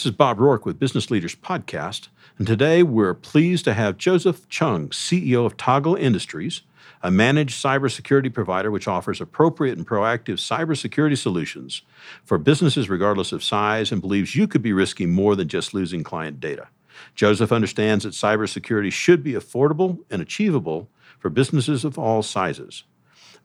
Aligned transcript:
This 0.00 0.06
is 0.06 0.12
Bob 0.12 0.40
Rourke 0.40 0.64
with 0.64 0.78
Business 0.78 1.10
Leaders 1.10 1.34
Podcast, 1.34 2.08
and 2.38 2.46
today 2.46 2.82
we're 2.82 3.12
pleased 3.12 3.66
to 3.66 3.74
have 3.74 3.98
Joseph 3.98 4.48
Chung, 4.48 4.88
CEO 4.88 5.44
of 5.44 5.58
Toggle 5.58 5.94
Industries, 5.94 6.62
a 7.02 7.10
managed 7.10 7.62
cybersecurity 7.62 8.32
provider 8.32 8.70
which 8.70 8.88
offers 8.88 9.20
appropriate 9.20 9.76
and 9.76 9.86
proactive 9.86 10.36
cybersecurity 10.36 11.18
solutions 11.18 11.82
for 12.24 12.38
businesses 12.38 12.88
regardless 12.88 13.30
of 13.30 13.44
size 13.44 13.92
and 13.92 14.00
believes 14.00 14.34
you 14.34 14.48
could 14.48 14.62
be 14.62 14.72
risking 14.72 15.10
more 15.10 15.36
than 15.36 15.48
just 15.48 15.74
losing 15.74 16.02
client 16.02 16.40
data. 16.40 16.68
Joseph 17.14 17.52
understands 17.52 18.04
that 18.04 18.14
cybersecurity 18.14 18.90
should 18.90 19.22
be 19.22 19.34
affordable 19.34 19.98
and 20.10 20.22
achievable 20.22 20.88
for 21.18 21.28
businesses 21.28 21.84
of 21.84 21.98
all 21.98 22.22
sizes. 22.22 22.84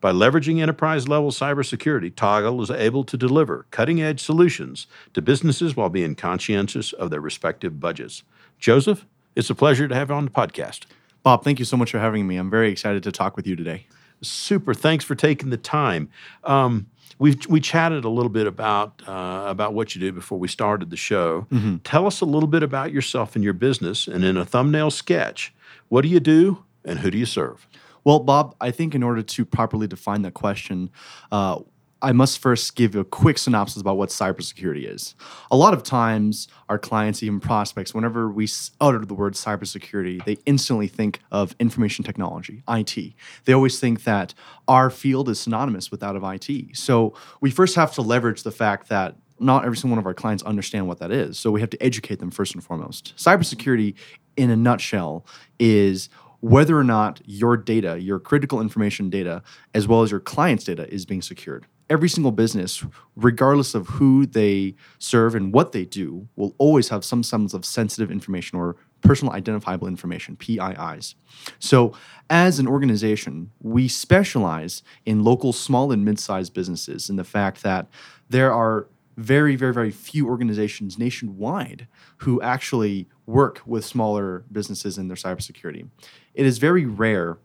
By 0.00 0.12
leveraging 0.12 0.60
enterprise 0.60 1.08
level 1.08 1.30
cybersecurity, 1.30 2.14
Toggle 2.14 2.62
is 2.62 2.70
able 2.70 3.04
to 3.04 3.16
deliver 3.16 3.66
cutting 3.70 4.00
edge 4.00 4.20
solutions 4.20 4.86
to 5.14 5.22
businesses 5.22 5.74
while 5.76 5.88
being 5.88 6.14
conscientious 6.14 6.92
of 6.92 7.10
their 7.10 7.20
respective 7.20 7.80
budgets. 7.80 8.22
Joseph, 8.58 9.06
it's 9.34 9.50
a 9.50 9.54
pleasure 9.54 9.88
to 9.88 9.94
have 9.94 10.10
you 10.10 10.14
on 10.14 10.24
the 10.26 10.30
podcast. 10.30 10.84
Bob, 11.22 11.42
thank 11.42 11.58
you 11.58 11.64
so 11.64 11.76
much 11.76 11.90
for 11.90 11.98
having 11.98 12.26
me. 12.26 12.36
I'm 12.36 12.50
very 12.50 12.70
excited 12.70 13.02
to 13.02 13.12
talk 13.12 13.36
with 13.36 13.46
you 13.46 13.56
today. 13.56 13.86
Super. 14.22 14.74
Thanks 14.74 15.04
for 15.04 15.14
taking 15.14 15.50
the 15.50 15.56
time. 15.56 16.08
Um, 16.44 16.86
we 17.18 17.36
we 17.48 17.60
chatted 17.60 18.04
a 18.04 18.08
little 18.08 18.28
bit 18.28 18.46
about 18.46 19.02
uh, 19.06 19.44
about 19.46 19.74
what 19.74 19.94
you 19.94 20.00
do 20.00 20.12
before 20.12 20.38
we 20.38 20.48
started 20.48 20.90
the 20.90 20.96
show. 20.96 21.46
Mm-hmm. 21.50 21.76
Tell 21.78 22.06
us 22.06 22.20
a 22.20 22.24
little 22.24 22.46
bit 22.46 22.62
about 22.62 22.92
yourself 22.92 23.34
and 23.34 23.44
your 23.44 23.54
business, 23.54 24.06
and 24.06 24.24
in 24.24 24.36
a 24.36 24.44
thumbnail 24.44 24.90
sketch, 24.90 25.54
what 25.88 26.02
do 26.02 26.08
you 26.08 26.20
do 26.20 26.64
and 26.84 27.00
who 27.00 27.10
do 27.10 27.18
you 27.18 27.26
serve? 27.26 27.66
Well, 28.06 28.20
Bob, 28.20 28.54
I 28.60 28.70
think 28.70 28.94
in 28.94 29.02
order 29.02 29.20
to 29.20 29.44
properly 29.44 29.88
define 29.88 30.22
that 30.22 30.32
question, 30.32 30.90
uh, 31.32 31.58
I 32.00 32.12
must 32.12 32.38
first 32.38 32.76
give 32.76 32.94
a 32.94 33.02
quick 33.02 33.36
synopsis 33.36 33.80
about 33.80 33.96
what 33.96 34.10
cybersecurity 34.10 34.88
is. 34.88 35.16
A 35.50 35.56
lot 35.56 35.74
of 35.74 35.82
times, 35.82 36.46
our 36.68 36.78
clients, 36.78 37.20
even 37.24 37.40
prospects, 37.40 37.94
whenever 37.94 38.30
we 38.30 38.46
utter 38.80 39.04
the 39.04 39.14
word 39.14 39.32
cybersecurity, 39.34 40.24
they 40.24 40.36
instantly 40.46 40.86
think 40.86 41.18
of 41.32 41.56
information 41.58 42.04
technology, 42.04 42.62
IT. 42.68 43.14
They 43.44 43.52
always 43.52 43.80
think 43.80 44.04
that 44.04 44.34
our 44.68 44.88
field 44.88 45.28
is 45.28 45.40
synonymous 45.40 45.90
with 45.90 45.98
that 45.98 46.14
of 46.14 46.22
IT. 46.22 46.76
So 46.76 47.12
we 47.40 47.50
first 47.50 47.74
have 47.74 47.92
to 47.94 48.02
leverage 48.02 48.44
the 48.44 48.52
fact 48.52 48.88
that 48.88 49.16
not 49.40 49.64
every 49.64 49.76
single 49.76 49.96
one 49.96 49.98
of 49.98 50.06
our 50.06 50.14
clients 50.14 50.44
understand 50.44 50.86
what 50.86 51.00
that 51.00 51.10
is. 51.10 51.40
So 51.40 51.50
we 51.50 51.60
have 51.60 51.70
to 51.70 51.82
educate 51.82 52.20
them 52.20 52.30
first 52.30 52.54
and 52.54 52.62
foremost. 52.62 53.14
Cybersecurity, 53.16 53.94
in 54.36 54.50
a 54.50 54.56
nutshell, 54.56 55.26
is 55.58 56.08
whether 56.40 56.78
or 56.78 56.84
not 56.84 57.20
your 57.24 57.56
data, 57.56 58.00
your 58.00 58.18
critical 58.18 58.60
information 58.60 59.10
data, 59.10 59.42
as 59.74 59.88
well 59.88 60.02
as 60.02 60.10
your 60.10 60.20
client's 60.20 60.64
data, 60.64 60.92
is 60.92 61.06
being 61.06 61.22
secured. 61.22 61.66
Every 61.88 62.08
single 62.08 62.32
business, 62.32 62.84
regardless 63.14 63.74
of 63.74 63.86
who 63.86 64.26
they 64.26 64.74
serve 64.98 65.36
and 65.36 65.52
what 65.52 65.70
they 65.70 65.84
do, 65.84 66.28
will 66.34 66.54
always 66.58 66.88
have 66.88 67.04
some 67.04 67.22
semblance 67.22 67.54
of 67.54 67.64
sensitive 67.64 68.10
information 68.10 68.58
or 68.58 68.76
personal 69.02 69.32
identifiable 69.32 69.86
information, 69.86 70.36
PIIs. 70.36 71.14
So, 71.60 71.92
as 72.28 72.58
an 72.58 72.66
organization, 72.66 73.52
we 73.60 73.86
specialize 73.86 74.82
in 75.04 75.22
local 75.22 75.52
small 75.52 75.92
and 75.92 76.04
mid 76.04 76.18
sized 76.18 76.54
businesses 76.54 77.08
in 77.08 77.14
the 77.14 77.24
fact 77.24 77.62
that 77.62 77.86
there 78.28 78.52
are 78.52 78.88
very, 79.16 79.56
very, 79.56 79.72
very 79.72 79.90
few 79.90 80.28
organizations 80.28 80.98
nationwide 80.98 81.88
who 82.18 82.40
actually 82.42 83.08
work 83.24 83.62
with 83.66 83.84
smaller 83.84 84.44
businesses 84.52 84.98
in 84.98 85.08
their 85.08 85.16
cybersecurity. 85.16 85.88
It 86.34 86.46
is 86.46 86.58
very 86.58 86.84
rare 86.84 87.38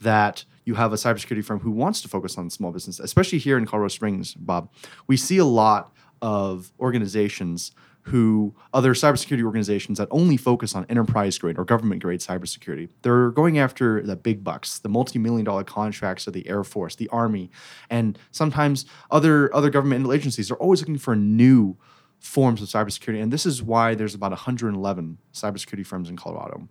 that 0.00 0.44
you 0.64 0.74
have 0.74 0.92
a 0.92 0.96
cybersecurity 0.96 1.44
firm 1.44 1.60
who 1.60 1.70
wants 1.70 2.00
to 2.02 2.08
focus 2.08 2.38
on 2.38 2.50
small 2.50 2.72
business, 2.72 3.00
especially 3.00 3.38
here 3.38 3.58
in 3.58 3.66
Colorado 3.66 3.88
Springs, 3.88 4.34
Bob. 4.34 4.70
We 5.06 5.16
see 5.16 5.38
a 5.38 5.44
lot 5.44 5.92
of 6.20 6.72
organizations 6.80 7.72
who 8.08 8.54
other 8.72 8.94
cybersecurity 8.94 9.42
organizations 9.44 9.98
that 9.98 10.08
only 10.10 10.36
focus 10.36 10.74
on 10.74 10.86
enterprise 10.88 11.38
grade 11.38 11.58
or 11.58 11.64
government 11.64 12.02
grade 12.02 12.20
cybersecurity. 12.20 12.88
They're 13.02 13.30
going 13.30 13.58
after 13.58 14.02
the 14.02 14.16
big 14.16 14.42
bucks, 14.42 14.78
the 14.78 14.88
multi-million 14.88 15.44
dollar 15.44 15.64
contracts 15.64 16.26
of 16.26 16.32
the 16.32 16.48
Air 16.48 16.64
Force, 16.64 16.96
the 16.96 17.08
Army, 17.08 17.50
and 17.90 18.18
sometimes 18.30 18.86
other 19.10 19.54
other 19.54 19.70
government 19.70 20.10
agencies. 20.12 20.48
They're 20.48 20.56
always 20.56 20.80
looking 20.80 20.98
for 20.98 21.16
new 21.16 21.76
forms 22.18 22.60
of 22.60 22.68
cybersecurity, 22.68 23.22
and 23.22 23.32
this 23.32 23.46
is 23.46 23.62
why 23.62 23.94
there's 23.94 24.14
about 24.14 24.32
111 24.32 25.18
cybersecurity 25.32 25.86
firms 25.86 26.08
in 26.08 26.16
Colorado. 26.16 26.68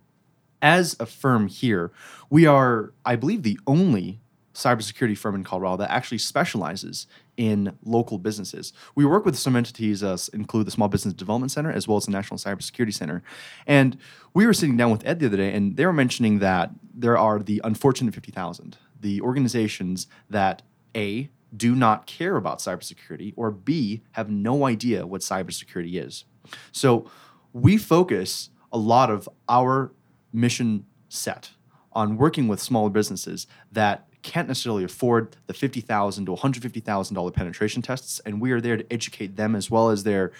As 0.60 0.96
a 0.98 1.06
firm 1.06 1.46
here, 1.46 1.92
we 2.30 2.46
are, 2.46 2.92
I 3.04 3.16
believe, 3.16 3.44
the 3.44 3.58
only 3.66 4.20
cybersecurity 4.58 5.16
firm 5.16 5.36
in 5.36 5.44
Colorado 5.44 5.76
that 5.76 5.90
actually 5.90 6.18
specializes 6.18 7.06
in 7.36 7.78
local 7.84 8.18
businesses. 8.18 8.72
We 8.96 9.04
work 9.04 9.24
with 9.24 9.38
some 9.38 9.54
entities, 9.54 10.02
uh, 10.02 10.18
include 10.32 10.66
the 10.66 10.72
Small 10.72 10.88
Business 10.88 11.14
Development 11.14 11.50
Center 11.50 11.70
as 11.70 11.86
well 11.86 11.96
as 11.96 12.06
the 12.06 12.10
National 12.10 12.38
Cybersecurity 12.38 12.92
Center. 12.92 13.22
And 13.66 13.96
we 14.34 14.46
were 14.46 14.52
sitting 14.52 14.76
down 14.76 14.90
with 14.90 15.06
Ed 15.06 15.20
the 15.20 15.26
other 15.26 15.36
day, 15.36 15.54
and 15.54 15.76
they 15.76 15.86
were 15.86 15.92
mentioning 15.92 16.40
that 16.40 16.72
there 16.92 17.16
are 17.16 17.38
the 17.38 17.60
unfortunate 17.62 18.14
50,000, 18.14 18.76
the 19.00 19.20
organizations 19.20 20.08
that 20.28 20.62
A, 20.96 21.30
do 21.56 21.74
not 21.74 22.06
care 22.06 22.36
about 22.36 22.58
cybersecurity, 22.58 23.32
or 23.36 23.50
B, 23.50 24.02
have 24.12 24.28
no 24.28 24.66
idea 24.66 25.06
what 25.06 25.22
cybersecurity 25.22 26.04
is. 26.04 26.24
So 26.72 27.08
we 27.52 27.76
focus 27.76 28.50
a 28.72 28.76
lot 28.78 29.08
of 29.08 29.28
our 29.48 29.92
mission 30.32 30.84
set 31.08 31.52
on 31.92 32.16
working 32.16 32.48
with 32.48 32.60
smaller 32.60 32.90
businesses 32.90 33.46
that 33.72 34.07
can't 34.28 34.46
necessarily 34.46 34.84
afford 34.84 35.36
the 35.46 35.54
50,000 35.54 36.26
to 36.26 36.32
$150,000 36.32 37.32
penetration 37.34 37.82
tests. 37.82 38.20
And 38.26 38.40
we 38.40 38.52
are 38.52 38.60
there 38.60 38.76
to 38.76 38.92
educate 38.92 39.36
them 39.36 39.56
as 39.56 39.70
well 39.70 39.88
as 39.88 40.04
their 40.04 40.32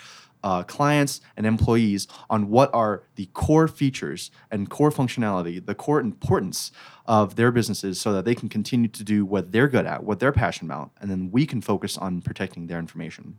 uh, 0.45 0.63
clients 0.63 1.21
and 1.37 1.47
employees 1.47 2.07
on 2.31 2.51
what 2.51 2.73
are 2.75 3.03
the 3.17 3.27
core 3.33 3.67
features 3.67 4.31
and 4.51 4.71
core 4.71 4.91
functionality, 4.91 5.65
the 5.65 5.75
core 5.75 6.01
importance 6.01 6.71
of 7.07 7.37
their 7.37 7.51
businesses 7.51 8.01
so 8.01 8.13
that 8.13 8.25
they 8.25 8.35
can 8.35 8.49
continue 8.49 8.89
to 8.89 9.03
do 9.03 9.25
what 9.25 9.51
they're 9.53 9.69
good 9.69 9.87
at, 9.87 10.05
what 10.05 10.21
they're 10.21 10.31
passionate 10.31 10.73
about, 10.73 10.91
and 11.01 11.11
then 11.11 11.31
we 11.33 11.47
can 11.47 11.61
focus 11.61 11.97
on 11.97 12.21
protecting 12.21 12.67
their 12.67 12.79
information. 12.79 13.39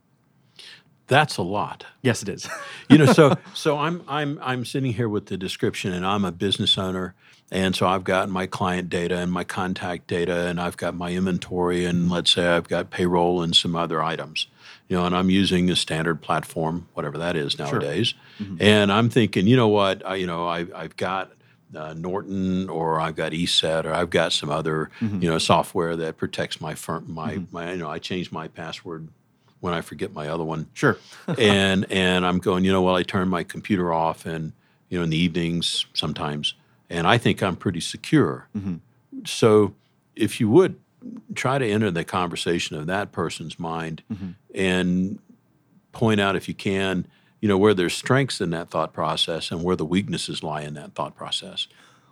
That's 1.10 1.38
a 1.38 1.42
lot. 1.42 1.86
Yes, 2.04 2.22
it 2.22 2.30
is. 2.30 2.48
you 2.90 2.98
know, 2.98 3.08
so 3.08 3.36
so 3.54 3.78
I'm 3.78 4.04
I'm 4.08 4.40
I'm 4.42 4.64
sitting 4.64 4.94
here 4.94 5.10
with 5.10 5.26
the 5.26 5.38
description, 5.38 5.92
and 5.92 6.06
I'm 6.06 6.24
a 6.24 6.32
business 6.32 6.78
owner, 6.78 7.16
and 7.52 7.76
so 7.76 7.88
I've 7.88 8.04
got 8.04 8.30
my 8.30 8.46
client 8.46 8.90
data 8.90 9.18
and 9.18 9.32
my 9.32 9.44
contact 9.44 10.08
data, 10.08 10.48
and 10.48 10.62
I've 10.62 10.78
got 10.78 10.96
my 10.96 11.12
inventory, 11.12 11.84
and 11.84 12.10
let's 12.10 12.32
say 12.32 12.48
I've 12.48 12.70
got 12.70 12.92
payroll 12.92 13.42
and 13.42 13.56
some 13.56 13.76
other 13.76 14.04
items, 14.04 14.48
you 14.88 14.96
know, 14.96 15.06
and 15.06 15.16
I'm 15.16 15.32
using 15.32 15.70
a 15.72 15.76
standard 15.76 16.22
platform, 16.22 16.88
whatever 16.94 17.18
that 17.18 17.36
is 17.36 17.58
nowadays, 17.58 18.14
sure. 18.38 18.48
mm-hmm. 18.48 18.62
and 18.62 18.92
I'm 18.92 19.10
thinking, 19.10 19.48
you 19.48 19.58
know 19.58 19.68
what, 19.68 20.06
I, 20.06 20.16
you 20.16 20.28
know, 20.28 20.48
I, 20.48 20.68
I've 20.76 20.96
got 20.96 21.32
uh, 21.76 21.94
Norton 21.94 22.70
or 22.70 23.00
I've 23.00 23.16
got 23.16 23.32
ESET 23.32 23.86
or 23.86 23.94
I've 23.94 24.10
got 24.10 24.32
some 24.34 24.50
other 24.50 24.90
mm-hmm. 25.00 25.22
you 25.22 25.30
know 25.30 25.38
software 25.38 25.96
that 25.96 26.18
protects 26.18 26.60
my 26.60 26.74
firm 26.74 27.06
my, 27.08 27.36
mm-hmm. 27.36 27.56
my 27.56 27.72
you 27.74 27.78
know 27.78 27.90
I 27.90 28.00
change 28.00 28.32
my 28.32 28.48
password 28.48 29.08
when 29.60 29.74
I 29.74 29.82
forget 29.82 30.14
my 30.14 30.28
other 30.28 30.44
one. 30.44 30.68
Sure. 30.74 30.98
and 31.38 31.90
and 31.92 32.26
I'm 32.26 32.40
going, 32.40 32.64
you 32.64 32.72
know, 32.72 32.82
well, 32.82 32.96
I 32.96 33.04
turn 33.04 33.28
my 33.28 33.44
computer 33.44 33.94
off 33.94 34.26
and 34.26 34.54
you 34.90 34.98
know 34.98 35.04
in 35.04 35.10
the 35.10 35.18
evenings 35.18 35.86
sometimes, 35.94 36.54
and 36.90 37.08
I 37.08 37.18
think 37.18 37.44
I'm 37.44 37.56
pretty 37.56 37.82
secure. 37.82 38.48
Mm-hmm. 38.56 38.76
So 39.26 39.74
if 40.16 40.40
you 40.40 40.50
would 40.50 40.80
try 41.36 41.58
to 41.58 41.66
enter 41.66 41.92
the 41.92 42.04
conversation 42.04 42.78
of 42.78 42.88
that 42.88 43.12
person's 43.12 43.60
mind 43.60 44.04
mm-hmm. 44.12 44.32
and 44.54 45.20
point 45.92 46.20
out 46.20 46.36
if 46.36 46.48
you 46.48 46.54
can, 46.54 47.08
you 47.40 47.48
know, 47.48 47.58
where 47.58 47.74
there's 47.74 47.94
strengths 47.94 48.42
in 48.42 48.50
that 48.52 48.70
thought 48.70 48.94
process 48.94 49.52
and 49.52 49.64
where 49.64 49.76
the 49.76 49.86
weaknesses 49.86 50.44
lie 50.44 50.62
in 50.62 50.74
that 50.74 50.94
thought 50.94 51.16
process. 51.16 51.68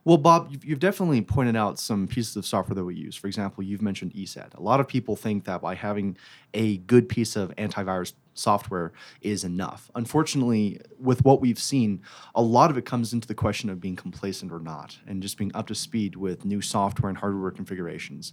Well, 0.08 0.18
Bob, 0.18 0.56
you've 0.64 0.80
definitely 0.80 1.22
pointed 1.22 1.58
out 1.58 1.78
some 1.78 2.08
pieces 2.08 2.38
of 2.38 2.46
software 2.46 2.76
that 2.76 2.86
we 2.86 2.96
use. 2.96 3.18
For 3.18 3.28
example, 3.28 3.62
you've 3.62 3.82
mentioned 3.82 4.14
ESET. 4.14 4.56
A 4.56 4.62
lot 4.62 4.80
of 4.80 4.88
people 4.88 5.18
think 5.18 5.44
that 5.44 5.62
by 5.62 5.76
having 5.76 6.16
a 6.54 6.78
good 6.78 7.10
piece 7.10 7.36
of 7.36 7.54
antivirus 7.58 8.14
software 8.34 8.94
is 9.20 9.44
enough. 9.44 9.92
Unfortunately, 9.96 10.80
with 10.98 11.26
what 11.26 11.42
we've 11.42 11.60
seen, 11.60 12.02
a 12.36 12.42
lot 12.42 12.72
of 12.72 12.78
it 12.78 12.86
comes 12.86 13.12
into 13.12 13.28
the 13.28 13.36
question 13.36 13.70
of 13.70 13.82
being 13.82 13.98
complacent 13.98 14.50
or 14.50 14.60
not, 14.60 14.98
and 15.08 15.22
just 15.22 15.38
being 15.38 15.52
up 15.54 15.68
to 15.68 15.76
speed 15.76 16.16
with 16.16 16.46
new 16.46 16.62
software 16.62 17.10
and 17.10 17.18
hardware 17.18 17.52
configurations. 17.52 18.32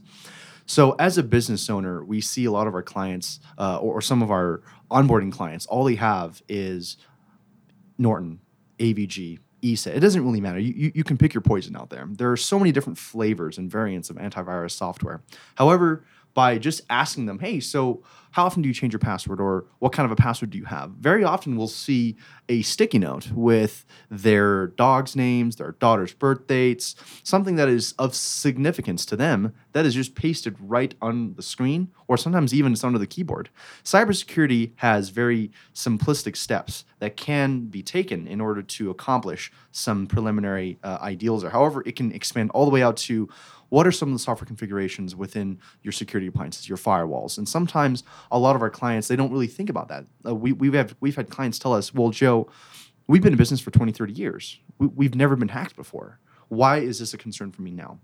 So, 0.66 0.92
as 1.00 1.18
a 1.18 1.24
business 1.24 1.68
owner, 1.68 2.04
we 2.04 2.20
see 2.20 2.44
a 2.44 2.52
lot 2.52 2.68
of 2.68 2.74
our 2.76 2.84
clients, 2.84 3.40
uh, 3.58 3.78
or 3.78 4.00
some 4.00 4.22
of 4.22 4.30
our 4.30 4.62
onboarding 4.92 5.32
clients, 5.32 5.66
all 5.66 5.82
they 5.82 5.96
have 5.96 6.40
is 6.48 6.98
Norton, 7.98 8.38
AVG, 8.78 9.40
ESET. 9.64 9.94
It 9.94 10.00
doesn't 10.00 10.24
really 10.24 10.40
matter. 10.40 10.58
You, 10.58 10.74
you, 10.76 10.92
you, 10.96 11.04
can 11.04 11.16
pick 11.16 11.32
your 11.32 11.40
poison 11.40 11.74
out 11.74 11.90
there. 11.90 12.06
There 12.08 12.30
are 12.30 12.36
so 12.36 12.58
many 12.58 12.70
different 12.70 12.98
flavors 12.98 13.58
and 13.58 13.70
variants 13.70 14.10
of 14.10 14.16
antivirus 14.16 14.72
software. 14.72 15.22
However, 15.54 16.04
by 16.34 16.58
just 16.58 16.82
asking 16.90 17.26
them, 17.26 17.38
hey, 17.38 17.60
so 17.60 18.02
how 18.34 18.44
often 18.44 18.62
do 18.62 18.68
you 18.68 18.74
change 18.74 18.92
your 18.92 18.98
password 18.98 19.40
or 19.40 19.64
what 19.78 19.92
kind 19.92 20.04
of 20.04 20.10
a 20.10 20.16
password 20.16 20.50
do 20.50 20.58
you 20.58 20.64
have? 20.64 20.90
Very 20.90 21.22
often 21.22 21.56
we'll 21.56 21.68
see 21.68 22.16
a 22.48 22.62
sticky 22.62 22.98
note 22.98 23.30
with 23.30 23.84
their 24.10 24.66
dog's 24.66 25.14
names, 25.14 25.54
their 25.54 25.70
daughter's 25.78 26.12
birth 26.12 26.48
dates, 26.48 26.96
something 27.22 27.54
that 27.54 27.68
is 27.68 27.92
of 27.96 28.12
significance 28.12 29.06
to 29.06 29.14
them 29.14 29.54
that 29.70 29.86
is 29.86 29.94
just 29.94 30.16
pasted 30.16 30.56
right 30.58 30.96
on 31.00 31.34
the 31.34 31.44
screen 31.44 31.92
or 32.08 32.16
sometimes 32.16 32.52
even 32.52 32.72
it's 32.72 32.82
under 32.82 32.98
the 32.98 33.06
keyboard. 33.06 33.50
Cybersecurity 33.84 34.72
has 34.76 35.10
very 35.10 35.52
simplistic 35.72 36.36
steps 36.36 36.84
that 36.98 37.16
can 37.16 37.66
be 37.66 37.84
taken 37.84 38.26
in 38.26 38.40
order 38.40 38.62
to 38.62 38.90
accomplish 38.90 39.52
some 39.70 40.08
preliminary 40.08 40.76
uh, 40.82 40.98
ideals 41.00 41.44
or 41.44 41.50
however 41.50 41.84
it 41.86 41.94
can 41.94 42.10
expand 42.10 42.50
all 42.50 42.64
the 42.64 42.72
way 42.72 42.82
out 42.82 42.96
to 42.96 43.28
what 43.74 43.88
are 43.88 43.92
some 43.92 44.10
of 44.10 44.12
the 44.14 44.20
software 44.20 44.46
configurations 44.46 45.16
within 45.16 45.58
your 45.82 45.90
security 45.90 46.28
appliances, 46.28 46.68
your 46.68 46.78
firewalls? 46.78 47.38
And 47.38 47.48
sometimes 47.48 48.04
a 48.30 48.38
lot 48.38 48.56
of 48.56 48.62
our 48.62 48.70
clients, 48.70 49.08
they 49.08 49.16
don't 49.16 49.32
really 49.32 49.46
think 49.46 49.70
about 49.70 49.88
that. 49.88 50.04
Uh, 50.26 50.34
we, 50.34 50.52
we've, 50.52 50.74
had, 50.74 50.94
we've 51.00 51.16
had 51.16 51.30
clients 51.30 51.58
tell 51.58 51.72
us, 51.72 51.94
well, 51.94 52.10
Joe, 52.10 52.48
we've 53.06 53.22
been 53.22 53.32
in 53.32 53.38
business 53.38 53.60
for 53.60 53.70
20, 53.70 53.92
30 53.92 54.12
years. 54.12 54.58
We, 54.78 54.86
we've 54.88 55.14
never 55.14 55.36
been 55.36 55.48
hacked 55.48 55.76
before. 55.76 56.20
Why 56.48 56.78
is 56.78 56.98
this 56.98 57.14
a 57.14 57.18
concern 57.18 57.52
for 57.52 57.62
me 57.62 57.70
now? 57.70 57.98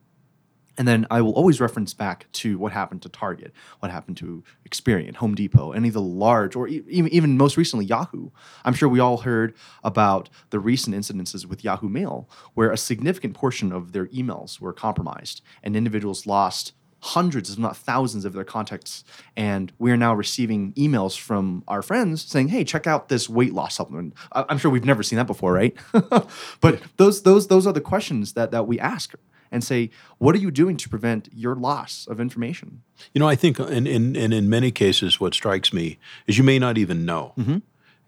And 0.78 0.88
then 0.88 1.06
I 1.10 1.20
will 1.20 1.32
always 1.32 1.60
reference 1.60 1.92
back 1.92 2.30
to 2.32 2.56
what 2.58 2.72
happened 2.72 3.02
to 3.02 3.08
Target, 3.08 3.52
what 3.80 3.90
happened 3.90 4.16
to 4.18 4.42
Experian, 4.66 5.14
Home 5.16 5.34
Depot, 5.34 5.72
any 5.72 5.88
of 5.88 5.94
the 5.94 6.00
large, 6.00 6.56
or 6.56 6.68
even, 6.68 7.12
even 7.12 7.36
most 7.36 7.58
recently 7.58 7.84
Yahoo. 7.84 8.30
I'm 8.64 8.72
sure 8.72 8.88
we 8.88 9.00
all 9.00 9.18
heard 9.18 9.54
about 9.84 10.30
the 10.50 10.58
recent 10.58 10.96
incidences 10.96 11.44
with 11.44 11.64
Yahoo 11.64 11.88
Mail, 11.88 12.30
where 12.54 12.70
a 12.70 12.78
significant 12.78 13.34
portion 13.34 13.72
of 13.72 13.92
their 13.92 14.06
emails 14.06 14.58
were 14.58 14.72
compromised 14.72 15.42
and 15.62 15.76
individuals 15.76 16.26
lost 16.26 16.72
hundreds, 17.00 17.50
if 17.50 17.58
not 17.58 17.76
thousands, 17.76 18.24
of 18.24 18.32
their 18.32 18.44
contacts. 18.44 19.04
And 19.36 19.72
we're 19.78 19.96
now 19.96 20.14
receiving 20.14 20.72
emails 20.74 21.18
from 21.18 21.64
our 21.68 21.82
friends 21.82 22.22
saying, 22.22 22.48
"Hey, 22.48 22.64
check 22.64 22.86
out 22.86 23.08
this 23.08 23.28
weight 23.28 23.52
loss 23.52 23.74
supplement." 23.74 24.14
I'm 24.32 24.58
sure 24.58 24.70
we've 24.70 24.84
never 24.84 25.02
seen 25.02 25.16
that 25.16 25.26
before, 25.26 25.52
right? 25.52 25.76
but 26.60 26.82
those 26.96 27.22
those 27.22 27.48
those 27.48 27.66
are 27.66 27.72
the 27.72 27.80
questions 27.80 28.34
that 28.34 28.50
that 28.50 28.66
we 28.66 28.78
ask 28.78 29.14
and 29.50 29.64
say, 29.64 29.90
what 30.18 30.34
are 30.34 30.38
you 30.38 30.50
doing 30.50 30.76
to 30.76 30.88
prevent 30.88 31.28
your 31.32 31.54
loss 31.54 32.06
of 32.08 32.20
information? 32.20 32.82
You 33.12 33.18
know, 33.18 33.28
I 33.28 33.34
think, 33.34 33.58
in, 33.58 33.86
in, 33.86 34.14
in 34.16 34.48
many 34.48 34.70
cases, 34.70 35.18
what 35.20 35.34
strikes 35.34 35.72
me 35.72 35.98
is 36.26 36.38
you 36.38 36.44
may 36.44 36.58
not 36.58 36.78
even 36.78 37.04
know. 37.04 37.32
Mm-hmm. 37.36 37.58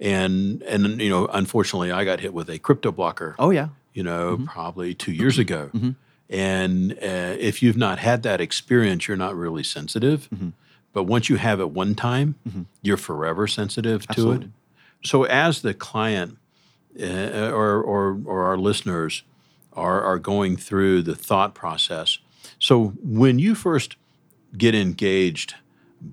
And, 0.01 0.63
and, 0.63 1.01
you 1.01 1.11
know, 1.11 1.27
unfortunately, 1.27 1.93
I 1.93 2.05
got 2.05 2.21
hit 2.21 2.35
with 2.35 2.49
a 2.49 2.59
CryptoLocker. 2.59 3.35
Oh, 3.39 3.51
yeah. 3.51 3.69
You 3.93 4.03
know, 4.03 4.37
mm-hmm. 4.37 4.47
probably 4.47 4.95
two 4.95 5.13
years 5.13 5.39
ago. 5.39 5.71
Mm-hmm. 5.75 5.91
And 6.33 6.93
uh, 6.95 7.37
if 7.39 7.63
you've 7.63 7.77
not 7.77 7.99
had 7.99 8.23
that 8.23 8.41
experience, 8.41 9.07
you're 9.07 9.17
not 9.17 9.37
really 9.37 9.63
sensitive. 9.63 10.29
Mm-hmm. 10.35 10.51
But 10.93 11.05
once 11.05 11.29
you 11.29 11.37
have 11.37 11.61
it 11.61 11.71
one 11.71 11.95
time, 11.95 12.37
mm-hmm. 12.49 12.63
you're 12.83 12.97
forever 12.97 13.47
sensitive 13.47 14.07
Absolutely. 14.09 14.39
to 14.39 14.45
it. 14.45 14.51
So, 15.05 15.25
as 15.25 15.63
the 15.63 15.75
client 15.75 16.39
uh, 17.01 17.51
or, 17.51 17.83
or, 17.83 18.21
or 18.25 18.45
our 18.45 18.57
listeners, 18.57 19.25
are, 19.75 20.03
are 20.03 20.19
going 20.19 20.57
through 20.57 21.03
the 21.03 21.15
thought 21.15 21.55
process. 21.55 22.19
So 22.59 22.95
when 23.03 23.39
you 23.39 23.55
first 23.55 23.97
get 24.57 24.75
engaged 24.75 25.55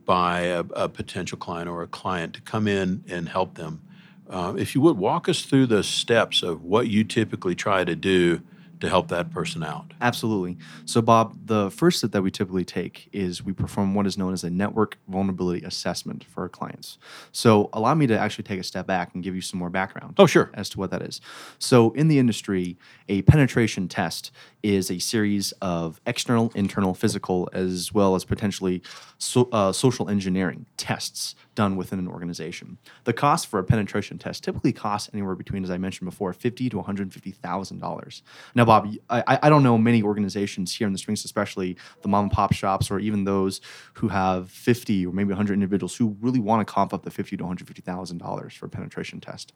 by 0.06 0.42
a, 0.42 0.64
a 0.76 0.90
potential 0.90 1.38
client 1.38 1.70
or 1.70 1.82
a 1.82 1.88
client 1.88 2.34
to 2.36 2.42
come 2.42 2.68
in 2.68 3.04
and 3.08 3.30
help 3.30 3.56
them, 3.56 3.82
uh, 4.30 4.54
if 4.58 4.76
you 4.76 4.82
would 4.82 4.98
walk 4.98 5.28
us 5.28 5.42
through 5.42 5.66
the 5.66 5.84
steps 5.84 6.44
of 6.44 6.64
what 6.64 6.88
you 6.88 7.04
typically 7.04 7.56
try 7.56 7.84
to 7.84 7.96
do 7.96 8.42
to 8.80 8.90
help 8.90 9.10
that 9.10 9.32
person 9.32 9.64
out. 9.64 9.94
Absolutely. 10.02 10.58
So, 10.86 11.02
Bob, 11.02 11.38
the 11.46 11.70
first 11.72 12.00
step 12.00 12.12
that 12.12 12.22
we 12.22 12.32
typically 12.32 12.66
take 12.66 13.10
is 13.12 13.44
we 13.44 13.54
perform 13.54 13.94
what 13.94 14.08
is 14.08 14.18
known 14.18 14.34
as 14.34 14.44
a 14.44 14.50
network 14.50 14.98
vulnerability 15.08 15.66
assessment 15.66 16.24
for 16.24 16.44
our 16.44 16.50
clients. 16.50 16.98
So, 17.32 17.70
allow 17.74 17.94
me 17.94 18.08
to 18.08 18.18
actually 18.18 18.46
take 18.46 18.60
a 18.60 18.64
step 18.64 18.88
back 18.88 19.14
and 19.14 19.24
give 19.24 19.36
you 19.36 19.42
some 19.42 19.60
more 19.60 19.70
background. 19.70 20.16
Oh, 20.18 20.26
sure. 20.26 20.50
As 20.54 20.70
to 20.70 20.80
what 20.80 20.92
that 20.92 21.02
is. 21.02 21.20
So, 21.60 21.92
in 21.92 22.08
the 22.08 22.20
industry, 22.20 22.78
a 23.08 23.22
penetration 23.24 23.88
test 23.88 24.32
is 24.64 24.92
a 24.92 25.00
series 25.00 25.52
of 25.62 26.02
external, 26.06 26.52
internal, 26.56 26.94
physical, 26.94 27.50
as 27.54 27.94
well 27.94 28.16
as 28.16 28.26
potentially 28.26 28.82
so, 29.18 29.50
uh, 29.52 29.72
social 29.72 30.10
engineering 30.10 30.66
tests 30.78 31.36
done 31.60 31.76
within 31.76 32.00
an 32.00 32.08
organization. 32.08 32.78
The 33.04 33.12
cost 33.12 33.48
for 33.48 33.60
a 33.60 33.66
penetration 33.66 34.18
test 34.18 34.46
typically 34.46 34.72
costs 34.72 35.10
anywhere 35.14 35.36
between, 35.36 35.64
as 35.66 35.70
I 35.70 35.78
mentioned 35.78 36.10
before, 36.10 36.32
fifty 36.32 36.70
to 36.70 36.78
one 36.78 36.86
hundred 36.86 37.14
fifty 37.14 37.32
thousand 37.32 37.80
dollars. 37.80 38.24
Now, 38.56 38.64
Bob, 38.64 38.88
I, 39.10 39.38
I 39.44 39.50
don't 39.50 39.62
know 39.62 39.78
many 39.78 40.02
organizations 40.02 40.74
here 40.78 40.88
in 40.88 40.94
the 40.94 41.00
Springs, 41.00 41.26
especially 41.26 41.76
the 42.02 42.08
mom 42.08 42.24
and 42.24 42.32
pop 42.32 42.54
shops, 42.54 42.90
or 42.90 42.98
even 43.00 43.26
those 43.26 43.60
who 43.96 44.08
have 44.08 44.50
fifty 44.50 45.06
or 45.06 45.12
maybe 45.12 45.30
one 45.30 45.38
hundred 45.38 45.56
individuals 45.56 45.98
who 45.98 46.16
really 46.22 46.40
want 46.40 46.66
to 46.66 46.74
cough 46.74 46.94
up 46.94 47.04
the 47.04 47.12
fifty 47.12 47.36
to 47.36 47.44
one 47.44 47.50
hundred 47.50 47.68
fifty 47.68 47.82
thousand 47.82 48.20
dollars 48.20 48.54
for 48.54 48.66
a 48.66 48.70
penetration 48.70 49.20
test. 49.20 49.52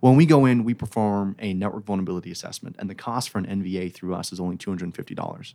When 0.00 0.16
we 0.16 0.26
go 0.26 0.46
in, 0.46 0.64
we 0.64 0.74
perform 0.74 1.36
a 1.38 1.54
network 1.54 1.84
vulnerability 1.86 2.32
assessment, 2.32 2.74
and 2.80 2.90
the 2.90 2.94
cost 2.96 3.30
for 3.30 3.38
an 3.38 3.46
NVA 3.46 3.94
through 3.94 4.14
us 4.14 4.32
is 4.32 4.40
only 4.40 4.56
two 4.56 4.70
hundred 4.70 4.96
fifty 4.96 5.14
dollars. 5.14 5.54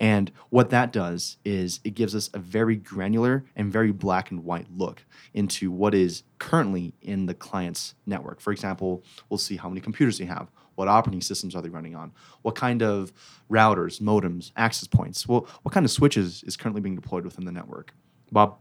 And 0.00 0.30
what 0.50 0.70
that 0.70 0.92
does 0.92 1.38
is 1.44 1.80
it 1.84 1.94
gives 1.94 2.14
us 2.14 2.30
a 2.32 2.38
very 2.38 2.76
granular 2.76 3.44
and 3.56 3.72
very 3.72 3.92
black 3.92 4.30
and 4.30 4.44
white 4.44 4.66
look 4.70 5.04
into 5.34 5.70
what 5.70 5.94
is 5.94 6.22
currently 6.38 6.94
in 7.02 7.26
the 7.26 7.34
client's 7.34 7.94
network. 8.06 8.40
For 8.40 8.52
example, 8.52 9.02
we'll 9.28 9.38
see 9.38 9.56
how 9.56 9.68
many 9.68 9.80
computers 9.80 10.18
they 10.18 10.26
have, 10.26 10.50
what 10.76 10.86
operating 10.86 11.20
systems 11.20 11.56
are 11.56 11.62
they 11.62 11.68
running 11.68 11.96
on, 11.96 12.12
what 12.42 12.54
kind 12.54 12.82
of 12.82 13.12
routers, 13.50 14.00
modems, 14.00 14.52
access 14.56 14.86
points, 14.86 15.26
well, 15.26 15.48
what 15.62 15.74
kind 15.74 15.84
of 15.84 15.90
switches 15.90 16.44
is 16.44 16.56
currently 16.56 16.80
being 16.80 16.94
deployed 16.94 17.24
within 17.24 17.44
the 17.44 17.52
network. 17.52 17.92
Bob, 18.30 18.58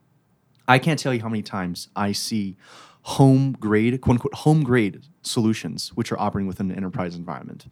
I 0.68 0.80
can't 0.80 1.00
tell 1.00 1.14
you 1.14 1.22
how 1.22 1.30
many 1.30 1.44
times 1.44 1.90
I 1.96 2.12
see 2.12 2.58
home 3.04 3.54
grade, 3.54 4.02
quote 4.02 4.16
unquote, 4.16 4.34
home 4.34 4.64
grade 4.64 5.06
solutions 5.22 5.90
which 5.90 6.12
are 6.12 6.20
operating 6.20 6.48
within 6.48 6.72
an 6.72 6.76
enterprise 6.76 7.16
environment. 7.16 7.68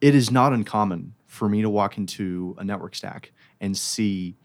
It 0.00 0.14
is 0.14 0.30
not 0.30 0.52
uncommon 0.52 1.14
for 1.26 1.48
me 1.48 1.62
to 1.62 1.70
walk 1.70 1.98
into 1.98 2.54
a 2.58 2.64
network 2.64 2.94
stack 2.94 3.32
and 3.60 3.76
see, 3.76 4.36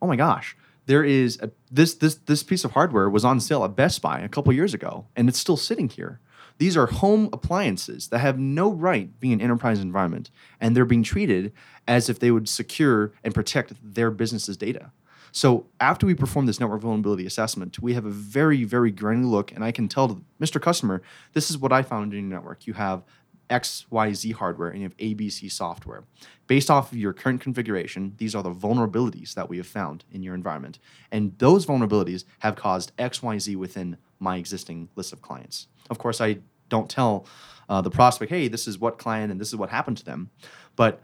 oh 0.00 0.06
my 0.06 0.16
gosh, 0.16 0.56
there 0.86 1.04
is 1.04 1.38
a, 1.40 1.50
this 1.70 1.94
this 1.94 2.16
this 2.16 2.42
piece 2.42 2.64
of 2.64 2.72
hardware 2.72 3.08
was 3.08 3.24
on 3.24 3.40
sale 3.40 3.64
at 3.64 3.76
Best 3.76 4.02
Buy 4.02 4.20
a 4.20 4.28
couple 4.28 4.52
years 4.52 4.74
ago, 4.74 5.06
and 5.14 5.28
it's 5.28 5.38
still 5.38 5.56
sitting 5.56 5.88
here. 5.88 6.20
These 6.58 6.76
are 6.76 6.86
home 6.86 7.30
appliances 7.32 8.08
that 8.08 8.18
have 8.18 8.38
no 8.38 8.70
right 8.70 9.18
being 9.18 9.32
an 9.34 9.40
enterprise 9.40 9.80
environment, 9.80 10.30
and 10.60 10.76
they're 10.76 10.84
being 10.84 11.02
treated 11.02 11.52
as 11.86 12.08
if 12.08 12.18
they 12.18 12.30
would 12.30 12.48
secure 12.48 13.12
and 13.24 13.34
protect 13.34 13.72
their 13.82 14.10
business's 14.10 14.56
data. 14.56 14.92
So 15.32 15.66
after 15.78 16.06
we 16.06 16.14
perform 16.14 16.46
this 16.46 16.60
network 16.60 16.82
vulnerability 16.82 17.24
assessment, 17.24 17.80
we 17.80 17.94
have 17.94 18.04
a 18.04 18.10
very, 18.10 18.64
very 18.64 18.90
granular 18.90 19.30
look, 19.30 19.52
and 19.52 19.64
I 19.64 19.72
can 19.72 19.88
tell 19.88 20.22
Mr. 20.40 20.60
Customer, 20.60 21.02
this 21.32 21.50
is 21.50 21.58
what 21.58 21.72
I 21.72 21.82
found 21.82 22.12
in 22.12 22.28
your 22.28 22.38
network. 22.38 22.66
You 22.66 22.74
have 22.74 23.04
XYZ 23.50 24.32
hardware 24.34 24.68
and 24.68 24.78
you 24.80 24.84
have 24.84 24.96
ABC 24.96 25.50
software. 25.50 26.04
Based 26.46 26.70
off 26.70 26.92
of 26.92 26.98
your 26.98 27.12
current 27.12 27.40
configuration, 27.40 28.14
these 28.16 28.34
are 28.34 28.42
the 28.42 28.54
vulnerabilities 28.54 29.34
that 29.34 29.48
we 29.48 29.56
have 29.56 29.66
found 29.66 30.04
in 30.12 30.22
your 30.22 30.34
environment. 30.34 30.78
And 31.10 31.36
those 31.38 31.66
vulnerabilities 31.66 32.24
have 32.38 32.56
caused 32.56 32.96
XYZ 32.96 33.56
within 33.56 33.96
my 34.18 34.36
existing 34.36 34.88
list 34.96 35.12
of 35.12 35.20
clients. 35.20 35.66
Of 35.90 35.98
course, 35.98 36.20
I 36.20 36.38
don't 36.68 36.88
tell 36.88 37.26
uh, 37.68 37.80
the 37.80 37.90
prospect, 37.90 38.30
hey, 38.30 38.48
this 38.48 38.66
is 38.66 38.78
what 38.78 38.98
client 38.98 39.30
and 39.30 39.40
this 39.40 39.48
is 39.48 39.56
what 39.56 39.70
happened 39.70 39.98
to 39.98 40.04
them. 40.04 40.30
But 40.76 41.02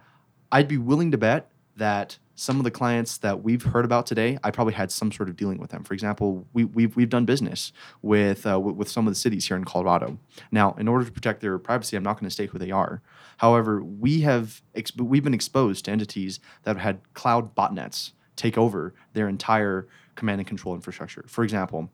I'd 0.51 0.69
be 0.69 0.79
willing 0.79 1.11
to 1.11 1.19
bet 1.19 1.51
that 1.77 2.19
some 2.37 2.59
of 2.59 2.65
the 2.65 2.71
clients 2.71 3.17
that 3.19 3.43
we've 3.43 3.63
heard 3.63 3.85
about 3.85 4.05
today, 4.05 4.39
I 4.45 4.51
probably 4.51 4.75
had 4.75 4.93
some 4.93 5.11
sort 5.11 5.31
of 5.31 5.37
dealing 5.37 5.59
with 5.59 5.71
them. 5.71 5.83
For 5.83 5.95
example, 5.95 6.47
we, 6.53 6.65
we've, 6.65 6.95
we've 6.95 7.09
done 7.09 7.25
business 7.25 7.73
with, 8.03 8.47
uh, 8.47 8.61
with 8.61 8.91
some 8.91 9.07
of 9.07 9.11
the 9.11 9.19
cities 9.19 9.49
here 9.49 9.57
in 9.57 9.65
Colorado. 9.65 10.19
Now, 10.51 10.75
in 10.79 10.87
order 10.87 11.05
to 11.05 11.11
protect 11.11 11.41
their 11.41 11.59
privacy, 11.59 11.97
I'm 11.97 12.03
not 12.03 12.15
going 12.15 12.27
to 12.29 12.31
state 12.31 12.51
who 12.51 12.59
they 12.59 12.71
are. 12.71 13.01
However, 13.39 13.83
we 13.83 14.21
have 14.21 14.63
ex- 14.75 14.95
we've 14.97 15.25
been 15.25 15.35
exposed 15.35 15.87
to 15.87 15.91
entities 15.91 16.39
that 16.65 16.77
have 16.77 16.83
had 16.83 17.15
cloud 17.15 17.55
botnets 17.55 18.13
take 18.37 18.59
over 18.59 18.95
their 19.15 19.29
entire 19.29 19.89
command 20.15 20.41
and 20.41 20.47
control 20.47 20.75
infrastructure. 20.75 21.25
For 21.29 21.43
example, 21.43 21.91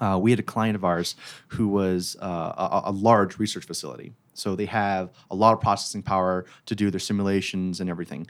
uh, 0.00 0.18
we 0.20 0.32
had 0.32 0.40
a 0.40 0.44
client 0.44 0.74
of 0.74 0.84
ours 0.84 1.14
who 1.48 1.68
was 1.68 2.16
uh, 2.20 2.26
a, 2.26 2.82
a 2.86 2.92
large 2.92 3.38
research 3.38 3.64
facility. 3.64 4.12
So 4.34 4.54
they 4.54 4.66
have 4.66 5.10
a 5.30 5.34
lot 5.34 5.52
of 5.52 5.60
processing 5.60 6.02
power 6.02 6.46
to 6.66 6.74
do 6.74 6.90
their 6.90 7.00
simulations 7.00 7.80
and 7.80 7.90
everything 7.90 8.28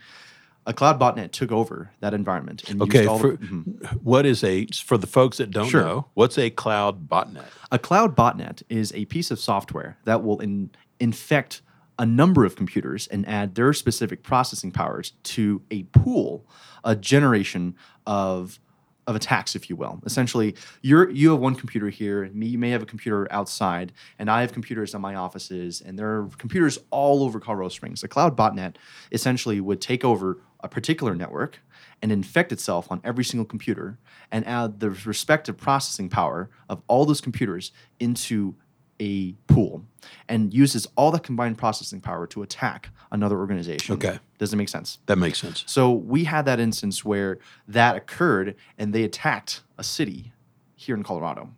a 0.69 0.75
cloud 0.75 1.01
botnet 1.01 1.33
took 1.33 1.51
over 1.51 1.91
that 2.01 2.13
environment. 2.13 2.69
And 2.69 2.83
okay, 2.83 3.07
for, 3.07 3.39
mm-hmm. 3.39 3.71
what 4.03 4.27
is 4.27 4.45
a 4.45 4.67
for 4.67 4.99
the 4.99 5.07
folks 5.07 5.39
that 5.39 5.51
don't 5.51 5.69
sure. 5.69 5.83
know? 5.83 6.07
What's 6.13 6.37
a 6.37 6.51
cloud 6.51 7.09
botnet? 7.09 7.47
A 7.73 7.79
cloud 7.79 8.15
botnet 8.15 8.63
is 8.69 8.93
a 8.93 9.07
piece 9.07 9.31
of 9.31 9.41
software 9.41 9.97
that 10.05 10.23
will 10.23 10.39
in, 10.41 10.71
infect 11.01 11.63
a 11.99 12.05
number 12.05 12.45
of 12.45 12.55
computers 12.55 13.09
and 13.09 13.27
add 13.27 13.55
their 13.55 13.73
specific 13.73 14.23
processing 14.23 14.71
powers 14.71 15.15
to 15.23 15.63
a 15.71 15.85
pool, 15.85 16.47
a 16.85 16.95
generation 16.95 17.75
of 18.07 18.61
of 19.07 19.17
attacks, 19.17 19.57
if 19.57 19.71
you 19.71 19.75
will. 19.75 20.03
Essentially, 20.05 20.55
you're 20.83 21.09
you 21.09 21.31
have 21.31 21.41
one 21.41 21.55
computer 21.55 21.89
here, 21.89 22.29
me 22.35 22.47
you 22.47 22.59
may 22.59 22.69
have 22.69 22.83
a 22.83 22.87
computer 22.87 23.27
outside, 23.31 23.91
and 24.19 24.31
I 24.31 24.43
have 24.43 24.53
computers 24.53 24.95
in 24.95 25.01
my 25.01 25.15
offices, 25.15 25.81
and 25.81 25.99
there 25.99 26.19
are 26.19 26.29
computers 26.37 26.79
all 26.91 27.23
over 27.23 27.41
Colorado 27.41 27.71
Springs. 27.71 28.05
A 28.05 28.09
cloud 28.09 28.37
botnet 28.37 28.77
essentially 29.11 29.63
would 29.63 29.81
take 29.81 30.05
over 30.05 30.43
a 30.61 30.69
particular 30.69 31.15
network 31.15 31.61
and 32.03 32.13
infect 32.13 32.53
itself 32.53 32.91
on 32.91 33.01
every 33.05 33.25
single 33.25 33.45
computer 33.45 33.99
and 34.31 34.47
add 34.47 34.81
the 34.81 34.91
respective 34.91 35.57
processing 35.57 36.09
power 36.09 36.51
of 36.69 36.83
all 36.89 37.05
those 37.05 37.21
computers 37.21 37.73
into 38.01 38.55
a 39.01 39.33
pool 39.47 39.85
and 40.29 40.53
uses 40.53 40.87
all 40.97 41.11
that 41.11 41.23
combined 41.23 41.59
processing 41.59 42.01
power 42.01 42.27
to 42.27 42.43
attack 42.43 42.91
another 43.13 43.39
organization. 43.39 43.95
Okay. 43.95 44.19
Does 44.39 44.53
it 44.53 44.57
make 44.57 44.69
sense? 44.69 44.99
That 45.07 45.19
makes 45.19 45.41
sense. 45.41 45.65
So 45.67 45.93
we 45.93 46.25
had 46.25 46.45
that 46.47 46.61
instance 46.61 47.05
where 47.05 47.39
that 47.67 47.97
occurred 47.97 48.57
and 48.77 48.93
they 48.93 49.05
attacked 49.05 49.63
a 49.77 49.85
city 49.85 50.33
here 50.75 50.97
in 50.97 51.03
Colorado. 51.03 51.51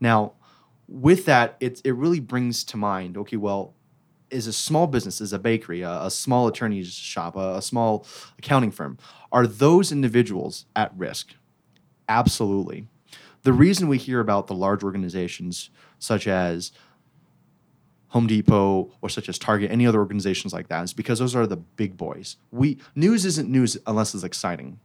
Now, 0.00 0.32
with 0.88 1.24
that, 1.26 1.56
it, 1.60 1.80
it 1.84 1.94
really 1.94 2.20
brings 2.20 2.64
to 2.64 2.76
mind 2.76 3.16
okay, 3.16 3.36
well, 3.36 3.74
is 4.30 4.46
a 4.46 4.52
small 4.52 4.86
business, 4.86 5.20
is 5.20 5.32
a 5.32 5.38
bakery, 5.38 5.82
a, 5.82 6.02
a 6.04 6.10
small 6.10 6.46
attorney's 6.48 6.92
shop, 6.92 7.36
a, 7.36 7.56
a 7.56 7.62
small 7.62 8.06
accounting 8.38 8.70
firm, 8.70 8.98
are 9.32 9.46
those 9.46 9.92
individuals 9.92 10.66
at 10.74 10.92
risk? 10.96 11.34
Absolutely. 12.08 12.88
The 13.42 13.52
reason 13.52 13.88
we 13.88 13.98
hear 13.98 14.20
about 14.20 14.46
the 14.46 14.54
large 14.54 14.82
organizations 14.82 15.70
such 15.98 16.26
as 16.26 16.72
Home 18.08 18.26
Depot 18.26 18.92
or 19.02 19.08
such 19.08 19.28
as 19.28 19.38
Target, 19.38 19.70
any 19.70 19.86
other 19.86 19.98
organizations 19.98 20.52
like 20.52 20.68
that, 20.68 20.84
is 20.84 20.92
because 20.92 21.18
those 21.18 21.34
are 21.36 21.46
the 21.46 21.56
big 21.56 21.96
boys. 21.96 22.36
We 22.50 22.78
news 22.94 23.24
isn't 23.24 23.48
news 23.48 23.76
unless 23.86 24.14
it's 24.14 24.24
exciting. 24.24 24.80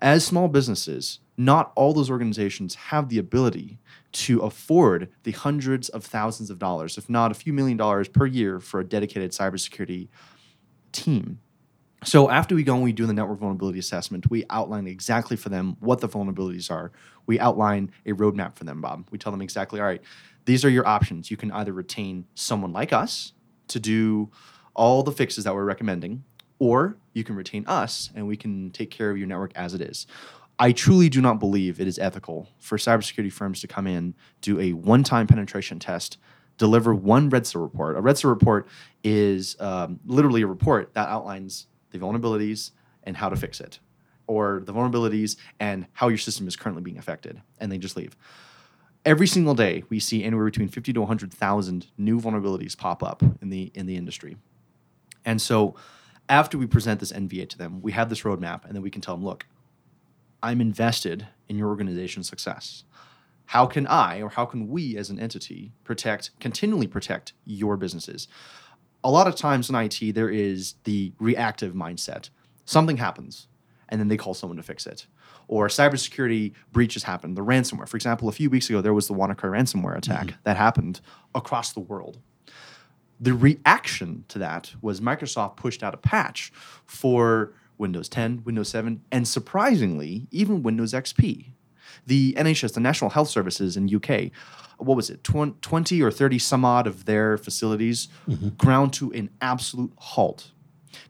As 0.00 0.24
small 0.24 0.48
businesses, 0.48 1.20
not 1.36 1.72
all 1.74 1.92
those 1.92 2.10
organizations 2.10 2.74
have 2.74 3.08
the 3.08 3.18
ability 3.18 3.78
to 4.12 4.40
afford 4.40 5.10
the 5.24 5.32
hundreds 5.32 5.88
of 5.88 6.04
thousands 6.04 6.50
of 6.50 6.58
dollars, 6.58 6.96
if 6.96 7.10
not 7.10 7.30
a 7.30 7.34
few 7.34 7.52
million 7.52 7.76
dollars 7.76 8.08
per 8.08 8.26
year, 8.26 8.60
for 8.60 8.80
a 8.80 8.84
dedicated 8.84 9.32
cybersecurity 9.32 10.08
team. 10.92 11.40
So 12.04 12.30
after 12.30 12.54
we 12.54 12.62
go 12.62 12.74
and 12.74 12.84
we 12.84 12.92
do 12.92 13.06
the 13.06 13.14
network 13.14 13.38
vulnerability 13.38 13.78
assessment, 13.78 14.30
we 14.30 14.44
outline 14.50 14.86
exactly 14.86 15.36
for 15.36 15.48
them 15.48 15.76
what 15.80 16.00
the 16.00 16.08
vulnerabilities 16.08 16.70
are. 16.70 16.92
We 17.26 17.40
outline 17.40 17.90
a 18.04 18.12
roadmap 18.12 18.56
for 18.56 18.64
them, 18.64 18.82
Bob. 18.82 19.08
We 19.10 19.16
tell 19.16 19.32
them 19.32 19.40
exactly, 19.40 19.80
all 19.80 19.86
right, 19.86 20.02
these 20.44 20.64
are 20.64 20.68
your 20.68 20.86
options. 20.86 21.30
You 21.30 21.38
can 21.38 21.50
either 21.50 21.72
retain 21.72 22.26
someone 22.34 22.72
like 22.72 22.92
us 22.92 23.32
to 23.68 23.80
do 23.80 24.30
all 24.74 25.02
the 25.02 25.12
fixes 25.12 25.44
that 25.44 25.54
we're 25.54 25.64
recommending, 25.64 26.24
or 26.58 26.98
you 27.14 27.24
can 27.24 27.36
retain 27.36 27.64
us 27.66 28.10
and 28.14 28.26
we 28.26 28.36
can 28.36 28.70
take 28.70 28.90
care 28.90 29.10
of 29.10 29.16
your 29.16 29.26
network 29.26 29.52
as 29.54 29.72
it 29.72 29.80
is. 29.80 30.06
I 30.58 30.72
truly 30.72 31.08
do 31.08 31.20
not 31.20 31.40
believe 31.40 31.80
it 31.80 31.88
is 31.88 31.98
ethical 31.98 32.48
for 32.58 32.78
cybersecurity 32.78 33.32
firms 33.32 33.60
to 33.60 33.66
come 33.66 33.86
in, 33.86 34.14
do 34.40 34.60
a 34.60 34.72
one 34.72 35.02
time 35.02 35.26
penetration 35.26 35.78
test, 35.78 36.18
deliver 36.58 36.94
one 36.94 37.28
red 37.28 37.44
REDSA 37.44 37.60
report. 37.60 37.96
A 37.96 38.00
red 38.00 38.16
REDSA 38.16 38.28
report 38.28 38.68
is 39.02 39.56
um, 39.58 39.98
literally 40.06 40.42
a 40.42 40.46
report 40.46 40.94
that 40.94 41.08
outlines 41.08 41.66
the 41.90 41.98
vulnerabilities 41.98 42.70
and 43.02 43.16
how 43.16 43.28
to 43.28 43.36
fix 43.36 43.60
it, 43.60 43.80
or 44.26 44.62
the 44.64 44.72
vulnerabilities 44.72 45.36
and 45.58 45.86
how 45.92 46.08
your 46.08 46.18
system 46.18 46.46
is 46.46 46.56
currently 46.56 46.82
being 46.82 46.98
affected, 46.98 47.42
and 47.58 47.70
they 47.70 47.78
just 47.78 47.96
leave. 47.96 48.16
Every 49.04 49.26
single 49.26 49.54
day, 49.54 49.84
we 49.90 50.00
see 50.00 50.24
anywhere 50.24 50.46
between 50.46 50.68
50 50.68 50.94
to 50.94 51.00
100,000 51.00 51.86
new 51.98 52.20
vulnerabilities 52.20 52.76
pop 52.76 53.02
up 53.02 53.22
in 53.42 53.50
the 53.50 53.70
in 53.74 53.86
the 53.86 53.96
industry. 53.96 54.36
And 55.24 55.42
so, 55.42 55.74
after 56.28 56.56
we 56.56 56.66
present 56.66 57.00
this 57.00 57.12
NVA 57.12 57.48
to 57.50 57.58
them, 57.58 57.82
we 57.82 57.92
have 57.92 58.08
this 58.08 58.22
roadmap, 58.22 58.64
and 58.64 58.74
then 58.74 58.82
we 58.82 58.90
can 58.90 59.02
tell 59.02 59.14
them, 59.14 59.24
look, 59.24 59.44
I'm 60.44 60.60
invested 60.60 61.26
in 61.48 61.58
your 61.58 61.68
organization's 61.68 62.28
success. 62.28 62.84
How 63.46 63.66
can 63.66 63.86
I, 63.86 64.22
or 64.22 64.30
how 64.30 64.46
can 64.46 64.68
we 64.68 64.96
as 64.96 65.10
an 65.10 65.18
entity, 65.18 65.72
protect, 65.82 66.30
continually 66.38 66.86
protect 66.86 67.32
your 67.44 67.76
businesses? 67.76 68.28
a 69.04 69.10
lot 69.10 69.28
of 69.28 69.36
times 69.36 69.68
in 69.68 69.76
IT, 69.76 70.14
there 70.14 70.30
is 70.30 70.74
the 70.84 71.12
reactive 71.20 71.74
mindset. 71.74 72.30
Something 72.64 72.96
happens, 72.96 73.46
and 73.90 74.00
then 74.00 74.08
they 74.08 74.16
call 74.16 74.32
someone 74.32 74.56
to 74.56 74.62
fix 74.62 74.86
it. 74.86 75.06
Or 75.46 75.68
cybersecurity 75.68 76.54
breaches 76.72 77.02
happen, 77.02 77.34
the 77.34 77.44
ransomware. 77.44 77.86
For 77.86 77.98
example, 77.98 78.30
a 78.30 78.32
few 78.32 78.48
weeks 78.48 78.70
ago, 78.70 78.80
there 78.80 78.94
was 78.94 79.06
the 79.06 79.14
WannaCry 79.14 79.50
ransomware 79.50 79.96
attack 79.96 80.28
mm-hmm. 80.28 80.40
that 80.44 80.56
happened 80.56 81.02
across 81.34 81.72
the 81.72 81.80
world. 81.80 82.18
The 83.20 83.34
reaction 83.34 84.24
to 84.28 84.38
that 84.38 84.74
was 84.80 85.02
Microsoft 85.02 85.56
pushed 85.56 85.82
out 85.82 85.92
a 85.92 85.98
patch 85.98 86.50
for 86.86 87.52
Windows 87.78 88.08
10, 88.08 88.42
Windows 88.44 88.68
7, 88.68 89.02
and 89.10 89.26
surprisingly, 89.26 90.26
even 90.30 90.62
Windows 90.62 90.92
XP. 90.92 91.52
The 92.06 92.34
NHS, 92.34 92.74
the 92.74 92.80
National 92.80 93.10
Health 93.10 93.28
Services 93.28 93.76
in 93.76 93.94
UK, 93.94 94.30
what 94.78 94.96
was 94.96 95.10
it, 95.10 95.24
20 95.24 96.02
or 96.02 96.10
30 96.10 96.38
some 96.38 96.64
odd 96.64 96.86
of 96.86 97.04
their 97.04 97.36
facilities 97.36 98.08
mm-hmm. 98.28 98.48
ground 98.50 98.92
to 98.94 99.12
an 99.12 99.30
absolute 99.40 99.92
halt 99.96 100.50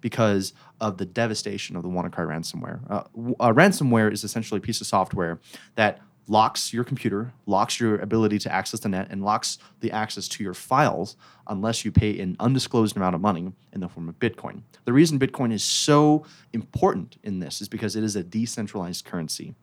because 0.00 0.52
of 0.80 0.98
the 0.98 1.06
devastation 1.06 1.76
of 1.76 1.82
the 1.82 1.88
WannaCry 1.88 2.26
ransomware. 2.26 2.80
Uh, 2.90 3.52
ransomware 3.52 4.12
is 4.12 4.24
essentially 4.24 4.58
a 4.58 4.60
piece 4.60 4.80
of 4.80 4.86
software 4.86 5.40
that 5.76 6.00
locks 6.26 6.72
your 6.72 6.84
computer, 6.84 7.32
locks 7.46 7.78
your 7.78 7.96
ability 7.96 8.38
to 8.40 8.52
access 8.52 8.80
the 8.80 8.88
net, 8.88 9.08
and 9.10 9.22
locks 9.22 9.58
the 9.80 9.92
access 9.92 10.28
to 10.28 10.42
your 10.42 10.54
files 10.54 11.16
unless 11.46 11.84
you 11.84 11.92
pay 11.92 12.18
an 12.20 12.36
undisclosed 12.40 12.96
amount 12.96 13.14
of 13.14 13.20
money 13.20 13.52
in 13.72 13.80
the 13.80 13.88
form 13.88 14.08
of 14.08 14.18
Bitcoin. 14.18 14.62
The 14.84 14.92
reason 14.92 15.18
Bitcoin 15.18 15.52
is 15.52 15.62
so 15.62 16.24
important 16.52 17.16
in 17.22 17.40
this 17.40 17.60
is 17.60 17.68
because 17.68 17.96
it 17.96 18.04
is 18.04 18.16
a 18.16 18.22
decentralized 18.22 19.04
currency 19.04 19.54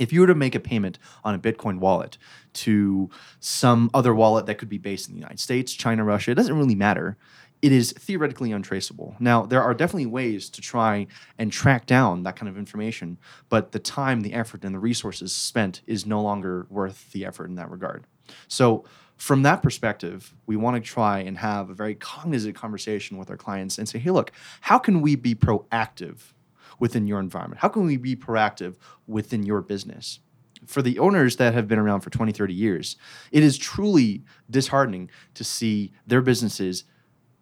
if 0.00 0.14
you 0.14 0.22
were 0.22 0.26
to 0.26 0.34
make 0.34 0.54
a 0.54 0.60
payment 0.60 0.98
on 1.22 1.34
a 1.34 1.38
Bitcoin 1.38 1.78
wallet 1.78 2.16
to 2.54 3.10
some 3.38 3.90
other 3.92 4.14
wallet 4.14 4.46
that 4.46 4.56
could 4.56 4.70
be 4.70 4.78
based 4.78 5.08
in 5.08 5.14
the 5.14 5.20
United 5.20 5.38
States, 5.38 5.74
China, 5.74 6.02
Russia, 6.02 6.30
it 6.30 6.36
doesn't 6.36 6.56
really 6.56 6.74
matter. 6.74 7.18
It 7.62 7.72
is 7.72 7.92
theoretically 7.92 8.52
untraceable. 8.52 9.16
Now, 9.20 9.44
there 9.44 9.62
are 9.62 9.74
definitely 9.74 10.06
ways 10.06 10.48
to 10.50 10.62
try 10.62 11.06
and 11.38 11.52
track 11.52 11.84
down 11.86 12.22
that 12.22 12.36
kind 12.36 12.48
of 12.48 12.56
information, 12.56 13.18
but 13.50 13.72
the 13.72 13.78
time, 13.78 14.22
the 14.22 14.32
effort, 14.32 14.64
and 14.64 14.74
the 14.74 14.78
resources 14.78 15.34
spent 15.34 15.82
is 15.86 16.06
no 16.06 16.22
longer 16.22 16.66
worth 16.70 17.12
the 17.12 17.26
effort 17.26 17.46
in 17.46 17.56
that 17.56 17.70
regard. 17.70 18.06
So, 18.48 18.84
from 19.16 19.42
that 19.42 19.62
perspective, 19.62 20.34
we 20.46 20.56
want 20.56 20.82
to 20.82 20.90
try 20.90 21.18
and 21.18 21.36
have 21.36 21.68
a 21.68 21.74
very 21.74 21.94
cognizant 21.94 22.54
conversation 22.54 23.18
with 23.18 23.28
our 23.28 23.36
clients 23.36 23.76
and 23.76 23.86
say, 23.86 23.98
hey, 23.98 24.10
look, 24.10 24.32
how 24.62 24.78
can 24.78 25.02
we 25.02 25.14
be 25.14 25.34
proactive 25.34 26.32
within 26.78 27.06
your 27.06 27.20
environment? 27.20 27.60
How 27.60 27.68
can 27.68 27.84
we 27.84 27.98
be 27.98 28.16
proactive 28.16 28.76
within 29.06 29.42
your 29.42 29.60
business? 29.60 30.20
For 30.64 30.80
the 30.80 30.98
owners 30.98 31.36
that 31.36 31.52
have 31.52 31.68
been 31.68 31.78
around 31.78 32.00
for 32.00 32.08
20, 32.08 32.32
30 32.32 32.54
years, 32.54 32.96
it 33.30 33.42
is 33.42 33.58
truly 33.58 34.24
disheartening 34.48 35.10
to 35.34 35.44
see 35.44 35.92
their 36.06 36.22
businesses 36.22 36.84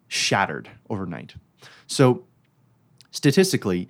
shattered 0.09 0.69
overnight. 0.89 1.35
So, 1.87 2.25
statistically, 3.11 3.87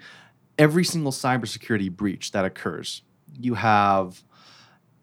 every 0.60 0.84
single 0.84 1.12
cybersecurity 1.12 1.92
breach 1.92 2.32
that 2.32 2.46
occurs, 2.46 3.02
you 3.40 3.56
have 3.56 4.24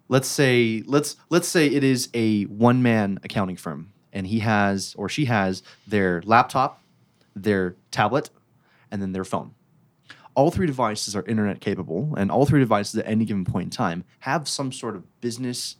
let's 0.08 0.28
say 0.28 0.84
let's 0.86 1.16
let's 1.30 1.48
say 1.48 1.66
it 1.66 1.82
is 1.82 2.08
a 2.14 2.44
one 2.44 2.80
man 2.82 3.18
accounting 3.24 3.56
firm 3.56 3.92
and 4.12 4.24
he 4.28 4.38
has 4.38 4.94
or 4.96 5.08
she 5.08 5.24
has 5.24 5.64
their 5.88 6.22
laptop, 6.24 6.80
their 7.34 7.74
tablet, 7.90 8.30
and 8.92 9.02
then 9.02 9.10
their 9.10 9.24
phone 9.24 9.52
all 10.36 10.50
three 10.50 10.66
devices 10.66 11.16
are 11.16 11.24
internet 11.26 11.60
capable, 11.60 12.14
and 12.16 12.30
all 12.30 12.44
three 12.44 12.60
devices 12.60 13.00
at 13.00 13.08
any 13.08 13.24
given 13.24 13.44
point 13.44 13.64
in 13.64 13.70
time 13.70 14.04
have 14.20 14.46
some 14.46 14.70
sort 14.70 14.94
of 14.94 15.20
business. 15.20 15.76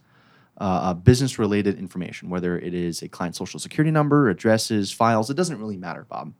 Uh, 0.59 0.93
business 0.93 1.37
related 1.37 1.77
information, 1.77 2.29
whether 2.29 2.57
it 2.57 2.73
is 2.73 3.03
a 3.03 3.07
client 3.07 3.35
social 3.35 3.59
security 3.59 3.91
number, 3.91 4.27
addresses, 4.27 4.91
files, 4.91 5.29
it 5.29 5.35
doesn't 5.35 5.59
really 5.59 5.77
matter, 5.77 6.03
Bob. 6.09 6.33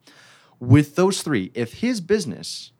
With 0.59 0.95
those 0.95 1.21
three, 1.21 1.51
if 1.53 1.75
his 1.75 2.01
business 2.01 2.71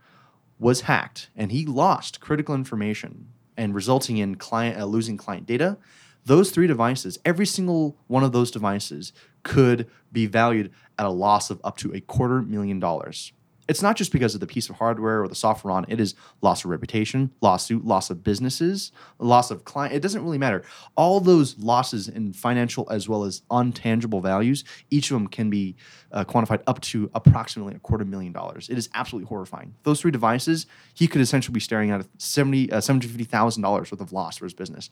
was 0.58 0.82
hacked 0.82 1.29
and 1.36 1.51
he 1.51 1.65
lost 1.65 2.20
critical 2.20 2.56
information 2.56 3.27
and 3.56 3.75
resulting 3.75 4.17
in 4.17 4.36
client 4.36 4.79
uh, 4.79 4.86
losing 4.86 5.15
client 5.15 5.46
data, 5.46 5.77
those 6.25 6.51
three 6.51 6.67
devices, 6.67 7.20
every 7.24 7.46
single 7.46 7.98
one 8.08 8.24
of 8.24 8.32
those 8.32 8.51
devices 8.51 9.13
could 9.44 9.88
be 10.12 10.25
valued 10.25 10.72
at 10.98 11.06
a 11.06 11.10
loss 11.10 11.50
of 11.50 11.62
up 11.63 11.77
to 11.77 11.94
a 11.94 12.01
quarter 12.01 12.41
million 12.41 12.79
dollars 12.79 13.32
it's 13.68 13.82
not 13.82 13.96
just 13.96 14.12
because 14.12 14.34
of 14.34 14.40
the 14.40 14.48
piece 14.48 14.70
of 14.70 14.76
hardware 14.78 15.22
or 15.22 15.28
the 15.28 15.36
software 15.36 15.74
on 15.74 15.86
it. 15.88 16.00
Is 16.00 16.16
loss 16.42 16.64
of 16.64 16.72
reputation 16.72 17.32
lawsuit 17.42 17.86
loss 17.86 18.10
of 18.10 18.24
businesses 18.24 18.92
loss 19.20 19.52
of 19.52 19.66
client 19.66 19.94
it 19.94 20.02
doesn't 20.02 20.24
really 20.24 20.38
matter. 20.38 20.64
All 20.96 21.20
those 21.20 21.58
losses 21.58 22.08
in 22.08 22.34
financial 22.34 22.88
as 22.90 23.10
well 23.10 23.24
as 23.24 23.42
untangible 23.52 24.22
values 24.22 24.64
each 24.90 25.12
of 25.12 25.16
them 25.16 25.28
can 25.28 25.50
be 25.50 25.76
uh, 26.12 26.24
quantified 26.24 26.62
up 26.68 26.80
to 26.82 27.10
approximately 27.14 27.76
a 27.76 27.80
quarter 27.80 28.06
million 28.06 28.32
dollars. 28.32 28.70
It 28.70 28.78
is 28.78 28.90
absolutely 28.94 29.28
horrifying. 29.28 29.76
Those 29.84 30.02
three 30.02 30.12
devices 30.12 30.66
he 30.94 31.08
could 31.08 31.22
essentially 31.22 31.54
be 31.54 31.60
staring 31.60 31.92
at 31.92 32.06
70 32.18 32.72
uh, 32.72 32.78
$750000 32.78 33.64
worth 33.64 33.92
of 33.94 34.14
loss 34.14 34.38
for 34.38 34.46
his 34.46 34.54
business. 34.54 34.90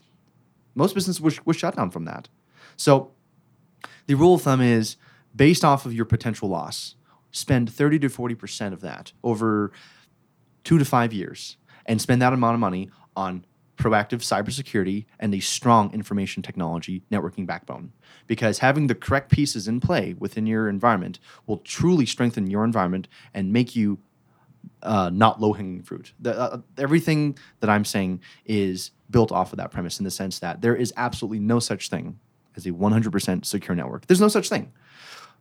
Most 0.74 0.94
businesses 0.94 1.22
were, 1.22 1.32
was 1.46 1.56
shut 1.56 1.76
down 1.76 1.90
from 1.90 2.06
that. 2.06 2.28
So 2.76 3.12
the 4.08 4.16
rule 4.16 4.36
of 4.36 4.42
thumb 4.42 4.62
is 4.62 4.98
based 5.36 5.64
off 5.64 5.86
of 5.86 5.94
your 5.94 6.06
potential 6.06 6.50
loss 6.50 6.96
spend 7.36 7.70
30 7.70 8.00
to 8.00 8.10
40% 8.10 8.72
of 8.72 8.82
that 8.82 9.12
over 9.24 9.72
two 10.64 10.78
to 10.78 10.86
five 10.86 11.12
years 11.12 11.58
and 11.86 12.02
spend 12.02 12.22
that 12.22 12.34
amount 12.34 12.54
of 12.54 12.60
money 12.60 12.90
on 13.16 13.46
proactive 13.78 14.22
cybersecurity 14.22 15.06
and 15.20 15.36
a 15.36 15.40
strong 15.42 15.94
information 15.94 16.42
technology 16.42 17.04
networking 17.12 17.46
backbone. 17.46 17.92
Because 18.26 18.60
having 18.60 18.88
the 18.88 18.96
correct 18.96 19.30
pieces 19.32 19.68
in 19.68 19.82
play 19.82 20.16
within 20.18 20.48
your 20.48 20.70
environment 20.70 21.20
will 21.46 21.58
truly 21.58 22.06
strengthen 22.06 22.48
your 22.48 22.64
environment 22.64 23.10
and 23.34 23.52
make 23.52 23.76
you 23.76 24.00
uh, 24.82 25.10
not 25.14 25.42
low 25.42 25.52
hanging 25.52 25.84
fruit. 25.84 26.14
The, 26.20 26.40
uh, 26.40 26.58
everything 26.78 27.38
that 27.60 27.70
I'm 27.70 27.84
saying 27.84 28.22
is 28.46 28.92
built 29.10 29.32
off 29.32 29.52
of 29.52 29.58
that 29.58 29.72
premise 29.72 30.00
in 30.00 30.06
the 30.06 30.12
sense 30.12 30.40
that 30.40 30.62
there 30.62 30.76
is 30.76 30.94
absolutely 30.96 31.40
no 31.40 31.60
such 31.60 31.90
thing 31.90 32.18
as 32.56 32.66
a 32.66 32.72
100% 32.72 33.46
secure 33.46 33.76
network. 33.76 34.08
There's 34.08 34.22
no 34.22 34.30
such 34.30 34.48
thing. 34.48 34.72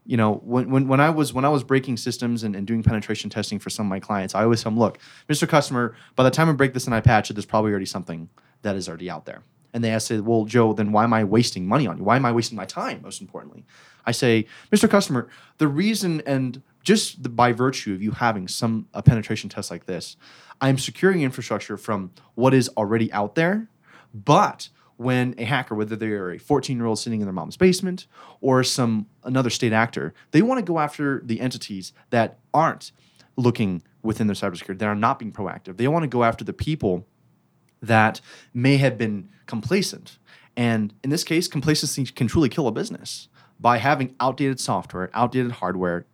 You 0.06 0.16
know, 0.16 0.34
when, 0.44 0.70
when, 0.70 0.88
when 0.88 1.00
I 1.00 1.10
was 1.10 1.32
when 1.32 1.44
I 1.44 1.48
was 1.48 1.64
breaking 1.64 1.96
systems 1.96 2.44
and, 2.44 2.54
and 2.54 2.66
doing 2.66 2.82
penetration 2.82 3.30
testing 3.30 3.58
for 3.58 3.70
some 3.70 3.86
of 3.86 3.90
my 3.90 4.00
clients, 4.00 4.34
I 4.34 4.42
always 4.42 4.62
tell 4.62 4.70
them, 4.70 4.78
look, 4.78 4.98
Mr. 5.28 5.48
Customer, 5.48 5.94
by 6.14 6.24
the 6.24 6.30
time 6.30 6.48
I 6.48 6.52
break 6.52 6.74
this 6.74 6.84
and 6.84 6.94
I 6.94 7.00
patch 7.00 7.30
it, 7.30 7.34
there's 7.34 7.46
probably 7.46 7.70
already 7.70 7.86
something 7.86 8.28
that 8.62 8.76
is 8.76 8.88
already 8.88 9.08
out 9.10 9.24
there. 9.24 9.42
And 9.72 9.82
they 9.82 9.90
ask, 9.90 10.10
well, 10.10 10.44
Joe, 10.44 10.72
then 10.72 10.92
why 10.92 11.04
am 11.04 11.12
I 11.12 11.24
wasting 11.24 11.66
money 11.66 11.86
on 11.86 11.98
you? 11.98 12.04
Why 12.04 12.16
am 12.16 12.24
I 12.24 12.32
wasting 12.32 12.56
my 12.56 12.64
time, 12.64 13.00
most 13.02 13.20
importantly? 13.20 13.64
I 14.06 14.12
say, 14.12 14.46
Mr. 14.70 14.88
Customer, 14.88 15.28
the 15.58 15.66
reason 15.66 16.22
and 16.26 16.62
just 16.84 17.22
the, 17.22 17.28
by 17.28 17.52
virtue 17.52 17.92
of 17.92 18.02
you 18.02 18.12
having 18.12 18.46
some 18.46 18.86
a 18.94 19.02
penetration 19.02 19.50
test 19.50 19.70
like 19.70 19.86
this, 19.86 20.16
I'm 20.60 20.78
securing 20.78 21.22
infrastructure 21.22 21.76
from 21.76 22.12
what 22.34 22.54
is 22.54 22.68
already 22.76 23.12
out 23.12 23.34
there, 23.34 23.68
but 24.12 24.68
when 25.04 25.34
a 25.38 25.44
hacker, 25.44 25.74
whether 25.74 25.94
they're 25.94 26.32
a 26.32 26.38
14 26.38 26.76
year 26.76 26.86
old 26.86 26.98
sitting 26.98 27.20
in 27.20 27.26
their 27.26 27.32
mom's 27.32 27.56
basement 27.56 28.06
or 28.40 28.64
some 28.64 29.06
another 29.22 29.50
state 29.50 29.72
actor, 29.72 30.12
they 30.32 30.42
want 30.42 30.58
to 30.58 30.64
go 30.64 30.78
after 30.80 31.22
the 31.24 31.40
entities 31.40 31.92
that 32.10 32.38
aren't 32.52 32.90
looking 33.36 33.82
within 34.02 34.26
their 34.26 34.34
cybersecurity, 34.34 34.78
that 34.78 34.88
are 34.88 34.94
not 34.94 35.18
being 35.18 35.32
proactive. 35.32 35.76
They 35.76 35.88
want 35.88 36.02
to 36.02 36.08
go 36.08 36.24
after 36.24 36.44
the 36.44 36.52
people 36.52 37.06
that 37.80 38.20
may 38.52 38.76
have 38.78 38.98
been 38.98 39.28
complacent. 39.46 40.18
And 40.56 40.94
in 41.02 41.10
this 41.10 41.24
case, 41.24 41.48
complacency 41.48 42.04
can 42.06 42.26
truly 42.26 42.48
kill 42.48 42.66
a 42.66 42.72
business 42.72 43.28
by 43.60 43.78
having 43.78 44.14
outdated 44.20 44.60
software, 44.60 45.10
outdated 45.14 45.52
hardware, 45.52 46.06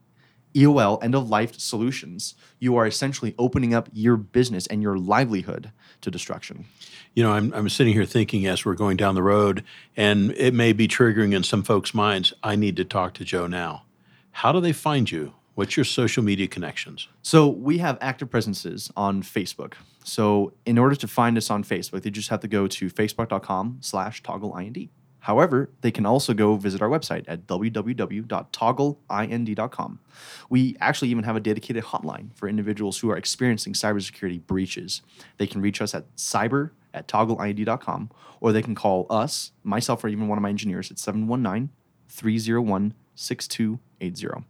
EOL, 0.55 1.03
end 1.03 1.15
of 1.15 1.29
life 1.29 1.59
solutions, 1.59 2.35
you 2.59 2.77
are 2.77 2.87
essentially 2.87 3.35
opening 3.39 3.75
up 3.75 3.89
your 3.93 4.17
business 4.17 4.67
and 4.67 4.83
your 4.83 4.99
livelihood 4.99 5.71
to 6.01 6.11
destruction. 6.11 6.67
You 7.15 7.23
know, 7.23 7.33
I'm, 7.33 7.53
I'm 7.53 7.69
sitting 7.69 7.93
here 7.93 8.05
thinking 8.05 8.47
as 8.47 8.65
we're 8.65 8.75
going 8.75 8.97
down 8.97 9.15
the 9.15 9.23
road, 9.23 9.65
and 9.97 10.33
it 10.33 10.55
may 10.55 10.73
be 10.73 10.89
triggering 10.89 11.35
in 11.35 11.43
some 11.43 11.63
folks' 11.63 11.95
minds, 11.95 12.33
I 12.43 12.57
need 12.57 12.77
to 12.77 12.85
talk 12.85 13.15
to 13.15 13.25
Joe 13.25 13.47
now. 13.47 13.85
How 14.33 14.53
do 14.53 14.61
they 14.61 14.73
find 14.73 15.11
you? 15.11 15.35
What's 15.55 15.77
your 15.77 15.85
social 15.85 16.23
media 16.23 16.47
connections? 16.47 17.09
So 17.23 17.49
we 17.49 17.79
have 17.79 17.99
active 18.01 18.31
presences 18.31 18.91
on 18.97 19.23
Facebook. 19.23 19.75
So 20.05 20.53
in 20.65 20.79
order 20.79 20.95
to 20.97 21.09
find 21.09 21.37
us 21.37 21.51
on 21.51 21.65
Facebook, 21.65 22.03
they 22.03 22.11
just 22.11 22.31
have 22.31 22.41
to 22.41 22.49
go 22.49 22.67
to 22.67 22.89
facebook.com 22.89 23.79
slash 23.81 24.23
toggleind. 24.23 24.89
However, 25.21 25.71
they 25.83 25.91
can 25.91 26.07
also 26.07 26.33
go 26.35 26.57
visit 26.57 26.83
our 26.83 26.89
website 26.89 27.25
at 27.29 27.47
www.toggleind.com. 27.47 30.01
We 30.49 30.77
actually 30.81 31.11
even 31.11 31.25
have 31.25 31.37
a 31.37 31.41
dedicated 31.41 31.85
hotline 31.85 32.35
for 32.35 32.49
individuals 32.49 32.99
who 32.99 33.11
are 33.11 33.17
experiencing 33.17 33.75
cybersecurity 33.75 34.47
breaches. 34.47 35.03
They 35.37 35.47
can 35.47 35.61
reach 35.61 35.83
us 35.83 35.95
at 35.95 36.05
cyber 36.17 36.71
at 36.95 37.07
toggleind.com 37.07 38.11
or 38.41 38.53
they 38.53 38.63
can 38.63 38.75
call 38.75 39.07
us, 39.11 39.53
myself, 39.63 40.03
or 40.03 40.09
even 40.09 40.29
one 40.29 40.39
of 40.39 40.43
my 40.43 40.49
engineers 40.49 40.91
at 40.91 40.99
719 40.99 41.69
301 42.09 42.95
6280. 43.15 44.47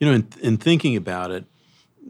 You 0.00 0.06
know, 0.06 0.14
in, 0.14 0.26
in 0.40 0.56
thinking 0.56 0.96
about 0.96 1.30
it, 1.30 1.44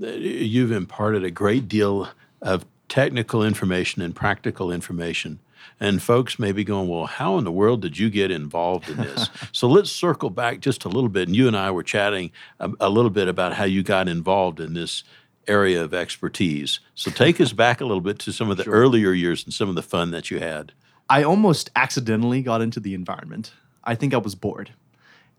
uh, 0.01 0.07
you've 0.09 0.71
imparted 0.71 1.25
a 1.25 1.31
great 1.31 1.69
deal 1.69 2.09
of 2.41 2.65
technical 2.89 3.43
information 3.43 4.03
and 4.03 4.15
practical 4.15 4.71
information 4.71 5.41
and 5.79 6.03
folks 6.03 6.39
may 6.39 6.53
be 6.53 6.65
going, 6.65 6.89
well, 6.89 7.07
how 7.07 7.39
in 7.39 7.45
the 7.45 7.53
world 7.53 7.83
did 7.83 7.99
you 7.99 8.11
get 8.11 8.31
involved 8.31 8.89
in 8.89 8.97
this? 8.97 9.29
so 9.53 9.69
let's 9.69 9.91
circle 9.91 10.31
back 10.31 10.61
just 10.61 10.85
a 10.85 10.89
little 10.89 11.09
bit. 11.09 11.29
And 11.29 11.37
you 11.37 11.47
and 11.47 11.57
I 11.57 11.71
were 11.71 11.83
chatting 11.83 12.31
a, 12.61 12.71
a 12.81 12.89
little 12.89 13.11
bit 13.11 13.29
about 13.29 13.55
how 13.55 13.65
you 13.65 13.83
got 13.83 14.09
involved 14.09 14.61
in 14.61 14.75
this 14.75 15.05
area 15.49 15.83
of 15.83 15.95
expertise. 15.95 16.81
So 16.95 17.11
take 17.11 17.41
us 17.41 17.53
back 17.55 17.81
a 17.81 17.85
little 17.85 18.01
bit 18.01 18.19
to 18.21 18.33
some 18.33 18.51
of 18.51 18.57
the 18.57 18.65
sure. 18.65 18.75
earlier 18.75 19.13
years 19.13 19.45
and 19.45 19.53
some 19.53 19.69
of 19.69 19.75
the 19.75 19.83
fun 19.83 20.11
that 20.11 20.31
you 20.31 20.41
had. 20.41 20.73
I 21.09 21.23
almost 21.23 21.71
accidentally 21.77 22.43
got 22.43 22.61
into 22.61 22.81
the 22.81 22.95
environment. 22.95 23.53
I 23.85 23.95
think 23.95 24.13
I 24.13 24.19
was 24.19 24.35
bored. 24.35 24.73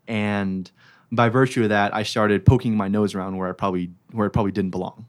And 0.06 0.70
by 1.12 1.28
virtue 1.28 1.64
of 1.64 1.68
that, 1.68 1.94
I 1.94 2.02
started 2.02 2.46
poking 2.46 2.76
my 2.76 2.88
nose 2.88 3.14
around 3.14 3.36
where 3.36 3.48
I 3.48 3.52
probably 3.52 3.90
where 4.12 4.26
it 4.26 4.30
probably 4.30 4.52
didn't 4.52 4.70
belong. 4.70 5.06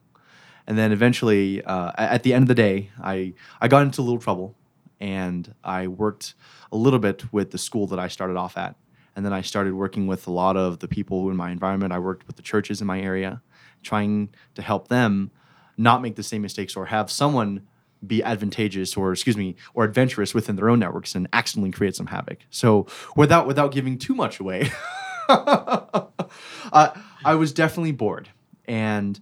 And 0.67 0.77
then 0.77 0.91
eventually, 0.91 1.63
uh, 1.63 1.91
at 1.97 2.23
the 2.23 2.33
end 2.33 2.43
of 2.43 2.47
the 2.47 2.55
day, 2.55 2.91
I, 3.01 3.33
I 3.59 3.67
got 3.67 3.81
into 3.81 4.01
a 4.01 4.03
little 4.03 4.19
trouble 4.19 4.55
and 4.99 5.53
I 5.63 5.87
worked 5.87 6.35
a 6.71 6.77
little 6.77 6.99
bit 6.99 7.31
with 7.33 7.51
the 7.51 7.57
school 7.57 7.87
that 7.87 7.99
I 7.99 8.07
started 8.07 8.37
off 8.37 8.57
at. 8.57 8.75
And 9.15 9.25
then 9.25 9.33
I 9.33 9.41
started 9.41 9.73
working 9.73 10.07
with 10.07 10.27
a 10.27 10.31
lot 10.31 10.55
of 10.55 10.79
the 10.79 10.87
people 10.87 11.29
in 11.29 11.35
my 11.35 11.51
environment. 11.51 11.91
I 11.91 11.99
worked 11.99 12.27
with 12.27 12.35
the 12.35 12.41
churches 12.41 12.79
in 12.79 12.87
my 12.87 13.01
area, 13.01 13.41
trying 13.83 14.29
to 14.55 14.61
help 14.61 14.87
them 14.87 15.31
not 15.77 16.01
make 16.01 16.15
the 16.15 16.23
same 16.23 16.41
mistakes 16.41 16.75
or 16.75 16.85
have 16.85 17.09
someone 17.09 17.67
be 18.05 18.23
advantageous 18.23 18.95
or 18.95 19.11
excuse 19.11 19.35
me 19.35 19.55
or 19.73 19.83
adventurous 19.83 20.33
within 20.33 20.55
their 20.55 20.69
own 20.69 20.79
networks 20.79 21.15
and 21.15 21.27
accidentally 21.33 21.71
create 21.71 21.95
some 21.95 22.07
havoc. 22.07 22.39
So 22.49 22.87
without 23.15 23.47
without 23.47 23.71
giving 23.71 23.97
too 23.97 24.15
much 24.15 24.39
away, 24.39 24.71
uh, 25.29 26.05
I 27.25 27.35
was 27.35 27.51
definitely 27.51 27.91
bored, 27.91 28.29
and 28.65 29.19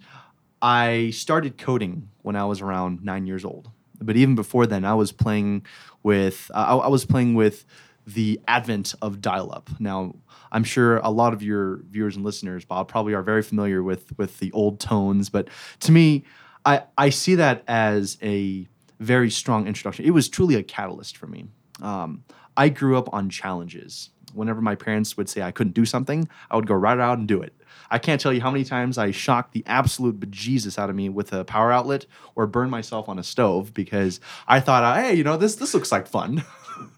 I 0.62 1.12
started 1.12 1.58
coding 1.58 2.10
when 2.22 2.36
I 2.36 2.46
was 2.46 2.62
around 2.62 3.04
nine 3.04 3.26
years 3.26 3.44
old. 3.44 3.70
But 4.00 4.16
even 4.16 4.36
before 4.36 4.68
then, 4.68 4.86
I 4.86 4.94
was 4.94 5.12
playing 5.12 5.66
with 6.04 6.50
I, 6.54 6.76
I 6.76 6.88
was 6.88 7.06
playing 7.06 7.36
with 7.36 7.66
the 8.06 8.40
advent 8.48 8.96
of 9.02 9.20
dial-up. 9.20 9.70
Now, 9.80 10.16
I'm 10.52 10.64
sure 10.64 10.98
a 11.00 11.10
lot 11.10 11.34
of 11.34 11.44
your 11.44 11.82
viewers 11.90 12.16
and 12.16 12.24
listeners, 12.24 12.64
Bob, 12.64 12.88
probably 12.88 13.14
are 13.14 13.24
very 13.24 13.42
familiar 13.42 13.84
with 13.84 14.18
with 14.18 14.40
the 14.40 14.52
old 14.54 14.80
tones. 14.80 15.30
But 15.30 15.50
to 15.82 15.92
me, 15.92 16.24
I 16.66 16.84
I 16.98 17.10
see 17.10 17.36
that 17.36 17.64
as 17.68 18.18
a 18.22 18.68
very 19.00 19.30
strong 19.30 19.68
introduction. 19.68 20.06
It 20.06 20.12
was 20.12 20.30
truly 20.30 20.56
a 20.56 20.64
catalyst 20.64 21.18
for 21.18 21.28
me. 21.28 21.48
Um, 21.82 22.24
I 22.56 22.70
grew 22.70 22.98
up 22.98 23.14
on 23.14 23.30
challenges. 23.30 24.10
Whenever 24.34 24.62
my 24.62 24.76
parents 24.76 25.18
would 25.18 25.30
say 25.30 25.42
I 25.42 25.52
couldn't 25.52 25.74
do 25.74 25.86
something, 25.86 26.30
I 26.50 26.56
would 26.56 26.68
go 26.68 26.76
right 26.76 27.00
out 27.00 27.18
and 27.18 27.28
do 27.28 27.42
it. 27.42 27.54
I 27.90 28.00
can't 28.00 28.20
tell 28.20 28.34
you 28.34 28.42
how 28.42 28.52
many 28.52 28.64
times 28.64 28.98
I 28.98 29.12
shocked 29.12 29.54
the 29.54 29.64
absolute 29.66 30.20
bejesus 30.20 30.78
out 30.78 30.90
of 30.90 30.96
me 30.96 31.10
with 31.10 31.34
a 31.34 31.46
power 31.46 31.72
outlet 31.72 32.06
or 32.36 32.48
burned 32.48 32.72
myself 32.72 33.10
on 33.10 33.20
a 33.20 33.24
stove 33.24 33.74
because 33.74 34.20
I 34.48 34.60
thought, 34.60 34.98
hey, 34.98 35.14
you 35.14 35.24
know, 35.24 35.38
this 35.38 35.56
this 35.56 35.74
looks 35.74 35.92
like 35.92 36.08
fun. 36.08 36.44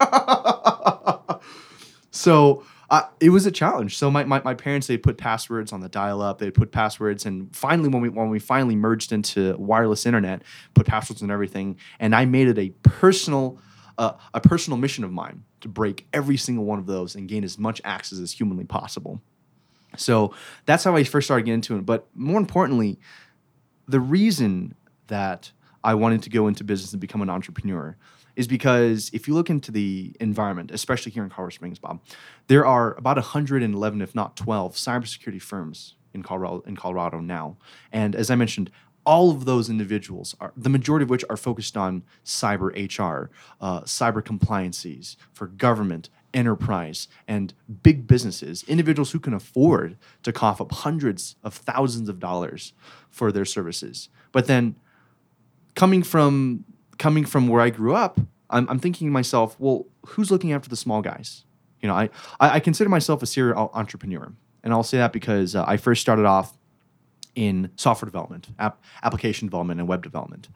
so 2.10 2.64
uh, 2.90 3.02
it 3.20 3.30
was 3.30 3.46
a 3.46 3.52
challenge. 3.52 3.96
So 3.96 4.10
my, 4.10 4.24
my, 4.24 4.42
my 4.42 4.54
parents 4.54 4.88
they 4.88 4.98
put 4.98 5.16
passwords 5.16 5.72
on 5.72 5.80
the 5.80 5.88
dial 5.88 6.20
up. 6.20 6.38
They 6.38 6.50
put 6.50 6.72
passwords, 6.72 7.24
and 7.24 7.54
finally 7.54 7.88
when 7.88 8.02
we 8.02 8.08
when 8.08 8.30
we 8.30 8.40
finally 8.40 8.76
merged 8.76 9.12
into 9.12 9.56
wireless 9.58 10.06
internet, 10.06 10.42
put 10.74 10.86
passwords 10.86 11.22
and 11.22 11.30
everything. 11.30 11.78
And 12.00 12.14
I 12.14 12.24
made 12.24 12.48
it 12.48 12.58
a 12.58 12.70
personal 12.82 13.60
uh, 13.96 14.14
a 14.34 14.40
personal 14.40 14.76
mission 14.76 15.04
of 15.04 15.12
mine 15.12 15.44
to 15.60 15.68
break 15.68 16.08
every 16.12 16.36
single 16.36 16.64
one 16.64 16.78
of 16.78 16.86
those 16.86 17.14
and 17.14 17.28
gain 17.28 17.44
as 17.44 17.58
much 17.58 17.80
access 17.84 18.18
as 18.18 18.32
humanly 18.32 18.64
possible. 18.64 19.22
So 19.96 20.34
that's 20.66 20.84
how 20.84 20.96
I 20.96 21.04
first 21.04 21.26
started 21.26 21.44
getting 21.44 21.54
into 21.54 21.76
it. 21.76 21.86
But 21.86 22.06
more 22.14 22.38
importantly, 22.38 22.98
the 23.88 24.00
reason 24.00 24.74
that 25.08 25.52
I 25.82 25.94
wanted 25.94 26.22
to 26.22 26.30
go 26.30 26.46
into 26.46 26.64
business 26.64 26.92
and 26.92 27.00
become 27.00 27.22
an 27.22 27.30
entrepreneur 27.30 27.96
is 28.36 28.46
because 28.46 29.10
if 29.12 29.26
you 29.26 29.34
look 29.34 29.50
into 29.50 29.72
the 29.72 30.14
environment, 30.20 30.70
especially 30.70 31.12
here 31.12 31.24
in 31.24 31.30
Colorado 31.30 31.54
Springs, 31.54 31.78
Bob, 31.78 32.00
there 32.46 32.64
are 32.64 32.94
about 32.96 33.16
111, 33.16 34.00
if 34.00 34.14
not 34.14 34.36
12, 34.36 34.74
cybersecurity 34.74 35.42
firms 35.42 35.96
in 36.14 36.22
Colorado, 36.22 36.62
in 36.66 36.76
Colorado 36.76 37.20
now. 37.20 37.56
And 37.92 38.14
as 38.14 38.30
I 38.30 38.36
mentioned, 38.36 38.70
all 39.04 39.30
of 39.30 39.44
those 39.44 39.70
individuals 39.70 40.36
are 40.40 40.52
the 40.56 40.68
majority 40.68 41.04
of 41.04 41.10
which 41.10 41.24
are 41.30 41.36
focused 41.36 41.76
on 41.76 42.02
cyber 42.24 42.70
HR, 42.70 43.30
uh, 43.60 43.80
cyber 43.82 44.24
compliances 44.24 45.16
for 45.32 45.46
government 45.46 46.10
enterprise 46.32 47.08
and 47.26 47.52
big 47.82 48.06
businesses, 48.06 48.64
individuals 48.64 49.12
who 49.12 49.18
can 49.18 49.34
afford 49.34 49.96
to 50.22 50.32
cough 50.32 50.60
up 50.60 50.72
hundreds 50.72 51.36
of 51.42 51.54
thousands 51.54 52.08
of 52.08 52.20
dollars 52.20 52.72
for 53.08 53.32
their 53.32 53.44
services. 53.44 54.08
But 54.32 54.46
then 54.46 54.76
coming 55.74 56.02
from 56.02 56.64
coming 56.98 57.24
from 57.24 57.48
where 57.48 57.62
I 57.62 57.70
grew 57.70 57.94
up, 57.94 58.20
I'm, 58.50 58.68
I'm 58.68 58.78
thinking 58.78 59.08
to 59.08 59.12
myself, 59.12 59.56
well, 59.58 59.86
who's 60.06 60.30
looking 60.30 60.52
after 60.52 60.68
the 60.68 60.76
small 60.76 61.00
guys? 61.00 61.44
You 61.80 61.88
know, 61.88 61.94
I, 61.94 62.10
I, 62.38 62.60
consider 62.60 62.90
myself 62.90 63.22
a 63.22 63.26
serial 63.26 63.70
entrepreneur. 63.72 64.34
And 64.62 64.72
I'll 64.74 64.82
say 64.82 64.98
that 64.98 65.12
because 65.12 65.56
uh, 65.56 65.64
I 65.66 65.78
first 65.78 66.02
started 66.02 66.26
off 66.26 66.58
in 67.34 67.70
software 67.76 68.06
development, 68.06 68.48
app, 68.58 68.82
application 69.02 69.48
development, 69.48 69.80
and 69.80 69.88
web 69.88 70.02
development. 70.02 70.48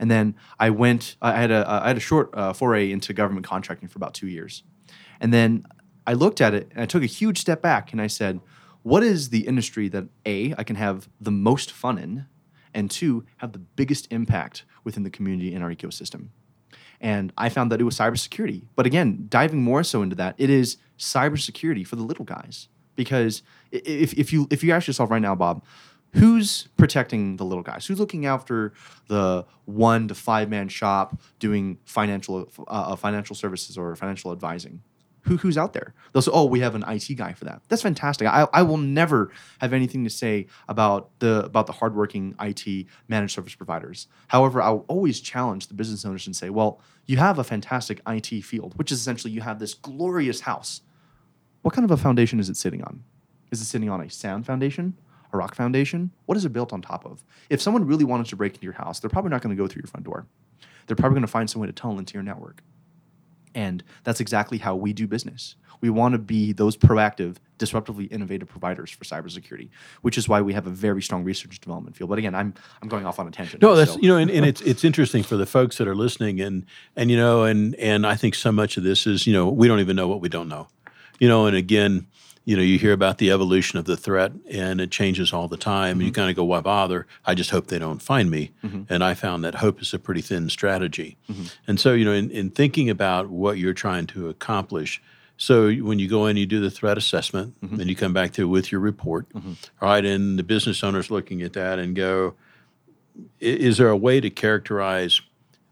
And 0.00 0.10
then 0.10 0.34
I 0.58 0.70
went, 0.70 1.16
I 1.22 1.32
had 1.32 1.52
a, 1.52 1.64
I 1.68 1.88
had 1.88 1.96
a 1.96 2.00
short 2.00 2.30
uh, 2.34 2.52
foray 2.52 2.90
into 2.90 3.12
government 3.12 3.46
contracting 3.46 3.88
for 3.88 3.98
about 3.98 4.14
two 4.14 4.26
years. 4.26 4.64
And 5.20 5.32
then 5.32 5.66
I 6.06 6.12
looked 6.12 6.40
at 6.40 6.54
it 6.54 6.70
and 6.72 6.82
I 6.82 6.86
took 6.86 7.02
a 7.02 7.06
huge 7.06 7.38
step 7.38 7.62
back 7.62 7.92
and 7.92 8.00
I 8.00 8.06
said, 8.06 8.40
what 8.82 9.02
is 9.02 9.30
the 9.30 9.46
industry 9.46 9.88
that 9.88 10.04
A, 10.26 10.54
I 10.58 10.62
can 10.64 10.76
have 10.76 11.08
the 11.18 11.30
most 11.30 11.72
fun 11.72 11.98
in, 11.98 12.26
and 12.74 12.90
two, 12.90 13.24
have 13.38 13.52
the 13.52 13.58
biggest 13.58 14.12
impact 14.12 14.64
within 14.84 15.04
the 15.04 15.10
community 15.10 15.54
and 15.54 15.64
our 15.64 15.70
ecosystem? 15.70 16.28
And 17.00 17.32
I 17.38 17.48
found 17.48 17.72
that 17.72 17.80
it 17.80 17.84
was 17.84 17.96
cybersecurity. 17.98 18.64
But 18.76 18.86
again, 18.86 19.26
diving 19.28 19.62
more 19.62 19.84
so 19.84 20.02
into 20.02 20.16
that, 20.16 20.34
it 20.38 20.50
is 20.50 20.76
cybersecurity 20.98 21.86
for 21.86 21.96
the 21.96 22.02
little 22.02 22.24
guys. 22.24 22.68
Because 22.94 23.42
if, 23.72 24.12
if 24.14 24.32
you 24.32 24.46
if 24.50 24.62
you 24.62 24.72
ask 24.72 24.86
yourself 24.86 25.10
right 25.10 25.22
now, 25.22 25.34
Bob, 25.34 25.64
who's 26.12 26.68
protecting 26.76 27.36
the 27.36 27.44
little 27.44 27.64
guys? 27.64 27.86
Who's 27.86 27.98
looking 27.98 28.26
after 28.26 28.72
the 29.08 29.46
one 29.64 30.08
to 30.08 30.14
five 30.14 30.48
man 30.48 30.68
shop 30.68 31.20
doing 31.38 31.78
financial 31.84 32.50
uh, 32.58 32.62
uh, 32.70 32.96
financial 32.96 33.34
services 33.34 33.76
or 33.76 33.96
financial 33.96 34.30
advising? 34.30 34.82
Who, 35.24 35.38
who's 35.38 35.56
out 35.56 35.72
there? 35.72 35.94
They'll 36.12 36.22
say, 36.22 36.30
"Oh, 36.32 36.44
we 36.44 36.60
have 36.60 36.74
an 36.74 36.84
IT 36.86 37.14
guy 37.16 37.32
for 37.32 37.44
that." 37.46 37.62
That's 37.68 37.82
fantastic. 37.82 38.28
I, 38.28 38.46
I 38.52 38.62
will 38.62 38.76
never 38.76 39.32
have 39.60 39.72
anything 39.72 40.04
to 40.04 40.10
say 40.10 40.46
about 40.68 41.10
the 41.18 41.44
about 41.44 41.66
the 41.66 41.72
hardworking 41.72 42.34
IT 42.40 42.86
managed 43.08 43.34
service 43.34 43.54
providers. 43.54 44.06
However, 44.28 44.60
I 44.60 44.70
will 44.70 44.84
always 44.86 45.20
challenge 45.20 45.68
the 45.68 45.74
business 45.74 46.04
owners 46.04 46.26
and 46.26 46.36
say, 46.36 46.50
"Well, 46.50 46.80
you 47.06 47.16
have 47.16 47.38
a 47.38 47.44
fantastic 47.44 48.00
IT 48.06 48.44
field, 48.44 48.76
which 48.76 48.92
is 48.92 49.00
essentially 49.00 49.32
you 49.32 49.40
have 49.40 49.58
this 49.58 49.74
glorious 49.74 50.40
house. 50.40 50.82
What 51.62 51.74
kind 51.74 51.84
of 51.84 51.90
a 51.90 51.96
foundation 51.96 52.40
is 52.40 52.48
it 52.48 52.56
sitting 52.56 52.82
on? 52.82 53.02
Is 53.50 53.60
it 53.60 53.66
sitting 53.66 53.88
on 53.88 54.00
a 54.00 54.10
sand 54.10 54.46
foundation, 54.46 54.98
a 55.32 55.36
rock 55.36 55.54
foundation? 55.54 56.10
What 56.26 56.36
is 56.36 56.44
it 56.44 56.52
built 56.52 56.72
on 56.72 56.82
top 56.82 57.06
of? 57.06 57.24
If 57.48 57.62
someone 57.62 57.86
really 57.86 58.04
wanted 58.04 58.26
to 58.26 58.36
break 58.36 58.54
into 58.54 58.64
your 58.64 58.74
house, 58.74 59.00
they're 59.00 59.10
probably 59.10 59.30
not 59.30 59.42
going 59.42 59.56
to 59.56 59.62
go 59.62 59.66
through 59.66 59.80
your 59.80 59.88
front 59.88 60.04
door. 60.04 60.26
They're 60.86 60.96
probably 60.96 61.14
going 61.14 61.22
to 61.22 61.28
find 61.28 61.48
some 61.48 61.60
way 61.60 61.66
to 61.66 61.72
tunnel 61.72 61.98
into 61.98 62.14
your 62.14 62.22
network. 62.22 62.62
And 63.54 63.82
that's 64.04 64.20
exactly 64.20 64.58
how 64.58 64.74
we 64.74 64.92
do 64.92 65.06
business. 65.06 65.56
We 65.80 65.90
want 65.90 66.12
to 66.12 66.18
be 66.18 66.52
those 66.52 66.76
proactive, 66.78 67.36
disruptively 67.58 68.10
innovative 68.10 68.48
providers 68.48 68.90
for 68.90 69.04
cybersecurity, 69.04 69.68
which 70.00 70.16
is 70.16 70.26
why 70.28 70.40
we 70.40 70.54
have 70.54 70.66
a 70.66 70.70
very 70.70 71.02
strong 71.02 71.24
research 71.24 71.50
and 71.56 71.60
development 71.60 71.94
field. 71.96 72.08
But 72.08 72.18
again, 72.18 72.34
I'm 72.34 72.54
I'm 72.80 72.88
going 72.88 73.04
off 73.04 73.18
on 73.18 73.28
a 73.28 73.30
tangent. 73.30 73.60
No, 73.60 73.74
that's 73.76 73.92
so- 73.92 73.98
you 74.00 74.08
know, 74.08 74.16
and, 74.16 74.30
and 74.30 74.46
it's 74.46 74.60
it's 74.62 74.82
interesting 74.82 75.22
for 75.22 75.36
the 75.36 75.44
folks 75.46 75.76
that 75.78 75.86
are 75.86 75.94
listening, 75.94 76.40
and 76.40 76.64
and 76.96 77.10
you 77.10 77.16
know, 77.18 77.44
and 77.44 77.74
and 77.74 78.06
I 78.06 78.14
think 78.14 78.34
so 78.34 78.50
much 78.50 78.76
of 78.78 78.82
this 78.82 79.06
is 79.06 79.26
you 79.26 79.32
know 79.34 79.48
we 79.50 79.68
don't 79.68 79.80
even 79.80 79.94
know 79.94 80.08
what 80.08 80.20
we 80.22 80.28
don't 80.30 80.48
know, 80.48 80.68
you 81.18 81.28
know, 81.28 81.44
and 81.46 81.54
again, 81.56 82.06
you 82.46 82.56
know, 82.56 82.62
you 82.62 82.78
hear 82.78 82.92
about 82.92 83.16
the 83.18 83.30
evolution 83.30 83.78
of 83.78 83.86
the 83.86 83.96
threat, 83.96 84.32
and 84.50 84.80
it 84.80 84.90
changes 84.90 85.32
all 85.32 85.48
the 85.48 85.56
time, 85.56 86.00
you 86.00 86.08
Mm-hmm. 86.08 86.14
kind 86.14 86.30
of 86.30 86.36
go, 86.36 86.44
why 86.44 86.60
bother? 86.60 87.06
I 87.24 87.34
just 87.34 87.50
hope 87.50 87.68
they 87.68 87.78
don't 87.78 88.02
find 88.02 88.30
me, 88.30 88.52
and 88.88 89.02
I 89.02 89.14
found 89.14 89.42
that 89.44 89.56
hope 89.56 89.80
is 89.80 89.94
a 89.94 89.98
pretty 89.98 90.20
thin 90.20 90.48
strategy, 90.50 91.16
Mm-hmm. 91.30 91.44
and 91.66 91.80
so 91.80 91.94
you 91.94 92.04
know, 92.04 92.12
in, 92.12 92.30
in 92.30 92.50
thinking 92.50 92.90
about 92.90 93.28
what 93.30 93.56
you're 93.58 93.72
trying 93.74 94.06
to 94.08 94.28
accomplish. 94.28 95.00
So 95.36 95.72
when 95.72 95.98
you 95.98 96.08
go 96.08 96.26
in, 96.26 96.36
you 96.36 96.46
do 96.46 96.60
the 96.60 96.70
threat 96.70 96.96
assessment, 96.98 97.54
Mm-hmm. 97.62 97.80
and 97.80 97.88
you 97.90 97.96
come 97.96 98.12
back 98.12 98.32
to 98.34 98.46
with 98.48 98.70
your 98.70 98.80
report, 98.80 99.26
all 99.34 99.88
right, 99.88 100.04
and 100.04 100.38
the 100.38 100.42
business 100.44 100.84
owner's 100.84 101.10
looking 101.10 101.40
at 101.42 101.54
that 101.54 101.78
and 101.78 101.96
go, 101.96 102.34
is 103.40 103.78
there 103.78 103.88
a 103.88 103.96
way 103.96 104.20
to 104.20 104.28
characterize 104.30 105.20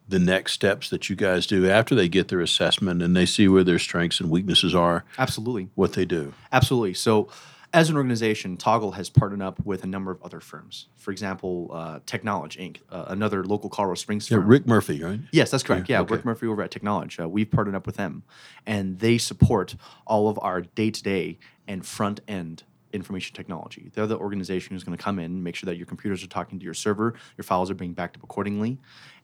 the 0.09 0.19
next 0.19 0.53
steps 0.53 0.91
that 0.91 1.09
you 1.09 1.17
guys 1.17 1.47
do 1.47 1.69
after 1.69 1.95
they 1.95 2.09
get 2.09 2.29
their 2.29 2.41
assessment 2.41 3.03
and 3.03 3.17
they 3.17 3.27
see 3.27 3.49
where 3.49 3.65
their 3.65 3.79
strengths 3.79 4.21
and 4.21 4.31
weaknesses 4.31 4.75
are, 4.75 5.05
absolutely. 5.19 5.69
what 5.75 5.93
they 5.95 6.05
do? 6.05 6.35
Absolutely. 6.53 6.95
So, 6.95 7.29
as 7.75 7.89
an 7.89 7.97
organization, 7.97 8.59
Toggle 8.59 8.93
has 8.93 9.09
partnered 9.09 9.41
up 9.41 9.65
with 9.65 9.83
a 9.83 9.87
number 9.87 10.11
of 10.11 10.23
other 10.23 10.41
firms. 10.41 10.89
For 10.97 11.11
example, 11.11 11.71
uh, 11.73 12.01
Technology 12.05 12.61
Inc., 12.61 12.81
uh, 12.91 13.07
another 13.09 13.45
local 13.45 13.71
Colorado 13.71 13.95
Springs 13.95 14.31
Yeah. 14.31 14.41
Rick 14.43 14.67
Murphy, 14.67 15.03
right? 15.03 15.21
Yes, 15.31 15.51
that's 15.51 15.63
correct. 15.63 15.89
Yeah, 15.89 15.97
Yeah, 15.97 16.03
okay. 16.03 16.17
Rick 16.17 16.27
Murphy 16.27 16.47
over 16.49 16.63
at 16.63 16.71
Technology. 16.71 17.23
Uh, 17.23 17.29
we've 17.29 17.51
partnered 17.51 17.75
up 17.75 17.87
with 17.87 17.97
them, 17.97 18.25
and 18.67 18.99
they 18.99 19.17
support 19.17 19.75
all 20.07 20.29
of 20.29 20.39
our 20.43 20.61
day 20.61 20.91
to 20.91 21.03
day 21.03 21.39
and 21.67 21.87
front 21.87 22.21
end 22.29 22.65
information 22.93 23.35
technology. 23.35 23.91
They're 23.95 24.07
the 24.07 24.19
organization 24.19 24.75
who's 24.75 24.85
going 24.85 24.97
to 24.97 25.03
come 25.03 25.19
in, 25.19 25.43
make 25.43 25.55
sure 25.55 25.67
that 25.67 25.77
your 25.77 25.87
computers 25.87 26.23
are 26.23 26.27
talking 26.29 26.59
to 26.59 26.65
your 26.65 26.75
server, 26.75 27.15
your 27.39 27.45
files 27.45 27.71
are 27.71 27.75
being 27.75 27.95
backed 27.95 28.17
up 28.19 28.23
accordingly, 28.23 28.79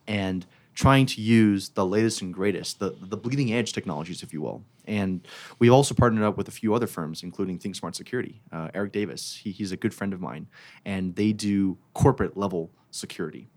and 0.07 0.45
trying 0.79 1.05
to 1.05 1.19
use 1.19 1.67
the 1.71 1.85
latest 1.85 2.21
and 2.21 2.33
greatest, 2.33 2.79
the, 2.79 2.95
the 3.01 3.17
bleeding 3.17 3.51
edge 3.51 3.73
technologies, 3.73 4.23
if 4.23 4.31
you 4.31 4.41
will. 4.41 4.63
And 4.85 5.27
we've 5.59 5.73
also 5.73 5.93
partnered 5.93 6.23
up 6.23 6.37
with 6.37 6.47
a 6.47 6.51
few 6.51 6.73
other 6.73 6.87
firms, 6.87 7.21
including 7.21 7.59
Think 7.59 7.75
Smart 7.75 7.97
Security. 7.97 8.41
Uh, 8.49 8.69
Eric 8.73 8.93
Davis, 8.93 9.35
he, 9.35 9.51
he's 9.51 9.73
a 9.73 9.77
good 9.77 9.93
friend 9.93 10.13
of 10.13 10.21
mine, 10.21 10.47
and 10.85 11.13
they 11.17 11.33
do 11.33 11.77
corporate 11.93 12.37
level 12.37 12.71
security. 12.91 13.49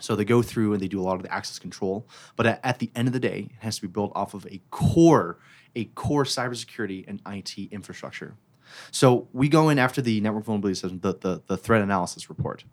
So 0.00 0.14
they 0.14 0.24
go 0.24 0.42
through 0.42 0.74
and 0.74 0.80
they 0.80 0.86
do 0.86 1.00
a 1.00 1.02
lot 1.02 1.16
of 1.16 1.24
the 1.24 1.34
access 1.34 1.58
control, 1.58 2.06
but 2.36 2.46
at, 2.46 2.60
at 2.62 2.78
the 2.78 2.88
end 2.94 3.08
of 3.08 3.14
the 3.14 3.18
day, 3.18 3.48
it 3.50 3.64
has 3.64 3.74
to 3.76 3.82
be 3.82 3.88
built 3.88 4.12
off 4.14 4.32
of 4.32 4.46
a 4.46 4.62
core, 4.70 5.40
a 5.74 5.86
core 5.86 6.22
cybersecurity 6.22 7.04
and 7.08 7.20
IT 7.26 7.58
infrastructure. 7.72 8.36
So 8.92 9.26
we 9.32 9.48
go 9.48 9.70
in 9.70 9.80
after 9.80 10.00
the 10.00 10.20
network 10.20 10.44
vulnerability 10.44 10.74
assessment, 10.74 11.02
the, 11.02 11.14
the, 11.14 11.42
the 11.48 11.56
threat 11.56 11.82
analysis 11.82 12.28
report, 12.28 12.64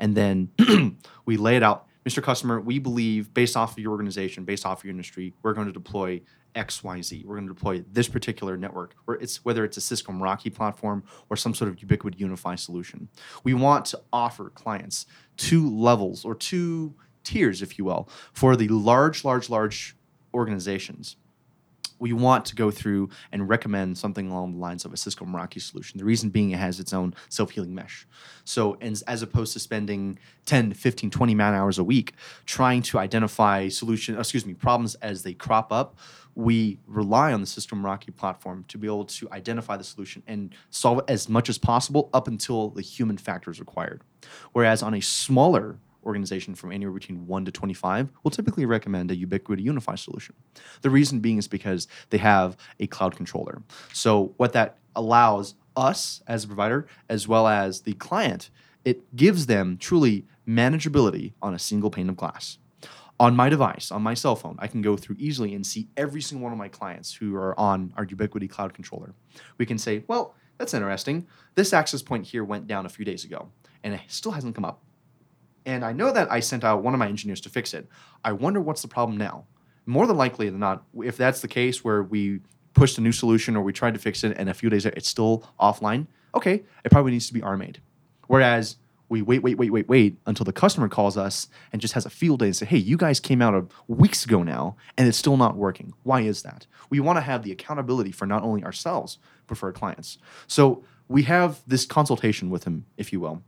and 0.00 0.16
then 0.16 0.50
we 1.26 1.36
lay 1.36 1.56
it 1.56 1.62
out. 1.62 1.86
Mr. 2.06 2.22
Customer, 2.22 2.60
we 2.60 2.78
believe 2.78 3.32
based 3.34 3.56
off 3.56 3.72
of 3.72 3.78
your 3.78 3.92
organization, 3.92 4.44
based 4.44 4.64
off 4.64 4.80
of 4.80 4.84
your 4.84 4.92
industry, 4.92 5.34
we're 5.42 5.52
going 5.52 5.66
to 5.66 5.72
deploy 5.72 6.20
XYZ. 6.54 7.24
We're 7.24 7.36
going 7.36 7.48
to 7.48 7.54
deploy 7.54 7.84
this 7.92 8.08
particular 8.08 8.56
network, 8.56 8.94
it's 9.20 9.44
whether 9.44 9.64
it's 9.64 9.76
a 9.76 9.80
Cisco 9.80 10.12
Meraki 10.12 10.52
platform 10.52 11.04
or 11.28 11.36
some 11.36 11.54
sort 11.54 11.70
of 11.70 11.76
Ubiquiti 11.76 12.18
UniFi 12.18 12.58
solution. 12.58 13.08
We 13.44 13.54
want 13.54 13.84
to 13.86 14.00
offer 14.12 14.50
clients 14.50 15.06
two 15.36 15.68
levels 15.68 16.24
or 16.24 16.34
two 16.34 16.94
tiers, 17.22 17.62
if 17.62 17.78
you 17.78 17.84
will, 17.84 18.08
for 18.32 18.56
the 18.56 18.68
large, 18.68 19.24
large, 19.24 19.50
large 19.50 19.96
organizations 20.34 21.16
we 22.00 22.12
want 22.12 22.44
to 22.46 22.56
go 22.56 22.70
through 22.70 23.10
and 23.30 23.48
recommend 23.48 23.96
something 23.96 24.30
along 24.30 24.52
the 24.52 24.58
lines 24.58 24.84
of 24.84 24.92
a 24.92 24.96
Cisco 24.96 25.24
Meraki 25.24 25.60
solution. 25.60 25.98
The 25.98 26.04
reason 26.04 26.30
being 26.30 26.50
it 26.50 26.58
has 26.58 26.80
its 26.80 26.92
own 26.92 27.14
self-healing 27.28 27.74
mesh. 27.74 28.06
So 28.44 28.76
as, 28.80 29.02
as 29.02 29.22
opposed 29.22 29.52
to 29.52 29.60
spending 29.60 30.18
10, 30.46 30.72
15, 30.72 31.10
20 31.10 31.34
man 31.34 31.54
hours 31.54 31.78
a 31.78 31.84
week 31.84 32.14
trying 32.46 32.82
to 32.82 32.98
identify 32.98 33.68
solution, 33.68 34.18
excuse 34.18 34.46
me, 34.46 34.54
problems 34.54 34.96
as 34.96 35.22
they 35.22 35.34
crop 35.34 35.72
up, 35.72 35.98
we 36.34 36.78
rely 36.86 37.32
on 37.32 37.40
the 37.40 37.46
Cisco 37.46 37.76
Meraki 37.76 38.14
platform 38.14 38.64
to 38.68 38.78
be 38.78 38.86
able 38.86 39.04
to 39.04 39.28
identify 39.32 39.76
the 39.76 39.84
solution 39.84 40.22
and 40.26 40.54
solve 40.70 40.98
it 40.98 41.04
as 41.08 41.28
much 41.28 41.48
as 41.48 41.58
possible 41.58 42.08
up 42.14 42.28
until 42.28 42.70
the 42.70 42.82
human 42.82 43.18
factor 43.18 43.50
is 43.50 43.60
required. 43.60 44.02
Whereas 44.52 44.82
on 44.82 44.94
a 44.94 45.00
smaller 45.00 45.78
organization 46.04 46.54
from 46.54 46.72
anywhere 46.72 46.94
between 46.94 47.26
1 47.26 47.44
to 47.44 47.52
25 47.52 48.10
will 48.22 48.30
typically 48.30 48.66
recommend 48.66 49.10
a 49.10 49.16
Ubiquiti 49.16 49.64
UniFi 49.64 49.98
solution. 49.98 50.34
The 50.82 50.90
reason 50.90 51.20
being 51.20 51.38
is 51.38 51.48
because 51.48 51.88
they 52.10 52.18
have 52.18 52.56
a 52.78 52.86
cloud 52.86 53.16
controller. 53.16 53.62
So 53.92 54.34
what 54.36 54.52
that 54.52 54.78
allows 54.96 55.54
us 55.76 56.22
as 56.26 56.44
a 56.44 56.46
provider 56.46 56.86
as 57.08 57.28
well 57.28 57.46
as 57.46 57.82
the 57.82 57.94
client, 57.94 58.50
it 58.84 59.14
gives 59.14 59.46
them 59.46 59.76
truly 59.78 60.26
manageability 60.46 61.32
on 61.42 61.54
a 61.54 61.58
single 61.58 61.90
pane 61.90 62.08
of 62.08 62.16
glass. 62.16 62.58
On 63.18 63.36
my 63.36 63.50
device, 63.50 63.90
on 63.90 64.00
my 64.00 64.14
cell 64.14 64.34
phone, 64.34 64.56
I 64.58 64.66
can 64.66 64.80
go 64.80 64.96
through 64.96 65.16
easily 65.18 65.54
and 65.54 65.66
see 65.66 65.88
every 65.96 66.22
single 66.22 66.44
one 66.44 66.52
of 66.52 66.58
my 66.58 66.68
clients 66.68 67.12
who 67.12 67.36
are 67.36 67.58
on 67.60 67.92
our 67.96 68.06
Ubiquiti 68.06 68.48
cloud 68.48 68.72
controller. 68.72 69.14
We 69.58 69.66
can 69.66 69.76
say, 69.76 70.04
well, 70.08 70.34
that's 70.56 70.72
interesting. 70.72 71.26
This 71.54 71.74
access 71.74 72.00
point 72.00 72.26
here 72.26 72.44
went 72.44 72.66
down 72.66 72.86
a 72.86 72.88
few 72.88 73.04
days 73.04 73.24
ago 73.24 73.50
and 73.84 73.94
it 73.94 74.00
still 74.08 74.32
hasn't 74.32 74.54
come 74.54 74.64
up 74.64 74.82
and 75.66 75.84
I 75.84 75.92
know 75.92 76.12
that 76.12 76.30
I 76.30 76.40
sent 76.40 76.64
out 76.64 76.82
one 76.82 76.94
of 76.94 76.98
my 76.98 77.08
engineers 77.08 77.40
to 77.42 77.48
fix 77.48 77.74
it. 77.74 77.88
I 78.24 78.32
wonder 78.32 78.60
what's 78.60 78.82
the 78.82 78.88
problem 78.88 79.18
now. 79.18 79.44
More 79.86 80.06
than 80.06 80.16
likely 80.16 80.48
than 80.48 80.60
not, 80.60 80.84
if 81.02 81.16
that's 81.16 81.40
the 81.40 81.48
case 81.48 81.84
where 81.84 82.02
we 82.02 82.40
pushed 82.74 82.98
a 82.98 83.00
new 83.00 83.12
solution 83.12 83.56
or 83.56 83.62
we 83.62 83.72
tried 83.72 83.94
to 83.94 84.00
fix 84.00 84.22
it 84.24 84.36
and 84.36 84.48
a 84.48 84.54
few 84.54 84.70
days 84.70 84.84
later 84.84 84.96
it's 84.96 85.08
still 85.08 85.48
offline, 85.60 86.06
okay, 86.34 86.62
it 86.84 86.92
probably 86.92 87.12
needs 87.12 87.26
to 87.26 87.34
be 87.34 87.40
RMA'd. 87.40 87.80
Whereas 88.26 88.76
we 89.08 89.22
wait, 89.22 89.42
wait, 89.42 89.58
wait, 89.58 89.70
wait, 89.70 89.88
wait 89.88 90.18
until 90.26 90.44
the 90.44 90.52
customer 90.52 90.88
calls 90.88 91.16
us 91.16 91.48
and 91.72 91.82
just 91.82 91.94
has 91.94 92.06
a 92.06 92.10
field 92.10 92.38
day 92.38 92.46
and 92.46 92.56
say, 92.56 92.64
hey, 92.64 92.78
you 92.78 92.96
guys 92.96 93.18
came 93.18 93.42
out 93.42 93.54
of 93.54 93.70
weeks 93.88 94.24
ago 94.24 94.42
now 94.44 94.76
and 94.96 95.08
it's 95.08 95.18
still 95.18 95.36
not 95.36 95.56
working. 95.56 95.92
Why 96.04 96.20
is 96.20 96.42
that? 96.42 96.66
We 96.90 97.00
want 97.00 97.16
to 97.16 97.22
have 97.22 97.42
the 97.42 97.50
accountability 97.50 98.12
for 98.12 98.26
not 98.26 98.44
only 98.44 98.62
ourselves, 98.62 99.18
but 99.48 99.58
for 99.58 99.66
our 99.66 99.72
clients. 99.72 100.18
So 100.46 100.84
we 101.08 101.24
have 101.24 101.60
this 101.66 101.84
consultation 101.84 102.50
with 102.50 102.64
him, 102.64 102.86
if 102.96 103.12
you 103.12 103.18
will, 103.18 103.42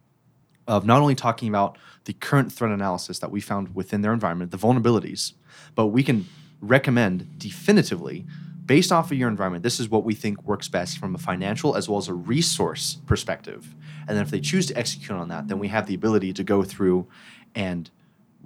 of 0.67 0.87
not 0.87 1.01
only 1.01 1.15
talking 1.15 1.49
about 1.49 1.77
the 2.05 2.13
current 2.13 2.53
threat 2.53 2.71
analysis 2.73 3.19
that 3.21 3.31
we 3.31 3.41
found 3.41 3.75
within 3.75 4.03
their 4.03 4.13
environment, 4.13 4.51
the 4.51 4.57
vulnerabilities, 4.59 5.33
but 5.75 5.89
we 5.89 6.03
can 6.03 6.27
recommend 6.61 7.39
definitively, 7.39 8.25
based 8.67 8.93
off 8.93 9.11
of 9.11 9.19
your 9.19 9.29
environment, 9.29 9.63
this 9.63 9.81
is 9.81 9.89
what 9.89 10.05
we 10.05 10.15
think 10.15 10.43
works 10.45 10.69
best 10.69 10.99
from 10.99 11.15
a 11.15 11.19
financial 11.19 11.75
as 11.77 11.89
well 11.89 11.99
as 11.99 12.09
a 12.09 12.15
resource 12.15 12.99
perspective. 13.07 13.75
And 14.07 14.17
then 14.17 14.23
if 14.25 14.31
they 14.31 14.41
choose 14.41 14.67
to 14.67 14.77
execute 14.77 15.11
on 15.19 15.29
that, 15.29 15.49
then 15.49 15.59
we 15.59 15.69
have 15.69 15.87
the 15.87 15.95
ability 15.95 16.33
to 16.35 16.45
go 16.45 16.63
through 16.63 17.07
and 17.55 17.91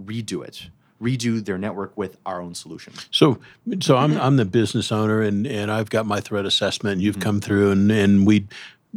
redo 0.02 0.44
it, 0.44 0.68
redo 1.00 1.44
their 1.44 1.58
network 1.58 1.96
with 1.96 2.16
our 2.26 2.40
own 2.40 2.54
solution. 2.54 2.92
So, 3.10 3.38
so 3.80 3.96
I'm 3.96 4.16
I'm 4.18 4.36
the 4.36 4.44
business 4.44 4.90
owner, 4.92 5.20
and 5.22 5.46
and 5.46 5.70
I've 5.70 5.90
got 5.90 6.06
my 6.06 6.20
threat 6.20 6.44
assessment. 6.46 6.94
And 6.94 7.00
Mm-hmm. 7.00 7.06
you've 7.06 7.20
come 7.20 7.40
through, 7.40 7.70
and 7.70 7.90
and 7.90 8.26
we 8.26 8.46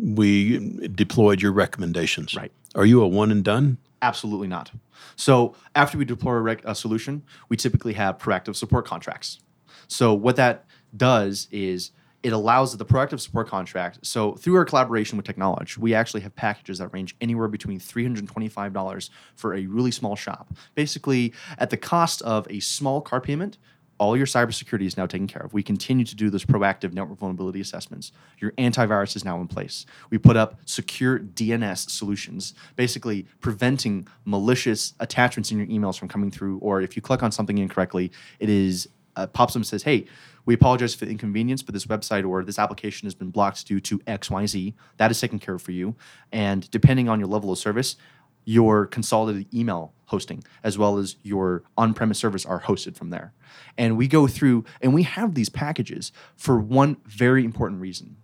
we 0.02 0.88
deployed 0.88 1.42
your 1.42 1.52
recommendations. 1.52 2.36
Right. 2.36 2.52
Are 2.76 2.86
you 2.86 3.02
a 3.02 3.08
one 3.08 3.32
and 3.32 3.44
done? 3.44 3.78
Absolutely 4.02 4.48
not. 4.48 4.72
So 5.16 5.56
after 5.76 5.98
we 5.98 6.06
deploy 6.06 6.34
a, 6.34 6.42
rec- 6.42 6.66
a 6.66 6.74
solution, 6.74 7.24
we 7.50 7.58
typically 7.58 7.94
have 7.94 8.18
proactive 8.18 8.56
support 8.56 8.86
contracts. 8.86 9.40
So 9.88 10.14
what 10.14 10.36
that 10.38 10.66
does 10.96 11.48
is 11.52 11.92
it 12.22 12.34
allows 12.34 12.76
the 12.76 12.86
proactive 12.86 13.20
support 13.20 13.48
contract. 13.48 14.00
So 14.02 14.34
through 14.34 14.56
our 14.56 14.66
collaboration 14.66 15.18
with 15.18 15.26
Technology, 15.26 15.76
we 15.80 15.94
actually 15.94 16.22
have 16.22 16.36
packages 16.36 16.80
that 16.80 16.90
range 16.90 17.16
anywhere 17.22 17.48
between 17.48 17.80
$325 17.80 19.10
for 19.36 19.56
a 19.56 19.66
really 19.68 19.92
small 19.92 20.16
shop. 20.16 20.54
Basically, 20.76 21.34
at 21.58 21.70
the 21.70 21.78
cost 21.78 22.22
of 22.24 22.46
a 22.50 22.60
small 22.60 23.02
car 23.02 23.22
payment, 23.22 23.58
all 24.00 24.18
your 24.18 24.26
cybersecurity 24.26 24.86
is 24.86 24.98
now 24.98 25.06
taken 25.06 25.28
care 25.28 25.42
of. 25.42 25.54
We 25.54 25.62
continue 25.62 26.06
to 26.06 26.16
do 26.16 26.30
those 26.30 26.46
proactive 26.46 26.94
network 26.94 27.20
vulnerability 27.20 27.62
assessments. 27.62 28.12
Your 28.40 28.52
antivirus 28.54 29.16
is 29.16 29.26
now 29.26 29.40
in 29.42 29.48
place. 29.48 29.86
We 30.10 30.18
put 30.18 30.38
up 30.38 30.60
secure 30.66 31.20
DNS 31.20 31.90
solutions, 31.90 32.54
basically 32.76 33.28
preventing 33.42 34.08
malicious 34.26 34.94
attachments 35.00 35.52
in 35.52 35.58
your 35.58 35.68
emails 35.68 36.00
from 36.00 36.08
coming 36.08 36.32
through. 36.32 36.58
Or 36.60 36.82
if 36.82 36.96
you 36.96 37.02
click 37.02 37.22
on 37.22 37.32
something 37.32 37.58
incorrectly, 37.58 38.12
it 38.40 38.50
is 38.50 38.88
uh, 39.16 39.28
pops 39.28 39.54
up 39.54 39.58
and 39.58 39.68
says, 39.68 39.84
"Hey, 39.84 40.06
we 40.46 40.56
apologize 40.56 40.96
for 40.96 41.06
the 41.06 41.12
inconvenience, 41.12 41.62
but 41.62 41.74
this 41.74 41.86
website 41.86 42.28
or 42.28 42.44
this 42.44 42.58
application 42.58 43.06
has 43.06 43.14
been 43.14 43.30
blocked 43.30 43.68
due 43.68 43.80
to 43.82 44.02
X, 44.08 44.32
Y, 44.32 44.46
Z. 44.48 44.74
That 44.98 45.12
is 45.12 45.20
taken 45.20 45.38
care 45.38 45.56
of 45.56 45.62
for 45.62 45.72
you. 45.72 45.96
And 46.32 46.70
depending 46.72 47.10
on 47.10 47.20
your 47.20 47.28
level 47.28 47.52
of 47.52 47.60
service, 47.60 47.98
your 48.46 48.86
consolidated 48.86 49.54
email 49.54 49.94
hosting 50.06 50.44
as 50.64 50.78
well 50.78 50.98
as 50.98 51.18
your 51.22 51.64
on-premise 51.78 52.18
service 52.18 52.46
are 52.46 52.62
hosted 52.62 52.96
from 52.96 53.12
there. 53.12 53.32
And 53.78 53.96
we 53.96 54.08
go 54.08 54.26
through 54.28 54.66
and 54.82 54.94
we 54.94 55.04
have 55.04 55.36
these 55.36 55.50
packages 55.50 56.12
for 56.36 56.60
one 56.60 56.98
very 57.06 57.46
important 57.46 57.80
reason. 57.80 58.18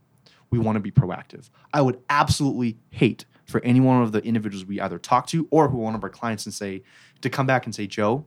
We 0.50 0.58
want 0.58 0.78
to 0.78 0.80
be 0.80 0.92
proactive. 0.92 1.50
I 1.74 1.82
would 1.82 2.00
absolutely 2.10 2.78
hate 2.90 3.26
for 3.46 3.64
any 3.64 3.80
one 3.80 4.02
of 4.02 4.12
the 4.12 4.24
individuals 4.24 4.66
we 4.66 4.80
either 4.80 4.98
talk 4.98 5.28
to 5.28 5.48
or 5.52 5.70
who 5.70 5.80
are 5.80 5.84
one 5.84 5.96
of 5.96 6.04
our 6.04 6.10
clients 6.10 6.46
and 6.46 6.54
say 6.54 6.82
to 7.22 7.30
come 7.30 7.46
back 7.46 7.66
and 7.66 7.76
say, 7.76 7.86
Joe, 7.86 8.26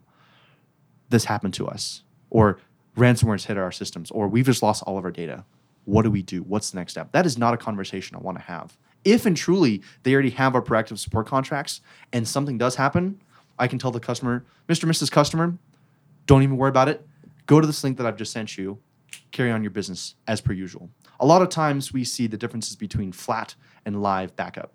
this 1.08 1.24
happened 1.24 1.54
to 1.54 1.66
us, 1.66 2.02
or 2.30 2.58
ransomware's 2.96 3.46
hit 3.46 3.56
our 3.56 3.72
systems, 3.72 4.10
or 4.10 4.28
we've 4.28 4.46
just 4.46 4.62
lost 4.62 4.82
all 4.84 4.98
of 4.98 5.04
our 5.04 5.10
data. 5.10 5.44
What 5.84 6.02
do 6.02 6.10
we 6.10 6.22
do? 6.22 6.42
What's 6.42 6.70
the 6.70 6.76
next 6.76 6.92
step? 6.92 7.12
That 7.12 7.24
is 7.24 7.38
not 7.38 7.54
a 7.54 7.56
conversation 7.56 8.14
I 8.14 8.20
want 8.20 8.38
to 8.38 8.44
have. 8.44 8.76
If 9.04 9.26
and 9.26 9.36
truly 9.36 9.82
they 10.02 10.12
already 10.12 10.30
have 10.30 10.54
our 10.54 10.62
proactive 10.62 10.98
support 10.98 11.26
contracts 11.26 11.80
and 12.12 12.26
something 12.26 12.58
does 12.58 12.76
happen, 12.76 13.20
I 13.58 13.66
can 13.66 13.78
tell 13.78 13.90
the 13.90 14.00
customer, 14.00 14.44
Mr. 14.68 14.88
Mrs. 14.88 15.10
Customer, 15.10 15.58
don't 16.26 16.42
even 16.42 16.56
worry 16.56 16.68
about 16.68 16.88
it. 16.88 17.06
Go 17.46 17.60
to 17.60 17.66
this 17.66 17.82
link 17.82 17.96
that 17.96 18.06
I've 18.06 18.16
just 18.16 18.32
sent 18.32 18.58
you. 18.58 18.78
Carry 19.32 19.50
on 19.50 19.62
your 19.62 19.70
business 19.70 20.14
as 20.26 20.40
per 20.40 20.52
usual. 20.52 20.90
A 21.20 21.26
lot 21.26 21.42
of 21.42 21.48
times 21.48 21.92
we 21.92 22.04
see 22.04 22.26
the 22.26 22.36
differences 22.36 22.76
between 22.76 23.12
flat 23.12 23.54
and 23.84 24.02
live 24.02 24.36
backup. 24.36 24.72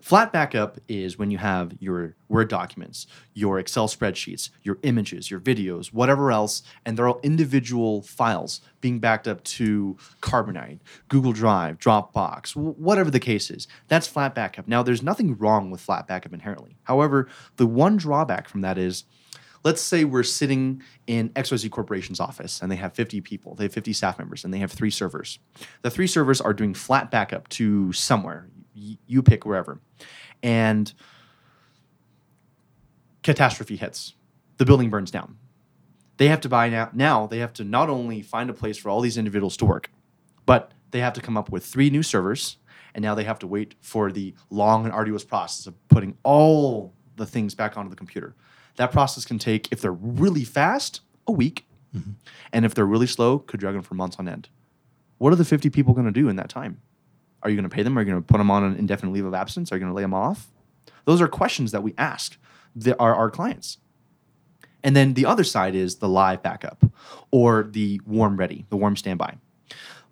Flat 0.00 0.32
backup 0.32 0.78
is 0.88 1.18
when 1.18 1.30
you 1.30 1.38
have 1.38 1.74
your 1.78 2.16
Word 2.28 2.48
documents, 2.48 3.06
your 3.34 3.58
Excel 3.58 3.86
spreadsheets, 3.86 4.50
your 4.62 4.78
images, 4.82 5.30
your 5.30 5.40
videos, 5.40 5.92
whatever 5.92 6.32
else, 6.32 6.62
and 6.86 6.96
they're 6.96 7.08
all 7.08 7.20
individual 7.22 8.02
files 8.02 8.60
being 8.80 8.98
backed 8.98 9.28
up 9.28 9.44
to 9.44 9.98
Carbonite, 10.22 10.80
Google 11.08 11.32
Drive, 11.32 11.78
Dropbox, 11.78 12.56
whatever 12.56 13.10
the 13.10 13.20
case 13.20 13.50
is. 13.50 13.68
That's 13.88 14.06
flat 14.06 14.34
backup. 14.34 14.66
Now, 14.66 14.82
there's 14.82 15.02
nothing 15.02 15.36
wrong 15.36 15.70
with 15.70 15.80
flat 15.80 16.06
backup 16.06 16.32
inherently. 16.32 16.78
However, 16.84 17.28
the 17.56 17.66
one 17.66 17.96
drawback 17.96 18.48
from 18.48 18.62
that 18.62 18.78
is 18.78 19.04
let's 19.64 19.82
say 19.82 20.04
we're 20.04 20.22
sitting 20.22 20.82
in 21.06 21.28
XYZ 21.30 21.70
Corporation's 21.70 22.20
office 22.20 22.62
and 22.62 22.72
they 22.72 22.76
have 22.76 22.94
50 22.94 23.20
people, 23.20 23.54
they 23.54 23.64
have 23.64 23.74
50 23.74 23.92
staff 23.92 24.18
members, 24.18 24.44
and 24.44 24.54
they 24.54 24.58
have 24.58 24.72
three 24.72 24.90
servers. 24.90 25.38
The 25.82 25.90
three 25.90 26.06
servers 26.06 26.40
are 26.40 26.54
doing 26.54 26.72
flat 26.72 27.10
backup 27.10 27.48
to 27.50 27.92
somewhere 27.92 28.48
you 29.06 29.22
pick 29.22 29.44
wherever. 29.44 29.80
And 30.42 30.92
catastrophe 33.22 33.76
hits. 33.76 34.14
The 34.56 34.64
building 34.64 34.90
burns 34.90 35.10
down. 35.10 35.36
They 36.16 36.28
have 36.28 36.40
to 36.42 36.48
buy 36.48 36.68
now. 36.68 36.90
Now 36.92 37.26
they 37.26 37.38
have 37.38 37.52
to 37.54 37.64
not 37.64 37.88
only 37.88 38.22
find 38.22 38.50
a 38.50 38.52
place 38.52 38.76
for 38.76 38.90
all 38.90 39.00
these 39.00 39.16
individuals 39.16 39.56
to 39.58 39.64
work, 39.64 39.90
but 40.44 40.72
they 40.90 41.00
have 41.00 41.14
to 41.14 41.20
come 41.20 41.36
up 41.36 41.50
with 41.50 41.64
three 41.64 41.90
new 41.90 42.02
servers. 42.02 42.56
And 42.94 43.02
now 43.02 43.14
they 43.14 43.24
have 43.24 43.38
to 43.38 43.46
wait 43.46 43.74
for 43.80 44.10
the 44.10 44.34
long 44.50 44.84
and 44.84 44.92
arduous 44.92 45.24
process 45.24 45.66
of 45.66 45.88
putting 45.88 46.16
all 46.24 46.92
the 47.16 47.26
things 47.26 47.54
back 47.54 47.76
onto 47.76 47.88
the 47.88 47.96
computer. 47.96 48.34
That 48.76 48.90
process 48.90 49.24
can 49.24 49.38
take, 49.38 49.70
if 49.70 49.80
they're 49.80 49.92
really 49.92 50.44
fast, 50.44 51.00
a 51.26 51.32
week. 51.32 51.66
Mm-hmm. 51.96 52.12
And 52.52 52.64
if 52.64 52.74
they're 52.74 52.86
really 52.86 53.06
slow, 53.06 53.38
could 53.38 53.60
drag 53.60 53.76
on 53.76 53.82
for 53.82 53.94
months 53.94 54.16
on 54.18 54.28
end. 54.28 54.48
What 55.18 55.32
are 55.32 55.36
the 55.36 55.44
50 55.44 55.70
people 55.70 55.94
going 55.94 56.06
to 56.06 56.12
do 56.12 56.28
in 56.28 56.36
that 56.36 56.48
time? 56.48 56.80
Are 57.42 57.50
you 57.50 57.56
going 57.56 57.68
to 57.68 57.74
pay 57.74 57.82
them? 57.82 57.96
Are 57.98 58.02
you 58.02 58.10
going 58.10 58.22
to 58.22 58.26
put 58.26 58.38
them 58.38 58.50
on 58.50 58.64
an 58.64 58.76
indefinite 58.76 59.12
leave 59.12 59.24
of 59.24 59.34
absence? 59.34 59.72
Are 59.72 59.76
you 59.76 59.80
going 59.80 59.92
to 59.92 59.96
lay 59.96 60.02
them 60.02 60.14
off? 60.14 60.48
Those 61.04 61.20
are 61.20 61.28
questions 61.28 61.72
that 61.72 61.82
we 61.82 61.94
ask 61.96 62.36
the, 62.74 62.98
our, 62.98 63.14
our 63.14 63.30
clients. 63.30 63.78
And 64.82 64.96
then 64.96 65.14
the 65.14 65.26
other 65.26 65.44
side 65.44 65.74
is 65.74 65.96
the 65.96 66.08
live 66.08 66.42
backup 66.42 66.84
or 67.30 67.64
the 67.64 68.00
warm 68.06 68.36
ready, 68.36 68.66
the 68.70 68.76
warm 68.76 68.96
standby. 68.96 69.36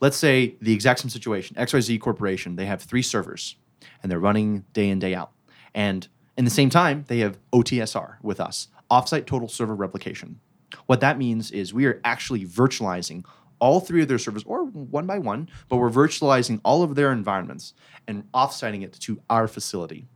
Let's 0.00 0.16
say 0.16 0.54
the 0.60 0.72
exact 0.72 1.00
same 1.00 1.10
situation 1.10 1.56
XYZ 1.56 2.00
Corporation, 2.00 2.56
they 2.56 2.66
have 2.66 2.82
three 2.82 3.02
servers 3.02 3.56
and 4.02 4.10
they're 4.10 4.20
running 4.20 4.64
day 4.72 4.88
in, 4.88 4.98
day 4.98 5.14
out. 5.14 5.32
And 5.74 6.06
in 6.36 6.44
the 6.44 6.50
same 6.50 6.70
time, 6.70 7.04
they 7.08 7.18
have 7.18 7.38
OTSR 7.52 8.16
with 8.22 8.40
us, 8.40 8.68
offsite 8.90 9.26
total 9.26 9.48
server 9.48 9.74
replication. 9.74 10.40
What 10.86 11.00
that 11.00 11.18
means 11.18 11.50
is 11.50 11.74
we 11.74 11.86
are 11.86 12.00
actually 12.04 12.44
virtualizing 12.44 13.24
all 13.60 13.80
three 13.80 14.02
of 14.02 14.08
their 14.08 14.18
servers, 14.18 14.44
or 14.44 14.64
one 14.64 15.06
by 15.06 15.18
one, 15.18 15.48
but 15.68 15.76
we're 15.76 15.90
virtualizing 15.90 16.60
all 16.64 16.82
of 16.82 16.94
their 16.94 17.12
environments 17.12 17.74
and 18.06 18.30
offsiting 18.32 18.82
it 18.82 18.92
to 19.00 19.20
our 19.28 19.48
facility. 19.48 20.06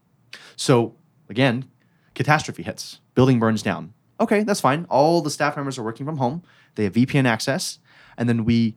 So 0.56 0.96
again, 1.28 1.66
catastrophe 2.14 2.62
hits, 2.62 3.00
building 3.14 3.38
burns 3.38 3.62
down. 3.62 3.94
Okay, 4.20 4.44
that's 4.44 4.60
fine. 4.60 4.86
All 4.88 5.20
the 5.20 5.30
staff 5.30 5.56
members 5.56 5.78
are 5.78 5.82
working 5.82 6.06
from 6.06 6.18
home. 6.18 6.42
They 6.74 6.84
have 6.84 6.92
VPN 6.92 7.26
access, 7.26 7.78
and 8.16 8.28
then 8.28 8.44
we 8.44 8.76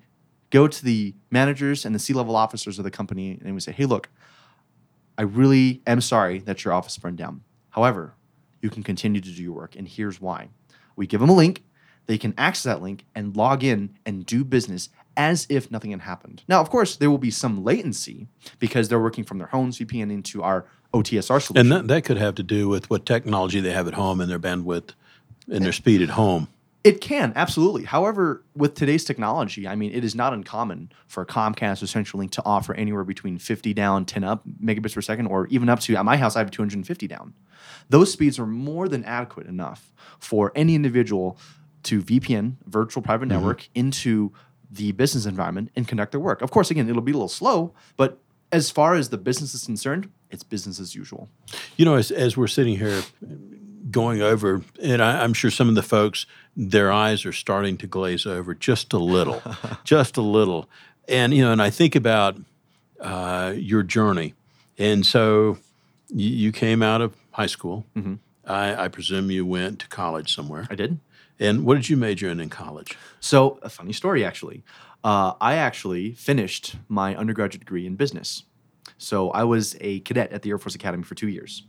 go 0.50 0.68
to 0.68 0.84
the 0.84 1.16
managers 1.30 1.86
and 1.86 1.94
the 1.94 2.00
C-level 2.00 2.36
officers 2.36 2.80
of 2.80 2.84
the 2.84 2.92
company, 2.92 3.40
and 3.44 3.54
we 3.54 3.60
say, 3.60 3.72
"Hey, 3.72 3.86
look, 3.86 4.10
I 5.18 5.24
really 5.24 5.82
am 5.86 6.02
sorry 6.02 6.40
that 6.40 6.64
your 6.64 6.74
office 6.74 6.98
burned 6.98 7.18
down. 7.18 7.42
However, 7.72 8.16
you 8.62 8.70
can 8.70 8.84
continue 8.84 9.22
to 9.22 9.32
do 9.32 9.44
your 9.44 9.54
work, 9.54 9.76
and 9.76 9.88
here's 9.88 10.22
why." 10.22 10.50
We 10.96 11.08
give 11.08 11.20
them 11.20 11.30
a 11.30 11.36
link 11.36 11.64
they 12.08 12.18
can 12.18 12.34
access 12.38 12.64
that 12.64 12.82
link 12.82 13.06
and 13.16 13.36
log 13.36 13.64
in 13.64 13.98
and 14.06 14.26
do 14.26 14.44
business 14.44 14.90
as 15.18 15.48
if 15.50 15.72
nothing 15.72 15.92
had 15.92 16.02
happened. 16.02 16.44
Now, 16.48 16.62
of 16.62 16.70
course, 16.70 16.96
there 16.98 17.10
will 17.10 17.18
be 17.18 17.32
some 17.32 17.64
latency 17.64 18.28
because 18.60 18.90
they're 18.90 19.00
working 19.00 19.24
from 19.24 19.38
their 19.38 19.48
homes 19.48 19.80
VPN 19.80 20.12
into 20.12 20.44
our 20.44 20.66
OTSR 20.94 21.42
solution. 21.42 21.58
And 21.58 21.72
that, 21.72 21.88
that 21.88 22.06
could 22.06 22.18
have 22.18 22.36
to 22.36 22.44
do 22.44 22.68
with 22.68 22.90
what 22.90 23.06
technology 23.06 23.60
they 23.60 23.72
have 23.72 23.88
at 23.88 23.94
home 23.94 24.20
and 24.22 24.30
their 24.30 24.40
bandwidth 24.40 24.92
and 25.50 25.64
their 25.64 25.72
speed 25.72 26.02
at 26.02 26.10
home. 26.10 26.48
It 26.84 27.02
can, 27.02 27.34
absolutely. 27.36 27.84
However, 27.84 28.44
with 28.56 28.76
today's 28.76 29.04
technology, 29.04 29.68
I 29.68 29.76
mean, 29.76 29.92
it 29.92 30.04
is 30.04 30.14
not 30.14 30.34
uncommon 30.34 30.92
for 31.08 31.26
Comcast 31.26 31.82
or 31.82 31.88
CenturyLink 31.88 32.30
to 32.32 32.44
offer 32.46 32.76
anywhere 32.76 33.04
between 33.04 33.40
50 33.40 33.74
down, 33.74 34.06
10 34.06 34.24
up 34.24 34.44
megabits 34.64 34.94
per 34.94 35.02
second, 35.02 35.26
or 35.26 35.48
even 35.48 35.68
up 35.68 35.80
to, 35.80 35.96
at 35.96 36.06
my 36.06 36.16
house, 36.16 36.36
I 36.36 36.40
have 36.40 36.52
250 36.52 37.08
down. 37.08 37.34
Those 37.90 38.14
speeds 38.14 38.38
are 38.38 38.46
more 38.46 38.88
than 38.88 39.04
adequate 39.04 39.48
enough 39.48 39.92
for 40.20 40.52
any 40.56 40.76
individual 40.76 41.40
to 41.86 42.02
VPN, 42.02 42.56
virtual 42.66 43.02
private 43.02 43.30
mm-hmm. 43.30 43.38
network, 43.38 43.70
into 43.74 44.32
the 44.70 44.92
business 44.94 45.26
environment 45.26 45.72
and 45.76 45.88
conduct 45.88 46.12
their 46.12 46.20
work. 46.20 46.42
Of 46.42 46.52
course, 46.52 46.72
again, 46.72 46.90
it'll 46.90 47.02
be 47.02 47.12
a 47.12 47.16
little 47.16 47.28
slow, 47.30 47.74
but 47.98 48.20
as 48.52 48.70
far 48.70 48.96
as 48.96 49.10
the 49.10 49.18
business 49.18 49.54
is 49.54 49.66
concerned, 49.66 50.10
it's 50.30 50.44
business 50.44 50.80
as 50.80 50.96
usual. 50.96 51.30
You 51.78 51.86
know, 51.86 51.96
as, 51.96 52.12
as 52.12 52.38
we're 52.38 52.48
sitting 52.48 52.78
here 52.78 53.04
going 53.92 54.22
over, 54.22 54.62
and 54.82 55.02
I, 55.02 55.24
am 55.24 55.34
sure 55.34 55.52
some 55.52 55.70
of 55.70 55.76
the 55.76 55.84
folks, 55.84 56.26
their 56.56 56.92
eyes 56.92 57.26
are 57.26 57.34
starting 57.34 57.78
to 57.78 57.88
glaze 57.88 58.26
over 58.26 58.54
just 58.54 58.94
a 58.94 58.98
little, 58.98 59.42
just 59.84 60.18
a 60.18 60.22
little. 60.22 60.70
And, 61.08 61.34
you 61.34 61.44
know, 61.44 61.52
and 61.52 61.62
I 61.62 61.70
think 61.70 61.96
about 61.96 62.38
uh, 63.00 63.54
your 63.56 63.84
journey. 63.84 64.34
And 64.78 65.06
so 65.06 65.58
you, 66.10 66.30
you, 66.30 66.52
came 66.52 66.82
out 66.82 67.02
of 67.02 67.16
high 67.32 67.46
school. 67.46 67.86
Mm-hmm. 67.96 68.16
I, 68.46 68.86
I 68.86 68.88
presume 68.88 69.32
you 69.32 69.46
went 69.46 69.80
to 69.80 69.88
college 69.88 70.34
somewhere. 70.34 70.68
I 70.70 70.76
did. 70.76 71.00
And 71.40 71.66
what 71.66 71.76
did 71.76 71.90
you 71.90 71.98
major 71.98 72.30
in 72.30 72.40
in 72.40 72.50
college? 72.50 72.98
So, 73.20 73.60
a 73.62 73.70
funny 73.70 73.94
story 73.94 74.24
actually. 74.24 74.64
Uh, 75.04 75.34
I 75.40 75.56
actually 75.56 76.14
finished 76.14 76.76
my 76.88 77.16
undergraduate 77.16 77.60
degree 77.60 77.86
in 77.86 77.96
business. 77.96 78.44
So, 78.98 79.32
I 79.32 79.44
was 79.44 79.76
a 79.82 80.00
cadet 80.02 80.32
at 80.32 80.42
the 80.42 80.50
Air 80.52 80.58
Force 80.58 80.76
Academy 80.76 81.04
for 81.04 81.16
two 81.16 81.28
years. 81.28 81.64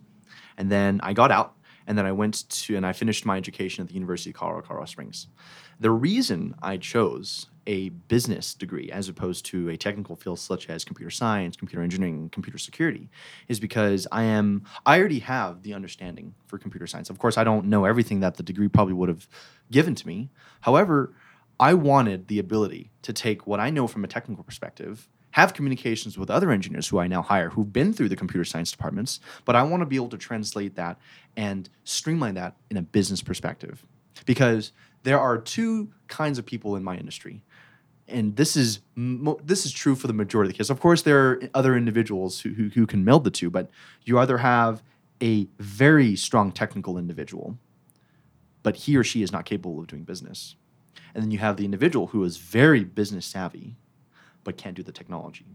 And 0.56 0.70
then 0.70 1.00
I 1.02 1.12
got 1.12 1.30
out, 1.30 1.54
and 1.86 1.98
then 1.98 2.06
I 2.06 2.12
went 2.12 2.48
to, 2.48 2.76
and 2.76 2.86
I 2.86 2.92
finished 2.92 3.26
my 3.26 3.36
education 3.36 3.82
at 3.82 3.88
the 3.88 3.94
University 3.94 4.30
of 4.30 4.36
Colorado, 4.36 4.66
Colorado 4.66 4.86
Springs. 4.86 5.28
The 5.78 5.90
reason 5.90 6.54
I 6.62 6.78
chose 6.78 7.46
a 7.66 7.88
business 7.88 8.54
degree 8.54 8.90
as 8.90 9.08
opposed 9.08 9.44
to 9.46 9.68
a 9.68 9.76
technical 9.76 10.16
field 10.16 10.38
such 10.38 10.70
as 10.70 10.84
computer 10.84 11.10
science, 11.10 11.56
computer 11.56 11.82
engineering, 11.82 12.30
computer 12.30 12.58
security 12.58 13.10
is 13.48 13.60
because 13.60 14.06
I 14.12 14.22
am 14.22 14.64
I 14.86 14.98
already 14.98 15.18
have 15.18 15.62
the 15.62 15.74
understanding 15.74 16.34
for 16.46 16.58
computer 16.58 16.86
science. 16.86 17.10
Of 17.10 17.18
course, 17.18 17.36
I 17.36 17.44
don't 17.44 17.66
know 17.66 17.84
everything 17.84 18.20
that 18.20 18.36
the 18.36 18.42
degree 18.42 18.68
probably 18.68 18.94
would 18.94 19.08
have 19.08 19.28
given 19.70 19.94
to 19.96 20.06
me. 20.06 20.30
However, 20.60 21.12
I 21.58 21.74
wanted 21.74 22.28
the 22.28 22.38
ability 22.38 22.90
to 23.02 23.12
take 23.12 23.46
what 23.46 23.60
I 23.60 23.70
know 23.70 23.86
from 23.86 24.04
a 24.04 24.08
technical 24.08 24.44
perspective, 24.44 25.08
have 25.32 25.54
communications 25.54 26.16
with 26.16 26.30
other 26.30 26.50
engineers 26.50 26.88
who 26.88 26.98
I 26.98 27.06
now 27.06 27.22
hire 27.22 27.50
who've 27.50 27.72
been 27.72 27.92
through 27.92 28.10
the 28.10 28.16
computer 28.16 28.44
science 28.44 28.70
departments, 28.70 29.20
but 29.44 29.56
I 29.56 29.62
want 29.62 29.82
to 29.82 29.86
be 29.86 29.96
able 29.96 30.08
to 30.10 30.18
translate 30.18 30.76
that 30.76 30.98
and 31.36 31.68
streamline 31.84 32.34
that 32.34 32.56
in 32.70 32.76
a 32.76 32.82
business 32.82 33.22
perspective. 33.22 33.84
Because 34.24 34.72
there 35.06 35.20
are 35.20 35.38
two 35.38 35.88
kinds 36.08 36.36
of 36.36 36.44
people 36.44 36.74
in 36.74 36.82
my 36.82 36.96
industry 36.96 37.40
and 38.08 38.36
this 38.36 38.56
is 38.56 38.80
this 38.96 39.66
is 39.66 39.72
true 39.72 39.94
for 39.94 40.06
the 40.06 40.12
majority 40.12 40.48
of 40.48 40.52
the 40.52 40.58
cases. 40.58 40.70
Of 40.70 40.80
course, 40.80 41.02
there 41.02 41.18
are 41.18 41.40
other 41.54 41.76
individuals 41.76 42.40
who, 42.40 42.50
who, 42.50 42.68
who 42.68 42.86
can 42.86 43.04
meld 43.04 43.24
the 43.24 43.30
two, 43.30 43.50
but 43.50 43.68
you 44.04 44.18
either 44.18 44.38
have 44.38 44.82
a 45.20 45.48
very 45.58 46.14
strong 46.14 46.52
technical 46.52 46.98
individual, 46.98 47.58
but 48.62 48.76
he 48.76 48.96
or 48.96 49.02
she 49.02 49.22
is 49.22 49.32
not 49.32 49.44
capable 49.44 49.80
of 49.80 49.88
doing 49.88 50.04
business. 50.04 50.54
And 51.14 51.24
then 51.24 51.30
you 51.30 51.38
have 51.38 51.56
the 51.56 51.64
individual 51.64 52.08
who 52.08 52.22
is 52.22 52.36
very 52.36 52.84
business 52.84 53.26
savvy, 53.26 53.76
but 54.44 54.56
can't 54.56 54.76
do 54.76 54.82
the 54.82 54.92
technology. 54.92 55.46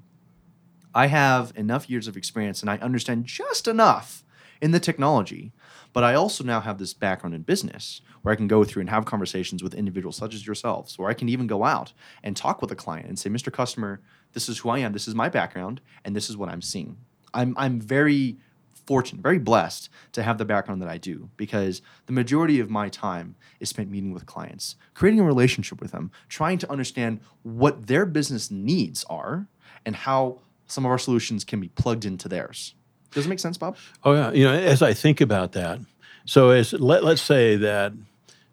I 0.93 1.07
have 1.07 1.53
enough 1.55 1.89
years 1.89 2.07
of 2.07 2.17
experience 2.17 2.61
and 2.61 2.69
I 2.69 2.77
understand 2.77 3.25
just 3.25 3.67
enough 3.67 4.25
in 4.61 4.71
the 4.71 4.79
technology, 4.79 5.51
but 5.91 6.03
I 6.03 6.13
also 6.13 6.43
now 6.43 6.61
have 6.61 6.77
this 6.77 6.93
background 6.93 7.35
in 7.35 7.41
business 7.41 8.01
where 8.21 8.31
I 8.31 8.35
can 8.35 8.47
go 8.47 8.63
through 8.63 8.81
and 8.81 8.89
have 8.89 9.05
conversations 9.05 9.63
with 9.63 9.73
individuals 9.73 10.17
such 10.17 10.35
as 10.35 10.45
yourselves, 10.45 10.97
where 10.97 11.09
I 11.09 11.13
can 11.13 11.29
even 11.29 11.47
go 11.47 11.63
out 11.63 11.93
and 12.23 12.37
talk 12.37 12.61
with 12.61 12.71
a 12.71 12.75
client 12.75 13.07
and 13.07 13.17
say, 13.17 13.29
Mr. 13.29 13.51
Customer, 13.51 14.01
this 14.33 14.47
is 14.47 14.59
who 14.59 14.69
I 14.69 14.79
am, 14.79 14.93
this 14.93 15.07
is 15.07 15.15
my 15.15 15.29
background, 15.29 15.81
and 16.05 16.15
this 16.15 16.29
is 16.29 16.37
what 16.37 16.49
I'm 16.49 16.61
seeing. 16.61 16.97
I'm, 17.33 17.55
I'm 17.57 17.81
very 17.81 18.37
fortunate, 18.85 19.21
very 19.21 19.39
blessed 19.39 19.89
to 20.11 20.23
have 20.23 20.37
the 20.37 20.45
background 20.45 20.81
that 20.81 20.89
I 20.89 20.97
do 20.97 21.29
because 21.37 21.81
the 22.05 22.13
majority 22.13 22.59
of 22.59 22.69
my 22.69 22.89
time 22.89 23.35
is 23.59 23.69
spent 23.69 23.89
meeting 23.89 24.11
with 24.11 24.25
clients, 24.25 24.75
creating 24.93 25.19
a 25.19 25.23
relationship 25.23 25.81
with 25.81 25.91
them, 25.91 26.11
trying 26.29 26.57
to 26.59 26.71
understand 26.71 27.21
what 27.43 27.87
their 27.87 28.05
business 28.05 28.51
needs 28.51 29.03
are 29.05 29.47
and 29.85 29.95
how 29.95 30.41
some 30.67 30.85
of 30.85 30.91
our 30.91 30.97
solutions 30.97 31.43
can 31.43 31.59
be 31.59 31.69
plugged 31.69 32.05
into 32.05 32.27
theirs. 32.27 32.75
Does 33.11 33.25
it 33.25 33.29
make 33.29 33.39
sense, 33.39 33.57
Bob? 33.57 33.75
Oh 34.03 34.13
yeah, 34.13 34.31
you 34.31 34.43
know, 34.45 34.53
as 34.53 34.81
I 34.81 34.93
think 34.93 35.21
about 35.21 35.51
that, 35.53 35.79
so 36.25 36.49
as 36.51 36.73
let, 36.73 37.03
let's 37.03 37.21
say 37.21 37.55
that 37.57 37.93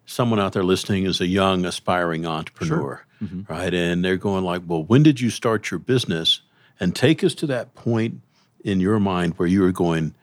someone 0.05 0.39
out 0.39 0.53
there 0.53 0.63
listening 0.63 1.05
is 1.05 1.21
a 1.21 1.27
young 1.27 1.65
aspiring 1.65 2.25
entrepreneur, 2.25 3.03
Mm-hmm. 3.23 3.51
right? 3.51 3.73
And 3.73 4.03
they're 4.03 4.15
going 4.17 4.43
like, 4.45 4.61
"Well, 4.65 4.83
when 4.83 5.03
did 5.03 5.19
you 5.19 5.29
start 5.29 5.71
your 5.71 5.79
business?" 5.79 6.41
And 6.79 6.95
take 6.95 7.23
us 7.23 7.35
to 7.35 7.47
that 7.47 7.75
point 7.75 8.21
in 8.63 8.79
your 8.79 8.99
mind 8.99 9.33
where 9.37 9.47
you 9.47 9.61
were 9.61 9.73
going, 9.73 10.13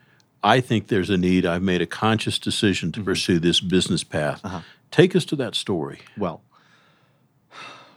"I 0.43 0.61
think 0.61 0.89
there's 0.89 1.11
a 1.11 1.17
need. 1.19 1.45
I've 1.45 1.63
made 1.63 1.83
a 1.83 1.87
conscious 1.87 2.39
decision 2.39 2.91
Mm-hmm. 2.93 3.01
to 3.03 3.05
pursue 3.05 3.39
this 3.39 3.61
business 3.61 4.03
path." 4.05 4.41
Uh-huh. 4.45 4.61
Take 4.91 5.15
us 5.17 5.25
to 5.27 5.37
that 5.37 5.55
story. 5.55 6.01
Well, 6.17 6.41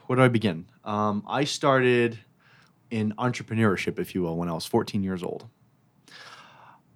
where 0.07 0.17
do 0.17 0.23
I 0.23 0.27
begin? 0.27 0.65
Um, 0.83 1.23
I 1.27 1.43
started 1.43 2.19
in 2.89 3.13
entrepreneurship, 3.17 3.99
if 3.99 4.15
you 4.15 4.23
will, 4.23 4.35
when 4.35 4.49
I 4.49 4.53
was 4.53 4.65
14 4.65 5.03
years 5.03 5.21
old. 5.23 5.45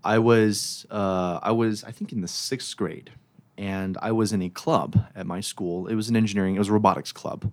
I 0.03 0.19
was, 0.19 0.85
uh, 0.91 1.39
I 1.41 1.51
was, 1.51 1.83
I 1.83 1.91
think, 1.91 2.11
in 2.11 2.21
the 2.21 2.27
sixth 2.27 2.75
grade, 2.75 3.11
and 3.57 3.97
I 4.01 4.11
was 4.11 4.33
in 4.33 4.41
a 4.41 4.49
club 4.49 5.05
at 5.15 5.25
my 5.25 5.39
school. 5.39 5.87
It 5.87 5.95
was 5.95 6.09
an 6.09 6.15
engineering, 6.15 6.55
it 6.55 6.59
was 6.59 6.69
a 6.69 6.73
robotics 6.73 7.11
club. 7.11 7.51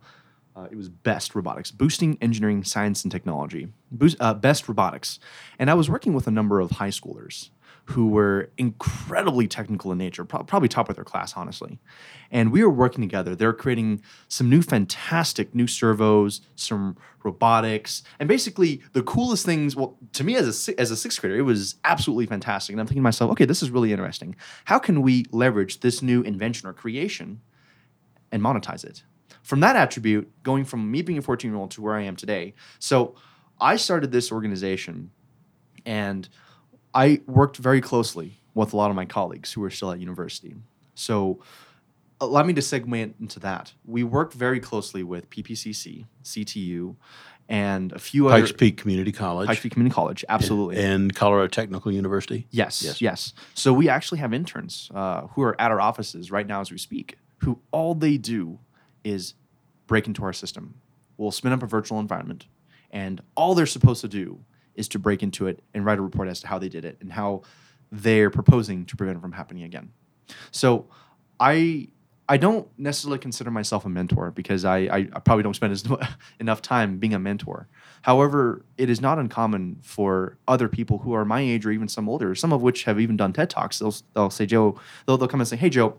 Uh, 0.56 0.66
it 0.70 0.76
was 0.76 0.88
Best 0.88 1.34
Robotics, 1.34 1.70
Boosting 1.70 2.18
Engineering, 2.20 2.64
Science, 2.64 3.04
and 3.04 3.12
Technology. 3.12 3.68
Boost, 3.92 4.16
uh, 4.18 4.34
Best 4.34 4.68
Robotics, 4.68 5.20
and 5.58 5.70
I 5.70 5.74
was 5.74 5.88
working 5.88 6.12
with 6.12 6.26
a 6.26 6.30
number 6.30 6.60
of 6.60 6.72
high 6.72 6.88
schoolers 6.88 7.50
who 7.90 8.06
were 8.06 8.50
incredibly 8.56 9.48
technical 9.48 9.90
in 9.90 9.98
nature, 9.98 10.24
prob- 10.24 10.46
probably 10.46 10.68
top 10.68 10.88
of 10.88 10.94
their 10.94 11.04
class, 11.04 11.36
honestly. 11.36 11.80
And 12.30 12.52
we 12.52 12.62
were 12.62 12.70
working 12.70 13.02
together. 13.02 13.34
They 13.34 13.46
were 13.46 13.52
creating 13.52 14.02
some 14.28 14.48
new, 14.48 14.62
fantastic 14.62 15.56
new 15.56 15.66
servos, 15.66 16.40
some 16.54 16.96
robotics, 17.24 18.04
and 18.20 18.28
basically 18.28 18.80
the 18.92 19.02
coolest 19.02 19.44
things. 19.44 19.74
Well, 19.74 19.98
to 20.12 20.22
me 20.22 20.36
as 20.36 20.68
a 20.68 20.80
as 20.80 20.92
a 20.92 20.96
sixth 20.96 21.20
grader, 21.20 21.36
it 21.36 21.42
was 21.42 21.76
absolutely 21.82 22.26
fantastic. 22.26 22.74
And 22.74 22.80
I'm 22.80 22.86
thinking 22.86 23.02
to 23.02 23.04
myself, 23.04 23.32
okay, 23.32 23.44
this 23.44 23.60
is 23.60 23.70
really 23.70 23.90
interesting. 23.90 24.36
How 24.66 24.78
can 24.78 25.02
we 25.02 25.26
leverage 25.32 25.80
this 25.80 26.00
new 26.00 26.22
invention 26.22 26.68
or 26.68 26.72
creation 26.72 27.40
and 28.30 28.40
monetize 28.40 28.84
it? 28.84 29.02
From 29.42 29.58
that 29.60 29.74
attribute, 29.74 30.30
going 30.44 30.64
from 30.64 30.92
me 30.92 31.02
being 31.02 31.18
a 31.18 31.22
14 31.22 31.50
year 31.50 31.58
old 31.58 31.72
to 31.72 31.82
where 31.82 31.96
I 31.96 32.02
am 32.02 32.14
today. 32.14 32.54
So 32.78 33.16
I 33.60 33.74
started 33.74 34.12
this 34.12 34.30
organization 34.30 35.10
and 35.84 36.28
I 36.94 37.20
worked 37.26 37.56
very 37.56 37.80
closely 37.80 38.40
with 38.54 38.72
a 38.72 38.76
lot 38.76 38.90
of 38.90 38.96
my 38.96 39.04
colleagues 39.04 39.52
who 39.52 39.60
were 39.60 39.70
still 39.70 39.92
at 39.92 40.00
university. 40.00 40.56
So 40.94 41.40
allow 42.20 42.42
me 42.42 42.52
to 42.54 42.62
segment 42.62 43.16
into 43.20 43.40
that. 43.40 43.72
We 43.84 44.02
worked 44.04 44.34
very 44.34 44.60
closely 44.60 45.02
with 45.02 45.30
PPCC, 45.30 46.06
CTU, 46.24 46.96
and 47.48 47.92
a 47.92 47.98
few 47.98 48.28
Pikes 48.28 48.50
other 48.50 48.58
Peak 48.58 48.76
Community 48.76 49.10
College 49.12 49.48
Pikes 49.48 49.60
Peak 49.60 49.72
Community 49.72 49.94
College. 49.94 50.24
Absolutely. 50.28 50.76
and 50.76 51.14
Colorado 51.14 51.48
Technical 51.48 51.90
University. 51.90 52.46
Yes, 52.50 52.82
Yes. 52.82 53.00
yes, 53.00 53.32
So 53.54 53.72
we 53.72 53.88
actually 53.88 54.18
have 54.18 54.32
interns 54.32 54.90
uh, 54.94 55.22
who 55.28 55.42
are 55.42 55.60
at 55.60 55.70
our 55.70 55.80
offices 55.80 56.30
right 56.30 56.46
now 56.46 56.60
as 56.60 56.70
we 56.70 56.78
speak, 56.78 57.18
who 57.38 57.58
all 57.72 57.94
they 57.94 58.16
do 58.18 58.58
is 59.02 59.34
break 59.86 60.06
into 60.06 60.22
our 60.24 60.32
system. 60.32 60.74
We'll 61.16 61.32
spin 61.32 61.52
up 61.52 61.62
a 61.62 61.66
virtual 61.66 61.98
environment, 61.98 62.46
and 62.90 63.20
all 63.34 63.54
they're 63.54 63.66
supposed 63.66 64.00
to 64.02 64.08
do 64.08 64.40
is 64.74 64.88
to 64.88 64.98
break 64.98 65.22
into 65.22 65.46
it 65.46 65.62
and 65.74 65.84
write 65.84 65.98
a 65.98 66.02
report 66.02 66.28
as 66.28 66.40
to 66.40 66.46
how 66.46 66.58
they 66.58 66.68
did 66.68 66.84
it 66.84 66.98
and 67.00 67.12
how 67.12 67.42
they're 67.90 68.30
proposing 68.30 68.84
to 68.86 68.96
prevent 68.96 69.18
it 69.18 69.20
from 69.20 69.32
happening 69.32 69.64
again. 69.64 69.90
So 70.50 70.86
I 71.38 71.88
I 72.28 72.36
don't 72.36 72.68
necessarily 72.78 73.18
consider 73.18 73.50
myself 73.50 73.84
a 73.84 73.88
mentor 73.88 74.30
because 74.30 74.64
I, 74.64 74.78
I, 74.78 74.98
I 75.12 75.18
probably 75.18 75.42
don't 75.42 75.56
spend 75.56 75.72
as 75.72 75.84
enough 76.38 76.62
time 76.62 76.98
being 76.98 77.12
a 77.12 77.18
mentor. 77.18 77.66
However, 78.02 78.64
it 78.78 78.88
is 78.88 79.00
not 79.00 79.18
uncommon 79.18 79.80
for 79.82 80.38
other 80.46 80.68
people 80.68 80.98
who 80.98 81.12
are 81.12 81.24
my 81.24 81.40
age 81.40 81.66
or 81.66 81.72
even 81.72 81.88
some 81.88 82.08
older, 82.08 82.36
some 82.36 82.52
of 82.52 82.62
which 82.62 82.84
have 82.84 83.00
even 83.00 83.16
done 83.16 83.32
TED 83.32 83.50
Talks. 83.50 83.80
They'll, 83.80 83.96
they'll 84.14 84.30
say, 84.30 84.46
Joe, 84.46 84.78
they'll, 85.06 85.18
they'll 85.18 85.26
come 85.26 85.40
and 85.40 85.48
say, 85.48 85.56
Hey, 85.56 85.70
Joe, 85.70 85.98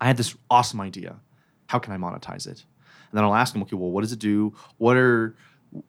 I 0.00 0.06
had 0.06 0.16
this 0.16 0.34
awesome 0.50 0.80
idea. 0.80 1.20
How 1.68 1.78
can 1.78 1.92
I 1.92 1.98
monetize 1.98 2.48
it? 2.48 2.64
And 3.14 3.18
then 3.18 3.22
I'll 3.22 3.36
ask 3.36 3.52
them, 3.52 3.62
okay, 3.62 3.76
well, 3.76 3.92
what 3.92 4.00
does 4.00 4.12
it 4.12 4.18
do? 4.18 4.54
What 4.78 4.96
are 4.96 5.36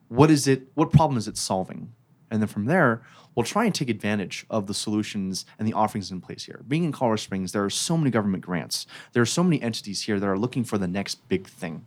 what 0.07 0.31
is 0.31 0.47
it? 0.47 0.67
What 0.73 0.91
problem 0.91 1.17
is 1.17 1.27
it 1.27 1.37
solving? 1.37 1.93
And 2.31 2.41
then 2.41 2.47
from 2.47 2.65
there, 2.65 3.03
we'll 3.35 3.45
try 3.45 3.65
and 3.65 3.73
take 3.73 3.89
advantage 3.89 4.45
of 4.49 4.67
the 4.67 4.73
solutions 4.73 5.45
and 5.59 5.67
the 5.67 5.73
offerings 5.73 6.11
in 6.11 6.21
place 6.21 6.45
here. 6.45 6.61
Being 6.67 6.83
in 6.83 6.91
Colorado 6.91 7.21
Springs, 7.21 7.51
there 7.51 7.63
are 7.63 7.69
so 7.69 7.97
many 7.97 8.09
government 8.09 8.43
grants. 8.43 8.87
There 9.13 9.21
are 9.21 9.27
so 9.27 9.43
many 9.43 9.61
entities 9.61 10.01
here 10.01 10.19
that 10.19 10.27
are 10.27 10.37
looking 10.37 10.63
for 10.63 10.77
the 10.77 10.87
next 10.87 11.27
big 11.27 11.47
thing. 11.47 11.85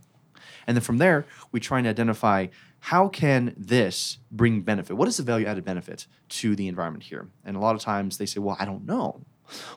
And 0.67 0.77
then 0.77 0.83
from 0.83 0.99
there, 0.99 1.27
we 1.51 1.61
try 1.61 1.79
and 1.79 1.89
identify 1.89 2.49
how 2.81 3.09
can 3.09 3.55
this 3.57 4.19
bring 4.31 4.61
benefit? 4.61 4.95
What 4.95 5.09
is 5.09 5.17
the 5.17 5.23
value 5.23 5.47
added 5.47 5.65
benefit 5.65 6.07
to 6.29 6.55
the 6.55 6.69
environment 6.69 7.05
here? 7.05 7.29
And 7.45 7.57
a 7.57 7.61
lot 7.61 7.75
of 7.75 7.81
times 7.81 8.19
they 8.19 8.27
say, 8.27 8.39
well, 8.39 8.57
I 8.61 8.65
don't 8.65 8.87
know. 8.87 9.23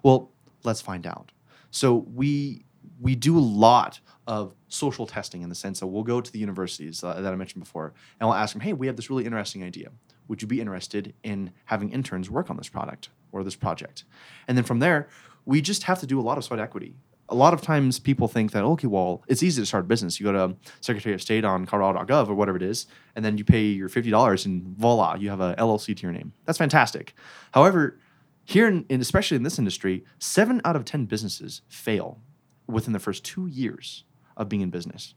Well, 0.04 0.32
let's 0.64 0.82
find 0.82 1.08
out. 1.08 1.32
So 1.72 2.06
we 2.14 2.66
we 3.02 3.16
do 3.16 3.38
a 3.38 3.42
lot 3.42 4.00
of 4.28 4.54
social 4.68 5.08
testing 5.08 5.42
in 5.42 5.50
the 5.50 5.56
sense 5.56 5.80
that 5.80 5.88
we'll 5.88 6.04
go 6.04 6.22
to 6.22 6.32
the 6.32 6.40
universities 6.40 7.04
uh, 7.04 7.20
that 7.20 7.34
I 7.34 7.36
mentioned 7.36 7.64
before 7.64 7.94
and 8.20 8.30
we'll 8.30 8.38
ask 8.38 8.54
them, 8.54 8.62
hey, 8.62 8.74
we 8.74 8.88
have 8.88 8.96
this 8.96 9.10
really 9.10 9.26
interesting 9.26 9.64
idea. 9.64 9.90
Would 10.28 10.42
you 10.42 10.48
be 10.48 10.62
interested 10.62 11.14
in 11.24 11.52
having 11.66 11.92
interns 11.92 12.30
work 12.30 12.50
on 12.50 12.58
this 12.58 12.70
product 12.70 13.10
or 13.32 13.44
this 13.44 13.56
project? 13.56 14.06
And 14.48 14.56
then 14.56 14.64
from 14.64 14.80
there, 14.80 15.10
we 15.46 15.62
just 15.62 15.84
have 15.84 16.00
to 16.00 16.06
do 16.06 16.20
a 16.20 16.22
lot 16.22 16.38
of 16.38 16.44
sweat 16.44 16.60
equity. 16.60 16.96
A 17.28 17.36
lot 17.36 17.54
of 17.54 17.62
times 17.62 17.98
people 17.98 18.28
think 18.28 18.52
that, 18.52 18.64
okay, 18.64 18.88
well, 18.88 19.24
it's 19.28 19.42
easy 19.42 19.62
to 19.62 19.66
start 19.66 19.86
a 19.86 19.88
business. 19.88 20.20
You 20.20 20.26
go 20.26 20.32
to 20.34 20.56
Secretary 20.82 21.16
of 21.16 21.22
State 21.22 21.46
on 21.46 21.66
Colorado.gov 21.66 22.28
or 22.28 22.36
whatever 22.36 22.58
it 22.58 22.64
is, 22.64 22.88
and 23.16 23.24
then 23.24 23.38
you 23.38 23.46
pay 23.46 23.64
your 23.64 23.88
$50 23.90 24.46
and 24.46 24.78
voila, 24.78 25.16
you 25.16 25.30
have 25.30 25.40
a 25.40 25.56
LLC 25.56 25.96
to 25.96 26.04
your 26.04 26.12
name. 26.12 26.34
That's 26.46 26.58
fantastic. 26.58 27.14
However, 27.54 28.00
here, 28.44 28.68
in, 28.68 28.86
especially 28.90 29.38
in 29.38 29.44
this 29.44 29.58
industry, 29.58 30.04
seven 30.20 30.62
out 30.66 30.76
of 30.76 30.84
10 30.84 31.06
businesses 31.06 31.62
fail 31.70 32.20
within 32.72 32.94
the 32.94 33.00
first 33.00 33.24
two 33.24 33.48
years 33.48 34.04
of 34.38 34.50
being 34.50 34.62
in 34.62 34.70
business. 34.70 35.14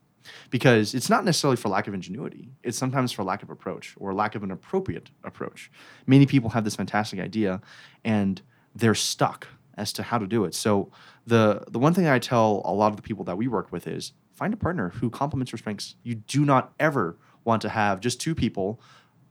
Because 0.51 0.95
it's 0.95 1.11
not 1.11 1.25
necessarily 1.25 1.57
for 1.57 1.69
lack 1.69 1.87
of 1.87 1.93
ingenuity. 1.93 2.51
It's 2.63 2.79
sometimes 2.79 3.13
for 3.13 3.23
lack 3.25 3.43
of 3.43 3.51
approach 3.51 3.95
or 3.99 4.15
lack 4.15 4.35
of 4.35 4.43
an 4.43 4.51
appropriate 4.51 5.11
approach. 5.23 5.71
Many 6.07 6.25
people 6.25 6.51
have 6.51 6.65
this 6.65 6.77
fantastic 6.77 7.21
idea 7.21 7.61
and 8.05 8.41
they're 8.75 8.95
stuck 8.95 9.49
as 9.77 9.93
to 9.93 10.03
how 10.03 10.19
to 10.19 10.27
do 10.27 10.45
it. 10.45 10.55
So 10.55 10.91
the 11.27 11.65
the 11.69 11.79
one 11.79 11.95
thing 11.95 12.07
i 12.07 12.19
tell 12.19 12.63
a 12.65 12.73
lot 12.73 12.89
of 12.89 12.97
the 12.97 13.03
people 13.03 13.25
that 13.25 13.37
we 13.37 13.49
work 13.49 13.73
with 13.73 13.87
is 13.87 14.13
find 14.35 14.53
a 14.53 14.57
partner 14.57 14.91
who 14.91 15.11
complements 15.11 15.53
your 15.53 15.59
strengths. 15.59 15.97
You 16.03 16.17
do 16.17 16.45
not 16.45 16.73
ever 16.79 17.19
want 17.45 17.63
to 17.63 17.69
have 17.69 18.01
just 18.01 18.21
two 18.21 18.35
people 18.35 18.81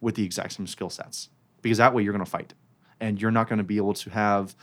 with 0.02 0.16
the 0.16 0.24
exact 0.24 0.54
same 0.54 0.68
skill 0.68 0.90
sets 0.90 1.30
because 1.62 1.78
that 1.78 1.94
way 1.94 2.04
you're 2.04 2.14
going 2.14 2.24
to 2.24 2.30
fight 2.30 2.54
and 3.00 3.22
you're 3.22 3.32
not 3.32 3.48
going 3.48 3.58
to 3.58 3.64
be 3.64 3.78
able 3.78 3.94
to 3.94 4.10
have 4.10 4.56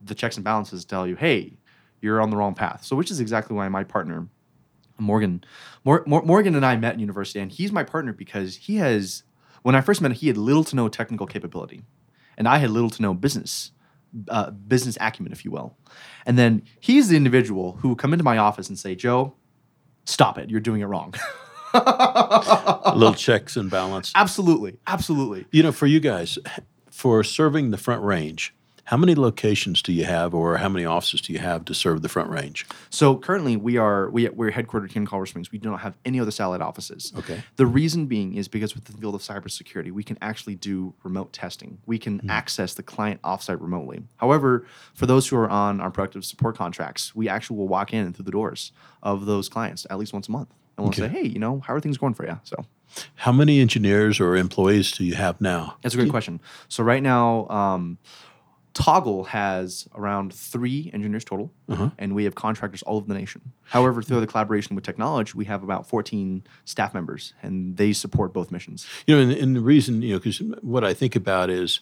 the 0.00 0.14
checks 0.14 0.36
and 0.36 0.44
balances 0.44 0.84
tell 0.84 1.06
you 1.06 1.16
hey 1.16 1.56
you're 2.00 2.20
on 2.20 2.30
the 2.30 2.36
wrong 2.36 2.54
path. 2.54 2.84
So, 2.84 2.96
which 2.96 3.10
is 3.10 3.20
exactly 3.20 3.56
why 3.56 3.68
my 3.68 3.84
partner, 3.84 4.28
Morgan, 4.98 5.44
Mor- 5.84 6.04
Mor- 6.06 6.22
Morgan 6.22 6.54
and 6.54 6.64
I 6.64 6.76
met 6.76 6.94
in 6.94 7.00
university, 7.00 7.40
and 7.40 7.50
he's 7.50 7.72
my 7.72 7.84
partner 7.84 8.12
because 8.12 8.56
he 8.56 8.76
has, 8.76 9.22
when 9.62 9.74
I 9.74 9.80
first 9.80 10.00
met 10.00 10.10
him, 10.12 10.16
he 10.16 10.28
had 10.28 10.36
little 10.36 10.64
to 10.64 10.76
no 10.76 10.88
technical 10.88 11.26
capability, 11.26 11.82
and 12.36 12.46
I 12.48 12.58
had 12.58 12.70
little 12.70 12.90
to 12.90 13.02
no 13.02 13.14
business, 13.14 13.72
uh, 14.28 14.50
business 14.50 14.96
acumen, 15.00 15.32
if 15.32 15.44
you 15.44 15.50
will. 15.50 15.76
And 16.26 16.38
then 16.38 16.62
he's 16.80 17.08
the 17.08 17.16
individual 17.16 17.78
who 17.80 17.94
come 17.96 18.12
into 18.12 18.24
my 18.24 18.38
office 18.38 18.68
and 18.68 18.78
say, 18.78 18.94
Joe, 18.94 19.34
stop 20.04 20.38
it, 20.38 20.50
you're 20.50 20.60
doing 20.60 20.80
it 20.80 20.86
wrong. 20.86 21.14
Little 21.74 23.14
checks 23.14 23.56
and 23.56 23.70
balance. 23.70 24.12
absolutely, 24.14 24.78
absolutely. 24.86 25.46
You 25.52 25.62
know, 25.62 25.72
for 25.72 25.86
you 25.86 26.00
guys, 26.00 26.38
for 26.90 27.22
serving 27.22 27.70
the 27.70 27.76
Front 27.76 28.02
Range, 28.02 28.54
How 28.88 28.96
many 28.96 29.14
locations 29.14 29.82
do 29.82 29.92
you 29.92 30.04
have, 30.04 30.32
or 30.32 30.56
how 30.56 30.70
many 30.70 30.86
offices 30.86 31.20
do 31.20 31.34
you 31.34 31.40
have 31.40 31.66
to 31.66 31.74
serve 31.74 32.00
the 32.00 32.08
Front 32.08 32.30
Range? 32.30 32.64
So 32.88 33.18
currently, 33.18 33.54
we 33.54 33.76
are 33.76 34.08
we, 34.08 34.26
we're 34.30 34.50
headquartered 34.50 34.90
here 34.92 35.02
in 35.02 35.06
Colorado 35.06 35.28
Springs. 35.28 35.52
We 35.52 35.58
do 35.58 35.68
not 35.70 35.80
have 35.80 35.94
any 36.06 36.18
other 36.18 36.30
satellite 36.30 36.62
offices. 36.62 37.12
Okay. 37.18 37.42
The 37.56 37.66
reason 37.66 38.06
being 38.06 38.34
is 38.34 38.48
because 38.48 38.74
with 38.74 38.86
the 38.86 38.94
field 38.94 39.14
of 39.14 39.20
cybersecurity, 39.20 39.92
we 39.92 40.02
can 40.02 40.16
actually 40.22 40.54
do 40.54 40.94
remote 41.04 41.34
testing. 41.34 41.78
We 41.84 41.98
can 41.98 42.08
Mm-hmm. 42.18 42.30
access 42.30 42.72
the 42.72 42.82
client 42.82 43.20
offsite 43.22 43.60
remotely. 43.60 44.02
However, 44.16 44.64
for 44.94 45.04
those 45.04 45.28
who 45.28 45.36
are 45.36 45.50
on 45.50 45.82
our 45.82 45.90
productive 45.90 46.24
support 46.24 46.56
contracts, 46.56 47.14
we 47.14 47.28
actually 47.28 47.58
will 47.58 47.68
walk 47.68 47.92
in 47.92 48.14
through 48.14 48.24
the 48.24 48.30
doors 48.30 48.72
of 49.02 49.26
those 49.26 49.50
clients 49.50 49.86
at 49.90 49.98
least 49.98 50.14
once 50.14 50.28
a 50.28 50.30
month, 50.32 50.48
and 50.78 50.84
we'll 50.84 50.88
Okay. 50.88 51.02
say, 51.02 51.08
"Hey, 51.08 51.28
you 51.28 51.38
know, 51.38 51.60
how 51.66 51.74
are 51.74 51.80
things 51.80 51.98
going 51.98 52.14
for 52.14 52.24
you?" 52.26 52.40
So 52.44 52.64
How 53.16 53.32
many 53.32 53.60
engineers 53.60 54.18
or 54.18 54.34
employees 54.34 54.90
do 54.92 55.04
you 55.04 55.14
have 55.14 55.38
now? 55.42 55.76
That's 55.82 55.94
a 55.94 55.98
great 55.98 56.08
question. 56.08 56.40
So 56.68 56.82
right 56.82 57.02
now, 57.02 57.46
um, 57.50 57.98
Toggle 58.78 59.24
has 59.24 59.88
around 59.96 60.32
three 60.32 60.88
engineers 60.94 61.24
total, 61.24 61.52
Uh-huh. 61.68 61.90
and 61.98 62.14
we 62.14 62.22
have 62.22 62.36
contractors 62.36 62.80
all 62.84 62.98
over 62.98 63.08
the 63.08 63.14
nation. 63.14 63.40
However, 63.64 64.02
through 64.02 64.20
the 64.20 64.26
collaboration 64.28 64.76
with 64.76 64.84
technology, 64.84 65.32
we 65.34 65.46
have 65.46 65.64
about 65.64 65.88
14 65.88 66.44
staff 66.64 66.94
members, 66.94 67.34
and 67.42 67.76
they 67.76 67.92
support 67.92 68.32
both 68.32 68.52
missions. 68.52 68.86
You 69.08 69.16
know, 69.16 69.22
and, 69.22 69.32
and 69.32 69.56
the 69.56 69.60
reason, 69.60 70.00
you 70.02 70.12
know, 70.12 70.20
because 70.20 70.38
what 70.62 70.84
I 70.84 70.94
think 70.94 71.16
about 71.16 71.50
is, 71.50 71.80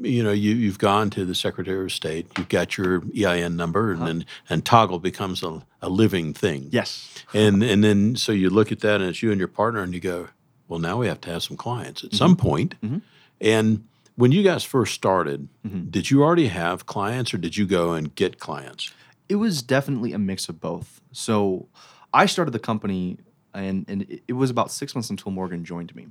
you 0.00 0.22
know, 0.22 0.32
you, 0.32 0.54
you've 0.54 0.78
gone 0.78 1.10
to 1.10 1.26
the 1.26 1.34
Secretary 1.34 1.84
of 1.84 1.92
State, 1.92 2.26
you've 2.38 2.48
got 2.48 2.78
your 2.78 3.02
EIN 3.14 3.54
number, 3.56 3.90
and 3.90 4.00
uh-huh. 4.00 4.06
then 4.06 4.26
and 4.48 4.64
Toggle 4.64 5.00
becomes 5.00 5.42
a, 5.42 5.62
a 5.82 5.90
living 5.90 6.32
thing. 6.32 6.70
Yes. 6.70 7.22
And 7.34 7.62
and 7.62 7.84
then 7.84 8.16
so 8.16 8.32
you 8.32 8.48
look 8.48 8.72
at 8.72 8.80
that, 8.80 9.02
and 9.02 9.10
it's 9.10 9.22
you 9.22 9.30
and 9.30 9.38
your 9.38 9.48
partner, 9.48 9.82
and 9.82 9.92
you 9.92 10.00
go, 10.00 10.28
well, 10.68 10.78
now 10.78 10.96
we 10.96 11.06
have 11.06 11.20
to 11.20 11.30
have 11.30 11.42
some 11.42 11.58
clients 11.58 12.02
at 12.02 12.14
some 12.14 12.34
mm-hmm. 12.34 12.48
point. 12.48 12.80
Mm-hmm. 12.82 12.98
And 13.42 13.84
when 14.18 14.32
you 14.32 14.42
guys 14.42 14.64
first 14.64 14.94
started, 14.94 15.48
did 15.90 16.10
you 16.10 16.24
already 16.24 16.48
have 16.48 16.86
clients, 16.86 17.32
or 17.32 17.38
did 17.38 17.56
you 17.56 17.66
go 17.66 17.92
and 17.92 18.12
get 18.16 18.40
clients? 18.40 18.92
It 19.28 19.36
was 19.36 19.62
definitely 19.62 20.12
a 20.12 20.18
mix 20.18 20.48
of 20.48 20.60
both. 20.60 21.00
So 21.12 21.68
I 22.12 22.26
started 22.26 22.50
the 22.50 22.58
company, 22.58 23.18
and, 23.54 23.84
and 23.88 24.02
it- 24.26 24.32
was 24.32 24.50
about 24.50 24.72
six 24.72 24.94
months 24.96 25.08
until 25.08 25.30
Morgan 25.30 25.64
joined 25.64 25.94
me. 25.94 26.08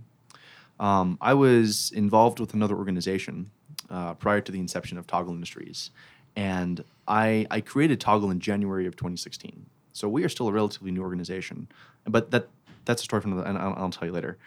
Um, 0.79 1.17
I 1.19 1.33
was 1.33 1.91
involved 1.91 2.39
with 2.39 2.53
another 2.53 2.75
organization 2.77 3.51
uh, 3.89 4.13
prior 4.13 4.39
to 4.39 4.51
the 4.53 4.59
inception 4.59 4.97
of 4.97 5.05
Toggle 5.05 5.33
Industries, 5.33 5.91
and 6.37 6.85
I, 7.09 7.45
I 7.51 7.59
created 7.59 7.99
Toggle 7.99 8.31
in 8.31 8.39
January 8.39 8.85
of 8.87 8.95
2016. 8.95 9.65
So 9.91 10.07
we 10.07 10.23
are 10.23 10.29
still 10.29 10.47
a 10.47 10.53
relatively 10.53 10.91
new 10.91 11.01
organization, 11.01 11.67
but 12.05 12.31
that 12.31 12.47
that's 12.85 13.01
a 13.01 13.03
story 13.03 13.21
from 13.21 13.33
another, 13.33 13.49
and 13.49 13.57
I'll, 13.57 13.73
I'll 13.75 13.89
tell 13.89 14.07
you 14.07 14.13
later. 14.13 14.37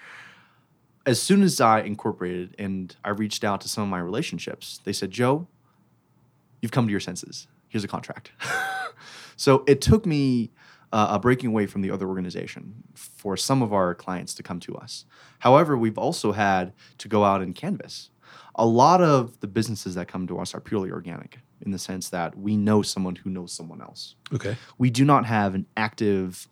As 1.06 1.20
soon 1.20 1.42
as 1.42 1.60
I 1.60 1.80
incorporated 1.80 2.54
and 2.58 2.94
I 3.04 3.10
reached 3.10 3.44
out 3.44 3.60
to 3.62 3.68
some 3.68 3.82
of 3.84 3.88
my 3.88 4.00
relationships, 4.00 4.80
they 4.84 4.92
said, 4.92 5.10
"Joe, 5.10 5.48
you've 6.60 6.72
come 6.72 6.86
to 6.86 6.90
your 6.90 7.00
senses. 7.00 7.48
Here's 7.68 7.84
a 7.84 7.88
contract." 7.88 8.32
so 9.36 9.64
it 9.66 9.80
took 9.80 10.04
me 10.06 10.50
uh, 10.92 11.08
a 11.10 11.18
breaking 11.18 11.50
away 11.50 11.66
from 11.66 11.82
the 11.82 11.90
other 11.90 12.08
organization 12.08 12.82
for 12.94 13.36
some 13.36 13.62
of 13.62 13.72
our 13.72 13.94
clients 13.94 14.34
to 14.34 14.42
come 14.42 14.60
to 14.60 14.74
us. 14.76 15.04
However, 15.40 15.76
we've 15.76 15.98
also 15.98 16.32
had 16.32 16.72
to 16.98 17.08
go 17.08 17.24
out 17.24 17.42
and 17.42 17.54
canvas. 17.54 18.10
A 18.56 18.66
lot 18.66 19.00
of 19.00 19.38
the 19.40 19.46
businesses 19.46 19.94
that 19.94 20.08
come 20.08 20.26
to 20.26 20.38
us 20.38 20.54
are 20.54 20.60
purely 20.60 20.90
organic 20.90 21.38
in 21.60 21.70
the 21.70 21.78
sense 21.78 22.08
that 22.08 22.36
we 22.36 22.56
know 22.56 22.82
someone 22.82 23.16
who 23.16 23.30
knows 23.30 23.52
someone 23.52 23.80
else. 23.80 24.16
Okay. 24.32 24.56
We 24.78 24.90
do 24.90 25.04
not 25.04 25.26
have 25.26 25.54
an 25.54 25.66
active 25.76 26.48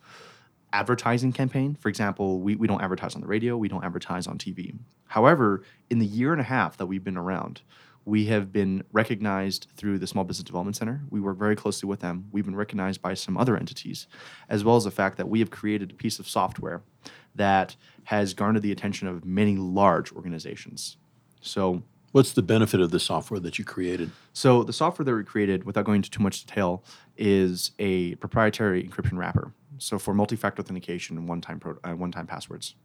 advertising 0.73 1.33
campaign. 1.33 1.75
For 1.79 1.89
example, 1.89 2.39
we, 2.39 2.55
we 2.55 2.67
don't 2.67 2.81
advertise 2.81 3.15
on 3.15 3.21
the 3.21 3.27
radio, 3.27 3.57
we 3.57 3.67
don't 3.67 3.83
advertise 3.83 4.27
on 4.27 4.37
TV. 4.37 4.77
However, 5.07 5.63
in 5.89 5.99
the 5.99 6.05
year 6.05 6.31
and 6.31 6.41
a 6.41 6.45
half 6.45 6.77
that 6.77 6.85
we've 6.85 7.03
been 7.03 7.17
around, 7.17 7.61
we 8.05 8.25
have 8.25 8.51
been 8.51 8.83
recognized 8.91 9.67
through 9.75 9.99
the 9.99 10.07
Small 10.07 10.23
Business 10.23 10.43
Development 10.43 10.75
Center. 10.75 11.01
We 11.09 11.19
work 11.19 11.37
very 11.37 11.55
closely 11.55 11.87
with 11.87 11.99
them. 11.99 12.27
We've 12.31 12.45
been 12.45 12.55
recognized 12.55 13.01
by 13.01 13.13
some 13.13 13.37
other 13.37 13.55
entities, 13.55 14.07
as 14.47 14.63
well 14.63 14.75
as 14.75 14.85
the 14.85 14.91
fact 14.91 15.17
that 15.17 15.29
we 15.29 15.39
have 15.39 15.51
created 15.51 15.91
a 15.91 15.95
piece 15.95 16.17
of 16.17 16.27
software 16.27 16.81
that 17.35 17.75
has 18.05 18.33
garnered 18.33 18.63
the 18.63 18.71
attention 18.71 19.07
of 19.07 19.25
many 19.25 19.57
large 19.57 20.11
organizations. 20.11 20.97
So, 21.41 21.83
What's 22.11 22.33
the 22.33 22.41
benefit 22.41 22.79
of 22.79 22.89
the 22.89 22.99
software 22.99 23.39
that 23.41 23.59
you 23.59 23.65
created? 23.65 24.09
so 24.33 24.63
the 24.63 24.73
software 24.73 25.05
that 25.05 25.13
we 25.13 25.23
created, 25.23 25.63
without 25.63 25.85
going 25.85 25.97
into 25.97 26.09
too 26.09 26.23
much 26.23 26.43
detail, 26.43 26.83
is 27.17 27.71
a 27.77 28.15
proprietary 28.15 28.83
encryption 28.83 29.17
wrapper. 29.17 29.53
So 29.79 29.97
for 29.97 30.13
multi-factor 30.13 30.61
authentication 30.61 31.17
and 31.17 31.27
one-time 31.27 31.59
pro- 31.59 31.79
uh, 31.83 31.93
one-time 31.93 32.27
passwords. 32.27 32.75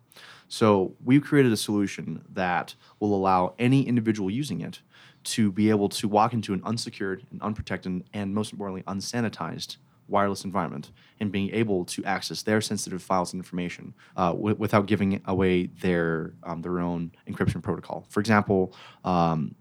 So 0.49 0.95
we've 1.05 1.22
created 1.22 1.53
a 1.53 1.57
solution 1.57 2.24
that 2.32 2.74
will 3.01 3.14
allow 3.14 3.55
any 3.59 3.86
individual 3.86 4.30
using 4.30 4.61
it 4.61 4.80
to 5.24 5.51
be 5.51 5.70
able 5.70 5.88
to 5.88 6.09
walk 6.09 6.32
into 6.32 6.53
an 6.53 6.62
unsecured 6.64 7.26
and 7.30 7.40
unprotected 7.42 8.05
and 8.12 8.34
most 8.34 8.53
importantly 8.53 8.82
unsanitized 8.82 9.78
wireless 10.07 10.45
environment 10.45 10.90
and 11.20 11.32
being 11.32 11.51
able 11.55 11.84
to 11.86 12.05
access 12.05 12.42
their 12.42 12.61
sensitive 12.61 13.03
files 13.03 13.32
and 13.32 13.40
information 13.40 13.95
uh, 14.16 14.30
wi- 14.30 14.55
without 14.59 14.86
giving 14.86 15.20
away 15.26 15.66
their 15.80 16.34
um, 16.42 16.61
their 16.61 16.78
own 16.78 17.11
encryption 17.28 17.62
protocol. 17.62 18.05
For 18.11 18.20
example, 18.20 18.74
um, 19.05 19.55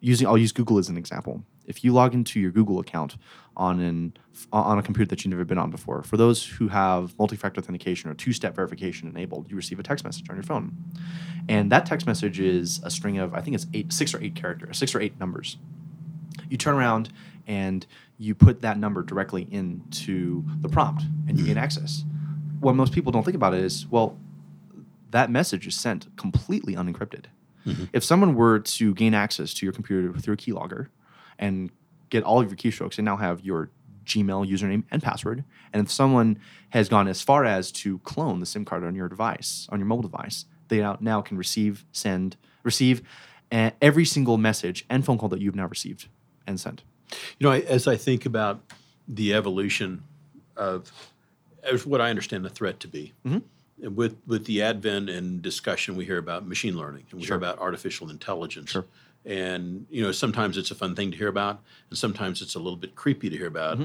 using 0.00 0.26
I'll 0.26 0.38
use 0.38 0.52
Google 0.52 0.78
as 0.78 0.88
an 0.88 0.96
example. 0.96 1.44
If 1.70 1.84
you 1.84 1.92
log 1.92 2.14
into 2.14 2.40
your 2.40 2.50
Google 2.50 2.80
account 2.80 3.16
on 3.56 3.80
an 3.80 4.12
on 4.52 4.78
a 4.78 4.82
computer 4.82 5.08
that 5.10 5.24
you've 5.24 5.30
never 5.30 5.44
been 5.44 5.58
on 5.58 5.70
before, 5.70 6.02
for 6.02 6.16
those 6.16 6.44
who 6.44 6.66
have 6.68 7.16
multi-factor 7.18 7.60
authentication 7.60 8.10
or 8.10 8.14
two-step 8.14 8.56
verification 8.56 9.08
enabled, 9.08 9.48
you 9.48 9.56
receive 9.56 9.78
a 9.78 9.82
text 9.82 10.04
message 10.04 10.28
on 10.28 10.36
your 10.36 10.42
phone, 10.42 10.76
and 11.48 11.70
that 11.70 11.86
text 11.86 12.06
message 12.06 12.40
is 12.40 12.80
a 12.82 12.90
string 12.90 13.18
of 13.18 13.34
I 13.34 13.40
think 13.40 13.54
it's 13.54 13.66
eight, 13.72 13.92
six 13.92 14.12
or 14.14 14.20
eight 14.20 14.34
characters, 14.34 14.76
six 14.78 14.94
or 14.94 15.00
eight 15.00 15.18
numbers. 15.20 15.58
You 16.48 16.56
turn 16.56 16.74
around 16.74 17.10
and 17.46 17.86
you 18.18 18.34
put 18.34 18.62
that 18.62 18.76
number 18.76 19.02
directly 19.02 19.46
into 19.50 20.44
the 20.60 20.68
prompt, 20.68 21.04
and 21.28 21.38
you 21.38 21.46
gain 21.46 21.56
mm. 21.56 21.62
access. 21.62 22.04
What 22.58 22.74
most 22.74 22.92
people 22.92 23.12
don't 23.12 23.24
think 23.24 23.36
about 23.36 23.54
is, 23.54 23.86
well, 23.86 24.18
that 25.12 25.30
message 25.30 25.66
is 25.66 25.74
sent 25.76 26.14
completely 26.16 26.74
unencrypted. 26.74 27.26
Mm-hmm. 27.66 27.84
If 27.92 28.02
someone 28.04 28.34
were 28.34 28.58
to 28.58 28.94
gain 28.94 29.14
access 29.14 29.54
to 29.54 29.66
your 29.66 29.72
computer 29.72 30.12
through 30.18 30.34
a 30.34 30.36
keylogger 30.36 30.88
and 31.40 31.70
get 32.10 32.22
all 32.22 32.40
of 32.40 32.46
your 32.48 32.56
keystrokes 32.56 32.98
and 32.98 33.04
now 33.04 33.16
have 33.16 33.44
your 33.44 33.70
Gmail 34.06 34.48
username 34.48 34.84
and 34.90 35.02
password, 35.02 35.44
and 35.72 35.84
if 35.84 35.92
someone 35.92 36.38
has 36.70 36.88
gone 36.88 37.06
as 37.06 37.22
far 37.22 37.44
as 37.44 37.70
to 37.72 37.98
clone 38.00 38.40
the 38.40 38.46
SIM 38.46 38.64
card 38.64 38.82
on 38.82 38.94
your 38.94 39.08
device, 39.08 39.68
on 39.70 39.78
your 39.78 39.86
mobile 39.86 40.02
device, 40.02 40.46
they 40.68 40.78
now, 41.00 41.20
can 41.20 41.36
receive, 41.36 41.84
send, 41.92 42.36
receive 42.62 43.02
uh, 43.52 43.70
every 43.80 44.04
single 44.04 44.36
message 44.38 44.84
and 44.88 45.04
phone 45.04 45.18
call 45.18 45.28
that 45.28 45.40
you've 45.40 45.54
now 45.54 45.66
received 45.66 46.08
and 46.46 46.58
sent. 46.58 46.82
You 47.38 47.46
know, 47.48 47.52
as 47.52 47.86
I 47.86 47.96
think 47.96 48.24
about 48.26 48.60
the 49.06 49.34
evolution 49.34 50.02
of, 50.56 50.90
as 51.62 51.84
what 51.86 52.00
I 52.00 52.10
understand 52.10 52.44
the 52.44 52.50
threat 52.50 52.80
to 52.80 52.88
be, 52.88 53.12
and 53.24 53.42
with 53.96 54.16
with 54.26 54.44
the 54.44 54.62
advent 54.62 55.08
and 55.08 55.40
discussion, 55.40 55.96
we 55.96 56.04
hear 56.04 56.18
about 56.18 56.46
machine 56.46 56.76
learning 56.76 57.04
and 57.10 57.20
we 57.20 57.26
Sure. 57.26 57.38
hear 57.38 57.48
about 57.48 57.58
artificial 57.58 58.10
intelligence. 58.10 58.70
Sure. 58.70 58.86
And 59.24 59.86
you 59.90 60.02
know, 60.02 60.12
sometimes 60.12 60.56
it's 60.56 60.70
a 60.70 60.74
fun 60.74 60.94
thing 60.94 61.10
to 61.10 61.16
hear 61.16 61.28
about, 61.28 61.62
and 61.90 61.98
sometimes 61.98 62.40
it's 62.42 62.54
a 62.54 62.58
little 62.58 62.76
bit 62.76 62.94
creepy 62.94 63.28
to 63.30 63.36
hear 63.36 63.46
about. 63.46 63.78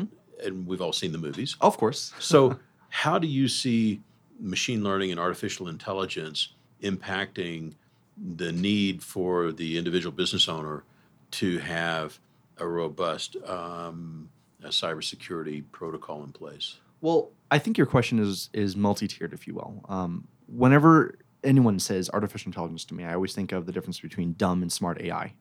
And 0.44 0.68
we've 0.68 0.82
all 0.82 0.94
seen 0.94 1.12
the 1.12 1.18
movies. 1.18 1.56
Of 1.62 1.78
course. 1.78 2.14
So, 2.20 2.60
how 2.90 3.20
do 3.20 3.28
you 3.28 3.48
see 3.48 4.02
machine 4.40 4.84
learning 4.84 5.12
and 5.12 5.20
artificial 5.20 5.68
intelligence 5.68 6.54
impacting 6.82 7.74
the 8.18 8.52
need 8.52 9.04
for 9.04 9.52
the 9.52 9.78
individual 9.78 10.16
business 10.16 10.48
owner 10.48 10.84
to 11.32 11.58
have 11.60 12.20
a 12.58 12.68
robust 12.68 13.36
um, 13.46 14.30
a 14.64 14.70
cybersecurity 14.70 15.64
protocol 15.72 16.24
in 16.24 16.32
place? 16.32 16.78
Well, 17.02 17.32
I 17.52 17.60
think 17.60 17.78
your 17.78 17.88
question 17.88 18.20
is 18.20 18.50
is 18.54 18.76
multi-tiered, 18.76 19.34
if 19.34 19.48
you 19.48 19.56
will. 19.56 19.86
Um, 19.88 20.28
whenever 20.48 21.18
anyone 21.46 21.80
says 21.80 22.10
artificial 22.14 22.50
intelligence 22.50 22.86
to 22.86 22.94
me, 22.94 23.04
I 23.04 23.14
always 23.14 23.34
think 23.34 23.52
of 23.52 23.66
the 23.66 23.72
difference 23.72 24.00
between 24.00 24.34
dumb 24.34 24.62
and 24.62 24.72
smart 24.72 25.02
AI. 25.02 25.34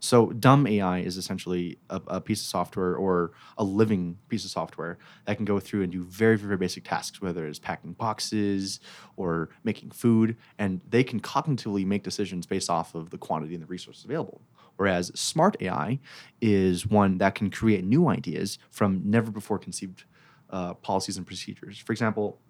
So, 0.00 0.30
dumb 0.32 0.66
AI 0.66 1.00
is 1.00 1.16
essentially 1.16 1.78
a, 1.88 2.00
a 2.08 2.20
piece 2.20 2.40
of 2.40 2.46
software 2.46 2.94
or 2.94 3.32
a 3.56 3.64
living 3.64 4.18
piece 4.28 4.44
of 4.44 4.50
software 4.50 4.98
that 5.26 5.36
can 5.36 5.44
go 5.44 5.60
through 5.60 5.82
and 5.82 5.92
do 5.92 6.02
very, 6.02 6.36
very 6.36 6.56
basic 6.56 6.84
tasks, 6.84 7.20
whether 7.20 7.46
it's 7.46 7.58
packing 7.58 7.92
boxes 7.92 8.80
or 9.16 9.50
making 9.62 9.90
food, 9.90 10.36
and 10.58 10.80
they 10.88 11.04
can 11.04 11.20
cognitively 11.20 11.84
make 11.84 12.02
decisions 12.02 12.46
based 12.46 12.70
off 12.70 12.94
of 12.94 13.10
the 13.10 13.18
quantity 13.18 13.54
and 13.54 13.62
the 13.62 13.66
resources 13.66 14.04
available. 14.04 14.40
Whereas 14.76 15.12
smart 15.14 15.56
AI 15.60 15.98
is 16.40 16.86
one 16.86 17.18
that 17.18 17.34
can 17.34 17.50
create 17.50 17.84
new 17.84 18.08
ideas 18.08 18.58
from 18.70 19.02
never 19.04 19.30
before 19.30 19.58
conceived 19.58 20.04
uh, 20.48 20.74
policies 20.74 21.16
and 21.16 21.26
procedures. 21.26 21.78
For 21.78 21.92
example, 21.92 22.40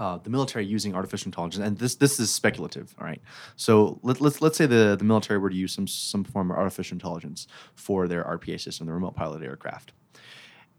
uh, 0.00 0.16
the 0.16 0.30
military 0.30 0.64
using 0.64 0.94
artificial 0.94 1.28
intelligence, 1.28 1.62
and 1.62 1.76
this 1.76 1.94
this 1.96 2.18
is 2.18 2.32
speculative. 2.32 2.94
All 2.98 3.04
right, 3.04 3.20
so 3.54 4.00
let, 4.02 4.18
let's 4.22 4.40
let's 4.40 4.56
say 4.56 4.64
the 4.64 4.96
the 4.98 5.04
military 5.04 5.38
were 5.38 5.50
to 5.50 5.54
use 5.54 5.74
some 5.74 5.86
some 5.86 6.24
form 6.24 6.50
of 6.50 6.56
artificial 6.56 6.94
intelligence 6.94 7.46
for 7.74 8.08
their 8.08 8.24
RPA 8.24 8.58
system, 8.58 8.86
the 8.86 8.94
remote 8.94 9.14
pilot 9.14 9.42
aircraft. 9.42 9.92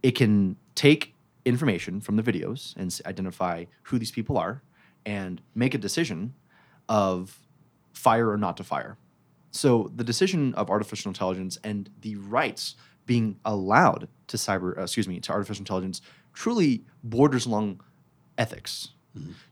It 0.01 0.15
can 0.15 0.55
take 0.74 1.13
information 1.45 2.01
from 2.01 2.15
the 2.15 2.24
videos 2.24 2.76
and 2.76 2.99
identify 3.05 3.65
who 3.84 3.99
these 3.99 4.11
people 4.11 4.39
are, 4.39 4.63
and 5.05 5.39
make 5.53 5.76
a 5.76 5.78
decision 5.78 6.34
of 6.89 7.38
fire 7.93 8.28
or 8.28 8.38
not 8.38 8.57
to 8.57 8.63
fire. 8.63 8.97
So 9.51 9.91
the 9.95 10.03
decision 10.03 10.55
of 10.55 10.72
artificial 10.72 11.09
intelligence 11.09 11.59
and 11.63 11.91
the 12.01 12.15
rights 12.15 12.76
being 13.05 13.38
allowed 13.45 14.07
to 14.28 14.38
cyber, 14.38 14.76
uh, 14.80 14.84
excuse 14.84 15.07
me, 15.07 15.19
to 15.19 15.32
artificial 15.32 15.61
intelligence 15.61 16.01
truly 16.34 16.86
borders 17.03 17.45
along 17.45 17.82
ethics. 18.39 18.93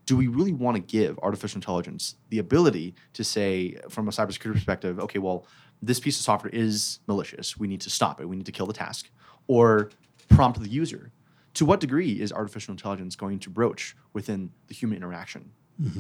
Do 0.06 0.16
we 0.16 0.28
really 0.28 0.54
want 0.54 0.76
to 0.76 0.82
give 0.82 1.20
artificial 1.20 1.58
intelligence 1.58 2.16
the 2.30 2.40
ability 2.40 2.96
to 3.14 3.24
say, 3.24 3.76
from 3.90 4.08
a 4.08 4.12
cybersecurity 4.12 4.54
perspective, 4.54 5.00
okay, 5.00 5.20
well, 5.20 5.46
this 5.82 6.00
piece 6.00 6.18
of 6.18 6.24
software 6.24 6.52
is 6.54 7.00
malicious. 7.08 7.58
We 7.58 7.68
need 7.68 7.82
to 7.82 7.90
stop 7.90 8.20
it. 8.22 8.28
We 8.28 8.36
need 8.36 8.46
to 8.46 8.52
kill 8.52 8.66
the 8.66 8.74
task, 8.74 9.10
or 9.48 9.90
prompt 10.30 10.62
the 10.62 10.70
user. 10.70 11.12
To 11.56 11.66
what 11.66 11.80
degree 11.80 12.22
is 12.22 12.32
artificial 12.32 12.72
intelligence 12.72 13.16
going 13.16 13.40
to 13.40 13.50
broach 13.50 13.96
within 14.14 14.52
the 14.68 14.74
human 14.74 14.98
interaction? 14.98 15.52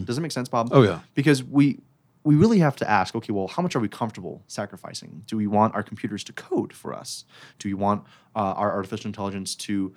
Does 0.05 0.17
it 0.17 0.21
make 0.21 0.31
sense, 0.31 0.49
Bob? 0.49 0.69
Oh, 0.71 0.83
yeah. 0.83 0.99
Because 1.15 1.43
we 1.43 1.79
we 2.23 2.35
really 2.35 2.59
have 2.59 2.75
to 2.75 2.89
ask, 2.89 3.15
okay, 3.15 3.31
well, 3.31 3.47
how 3.47 3.63
much 3.63 3.75
are 3.75 3.79
we 3.79 3.87
comfortable 3.87 4.43
sacrificing? 4.47 5.23
Do 5.25 5.37
we 5.37 5.47
want 5.47 5.73
our 5.73 5.81
computers 5.81 6.23
to 6.25 6.33
code 6.33 6.73
for 6.73 6.93
us? 6.93 7.23
Do 7.59 7.69
we 7.69 7.73
want 7.73 8.03
uh, 8.35 8.39
our 8.39 8.71
artificial 8.71 9.07
intelligence 9.07 9.55
to 9.55 9.93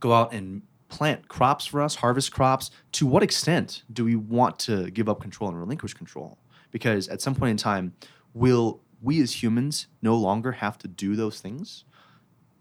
go 0.00 0.12
out 0.12 0.34
and 0.34 0.62
plant 0.88 1.28
crops 1.28 1.66
for 1.66 1.80
us, 1.80 1.96
harvest 1.96 2.32
crops? 2.32 2.70
To 2.92 3.06
what 3.06 3.22
extent 3.22 3.82
do 3.92 4.04
we 4.04 4.16
want 4.16 4.58
to 4.60 4.90
give 4.90 5.08
up 5.08 5.20
control 5.20 5.50
and 5.50 5.58
relinquish 5.58 5.94
control? 5.94 6.38
Because 6.70 7.08
at 7.08 7.20
some 7.20 7.34
point 7.34 7.50
in 7.50 7.56
time, 7.56 7.94
will 8.34 8.80
we 9.00 9.20
as 9.22 9.42
humans 9.42 9.86
no 10.02 10.16
longer 10.16 10.52
have 10.52 10.78
to 10.78 10.88
do 10.88 11.16
those 11.16 11.40
things? 11.40 11.84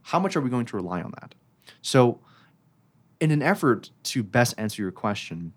How 0.04 0.20
much 0.20 0.36
are 0.36 0.42
we 0.42 0.50
going 0.50 0.66
to 0.68 0.76
rely 0.76 1.02
on 1.02 1.12
that? 1.20 1.36
So, 1.82 2.20
in 3.20 3.32
an 3.32 3.42
effort 3.42 3.90
to 4.04 4.24
best 4.24 4.54
answer 4.58 4.82
your 4.82 4.92
question, 4.92 5.54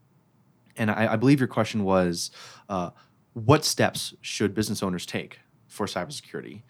and 0.76 0.90
I, 0.90 1.12
I 1.12 1.16
believe 1.16 1.38
your 1.38 1.48
question 1.48 1.84
was, 1.84 2.30
uh, 2.68 2.90
what 3.34 3.64
steps 3.64 4.14
should 4.22 4.54
business 4.54 4.82
owners 4.82 5.06
take 5.06 5.40
for 5.68 5.86
cybersecurity 5.86 6.62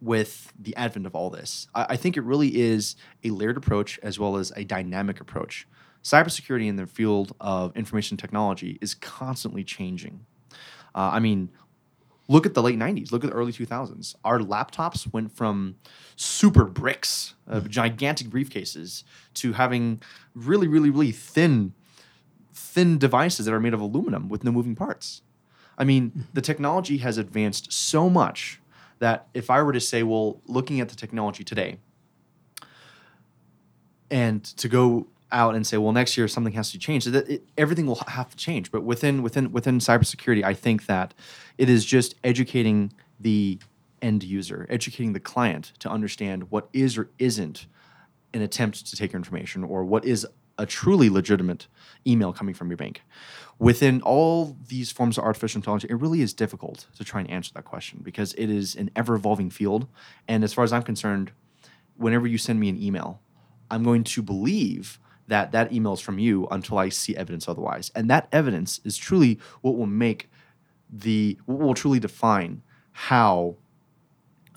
with 0.00 0.52
the 0.58 0.74
advent 0.76 1.06
of 1.06 1.14
all 1.14 1.30
this? 1.30 1.68
I, 1.74 1.86
I 1.90 1.96
think 1.96 2.16
it 2.16 2.22
really 2.22 2.56
is 2.60 2.96
a 3.24 3.30
layered 3.30 3.56
approach 3.56 3.98
as 4.02 4.18
well 4.18 4.36
as 4.36 4.52
a 4.56 4.64
dynamic 4.64 5.20
approach. 5.20 5.66
Cybersecurity 6.02 6.66
in 6.66 6.76
the 6.76 6.86
field 6.86 7.34
of 7.40 7.76
information 7.76 8.16
technology 8.16 8.78
is 8.80 8.94
constantly 8.94 9.64
changing. 9.64 10.24
Uh, 10.94 11.10
I 11.12 11.18
mean, 11.18 11.50
look 12.28 12.46
at 12.46 12.54
the 12.54 12.62
late 12.62 12.78
90s 12.78 13.10
look 13.10 13.24
at 13.24 13.30
the 13.30 13.36
early 13.36 13.52
2000s 13.52 14.14
our 14.24 14.38
laptops 14.38 15.10
went 15.12 15.32
from 15.32 15.76
super 16.14 16.64
bricks 16.64 17.34
uh, 17.48 17.60
gigantic 17.60 18.28
briefcases 18.28 19.02
to 19.34 19.54
having 19.54 20.00
really 20.34 20.68
really 20.68 20.90
really 20.90 21.10
thin 21.10 21.72
thin 22.52 22.98
devices 22.98 23.46
that 23.46 23.54
are 23.54 23.60
made 23.60 23.74
of 23.74 23.80
aluminum 23.80 24.28
with 24.28 24.44
no 24.44 24.52
moving 24.52 24.76
parts 24.76 25.22
i 25.78 25.84
mean 25.84 26.26
the 26.34 26.42
technology 26.42 26.98
has 26.98 27.18
advanced 27.18 27.72
so 27.72 28.08
much 28.08 28.60
that 28.98 29.28
if 29.34 29.50
i 29.50 29.62
were 29.62 29.72
to 29.72 29.80
say 29.80 30.02
well 30.02 30.40
looking 30.46 30.80
at 30.80 30.88
the 30.88 30.96
technology 30.96 31.44
today 31.44 31.78
and 34.10 34.44
to 34.44 34.68
go 34.68 35.06
out 35.30 35.54
and 35.54 35.66
say, 35.66 35.76
well, 35.76 35.92
next 35.92 36.16
year 36.16 36.28
something 36.28 36.54
has 36.54 36.72
to 36.72 36.78
change. 36.78 37.04
That 37.04 37.28
it, 37.28 37.44
everything 37.56 37.86
will 37.86 38.02
have 38.06 38.30
to 38.30 38.36
change. 38.36 38.70
But 38.70 38.82
within 38.82 39.22
within 39.22 39.52
within 39.52 39.78
cybersecurity, 39.78 40.42
I 40.42 40.54
think 40.54 40.86
that 40.86 41.14
it 41.56 41.68
is 41.68 41.84
just 41.84 42.14
educating 42.24 42.92
the 43.20 43.58
end 44.00 44.22
user, 44.22 44.66
educating 44.70 45.12
the 45.12 45.20
client 45.20 45.72
to 45.80 45.90
understand 45.90 46.50
what 46.50 46.68
is 46.72 46.96
or 46.96 47.10
isn't 47.18 47.66
an 48.32 48.42
attempt 48.42 48.86
to 48.86 48.96
take 48.96 49.12
your 49.12 49.18
information, 49.18 49.64
or 49.64 49.84
what 49.84 50.04
is 50.04 50.26
a 50.58 50.66
truly 50.66 51.08
legitimate 51.08 51.68
email 52.06 52.32
coming 52.32 52.54
from 52.54 52.68
your 52.68 52.76
bank. 52.76 53.02
Within 53.58 54.02
all 54.02 54.56
these 54.68 54.92
forms 54.92 55.18
of 55.18 55.24
artificial 55.24 55.58
intelligence, 55.58 55.90
it 55.90 55.94
really 55.94 56.20
is 56.20 56.34
difficult 56.34 56.86
to 56.96 57.04
try 57.04 57.20
and 57.20 57.30
answer 57.30 57.52
that 57.54 57.64
question 57.64 58.00
because 58.02 58.34
it 58.34 58.48
is 58.50 58.74
an 58.74 58.90
ever 58.94 59.14
evolving 59.14 59.50
field. 59.50 59.86
And 60.26 60.44
as 60.44 60.52
far 60.52 60.64
as 60.64 60.72
I'm 60.72 60.82
concerned, 60.82 61.32
whenever 61.96 62.26
you 62.26 62.38
send 62.38 62.60
me 62.60 62.68
an 62.68 62.80
email, 62.80 63.20
I'm 63.70 63.82
going 63.82 64.04
to 64.04 64.22
believe 64.22 64.98
that 65.26 65.52
that 65.52 65.72
email 65.72 65.92
is 65.92 66.00
from 66.00 66.18
you 66.18 66.46
until 66.50 66.78
I 66.78 66.88
see 66.88 67.16
evidence 67.16 67.48
otherwise. 67.48 67.90
And 67.94 68.08
that 68.10 68.28
evidence 68.32 68.80
is 68.84 68.96
truly 68.96 69.38
what 69.60 69.76
will 69.76 69.86
make 69.86 70.30
the 70.90 71.38
what 71.44 71.58
will 71.58 71.74
truly 71.74 72.00
define 72.00 72.62
how 72.92 73.56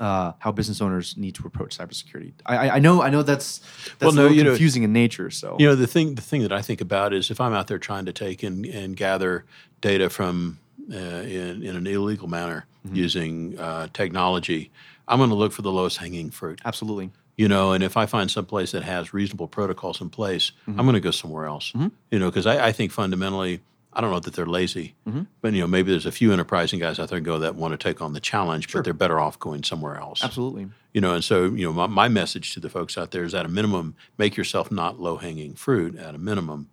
uh, 0.02 0.34
how 0.40 0.52
business 0.52 0.82
owners 0.82 1.16
need 1.16 1.36
to 1.36 1.44
approach 1.46 1.78
cybersecurity. 1.78 2.34
I, 2.46 2.70
I- 2.78 2.80
know 2.80 3.02
I 3.04 3.10
know 3.10 3.24
that's 3.24 3.60
that's 4.00 4.02
Well, 4.02 4.12
no, 4.14 4.28
you 4.28 4.44
know- 4.44 4.50
confusing 4.52 4.84
in 4.84 4.92
nature. 4.92 5.30
So 5.30 5.56
You 5.60 5.68
know, 5.68 5.76
the 5.76 5.88
thing 5.88 6.16
the 6.16 6.22
thing 6.30 6.42
that 6.42 6.52
I 6.60 6.62
think 6.68 6.82
about 6.82 7.14
is 7.14 7.30
if 7.32 7.40
I'm 7.40 7.54
out 7.54 7.68
there 7.68 7.80
trying 7.80 8.06
to 8.06 8.14
take 8.14 8.42
and, 8.44 8.66
and 8.66 8.98
gather 8.98 9.46
data 9.80 10.10
from 10.10 10.58
uh, 10.92 10.96
in, 10.98 11.64
in 11.64 11.76
an 11.76 11.88
illegal 11.88 12.28
manner 12.28 12.66
using 12.92 13.58
uh, 13.60 13.88
technology, 13.94 14.72
I'm 15.08 15.20
going 15.20 15.30
to 15.30 15.36
look 15.36 15.54
for 15.54 15.62
the 15.62 15.72
lowest 15.72 15.98
hanging 15.98 16.32
fruit. 16.32 16.60
absolutely. 16.66 17.12
You 17.38 17.48
know, 17.48 17.72
and 17.72 17.84
if 17.84 17.96
I 17.98 18.06
find 18.08 18.30
some 18.30 18.46
place 18.46 18.72
that 18.74 18.84
has 18.84 19.14
reasonable 19.14 19.48
protocols 19.48 20.02
in 20.02 20.10
place, 20.10 20.52
I'm 20.68 20.76
going 20.90 20.94
to 20.94 21.00
go 21.00 21.12
somewhere 21.12 21.46
else. 21.46 21.74
You 22.12 22.20
know, 22.20 22.30
because 22.30 22.46
I, 22.46 22.68
I 22.68 22.72
think 22.72 22.92
fundamentally, 22.92 23.62
I 23.94 24.02
don't 24.02 24.12
know 24.12 24.20
that 24.20 24.34
they're 24.34 24.46
lazy, 24.46 24.96
mm-hmm. 25.08 25.24
but 25.42 25.54
you 25.54 25.62
know, 25.62 25.68
maybe 25.68 25.92
there's 25.92 26.06
a 26.06 26.12
few 26.12 26.32
enterprising 26.32 26.80
guys 26.80 26.98
out 26.98 27.10
there 27.10 27.20
go 27.20 27.40
that 27.40 27.56
want 27.56 27.74
to 27.74 27.78
take 27.78 28.02
on 28.02 28.14
the 28.14 28.22
challenge, 28.22 28.72
but 28.72 28.86
they're 28.86 28.94
better 28.94 29.20
off 29.20 29.38
going 29.38 29.64
somewhere 29.64 29.98
else. 29.98 30.24
Absolutely. 30.24 30.70
You 30.94 31.02
know, 31.02 31.14
and 31.14 31.24
so 31.24 31.46
you 31.46 31.66
know, 31.66 31.74
my, 31.74 31.88
my 31.88 32.08
message 32.08 32.54
to 32.54 32.60
the 32.60 32.70
folks 32.70 32.98
out 32.98 33.12
there 33.12 33.24
is 33.24 33.34
at 33.34 33.46
a 33.46 33.50
minimum, 33.50 33.96
make 34.18 34.38
yourself 34.38 34.72
not 34.72 35.00
low 35.00 35.18
hanging 35.18 35.56
fruit. 35.56 35.98
At 35.98 36.16
a 36.16 36.18
minimum, 36.18 36.70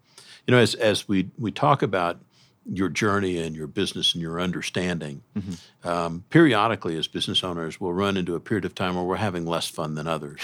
you 0.46 0.52
know, 0.52 0.58
as 0.58 0.74
as 0.76 1.08
we 1.08 1.30
we 1.38 1.50
talk 1.50 1.82
about 1.82 2.20
your 2.70 2.88
journey 2.88 3.38
and 3.38 3.56
your 3.56 3.66
business 3.66 4.14
and 4.14 4.22
your 4.22 4.40
understanding, 4.40 5.22
um, 5.84 6.24
periodically 6.30 6.96
as 6.98 7.08
business 7.08 7.42
owners, 7.42 7.80
we'll 7.80 7.92
run 7.92 8.16
into 8.16 8.34
a 8.34 8.40
period 8.40 8.64
of 8.64 8.74
time 8.74 8.94
where 8.94 9.04
we're 9.04 9.16
having 9.16 9.46
less 9.46 9.68
fun 9.68 9.94
than 9.94 10.06
others. 10.06 10.40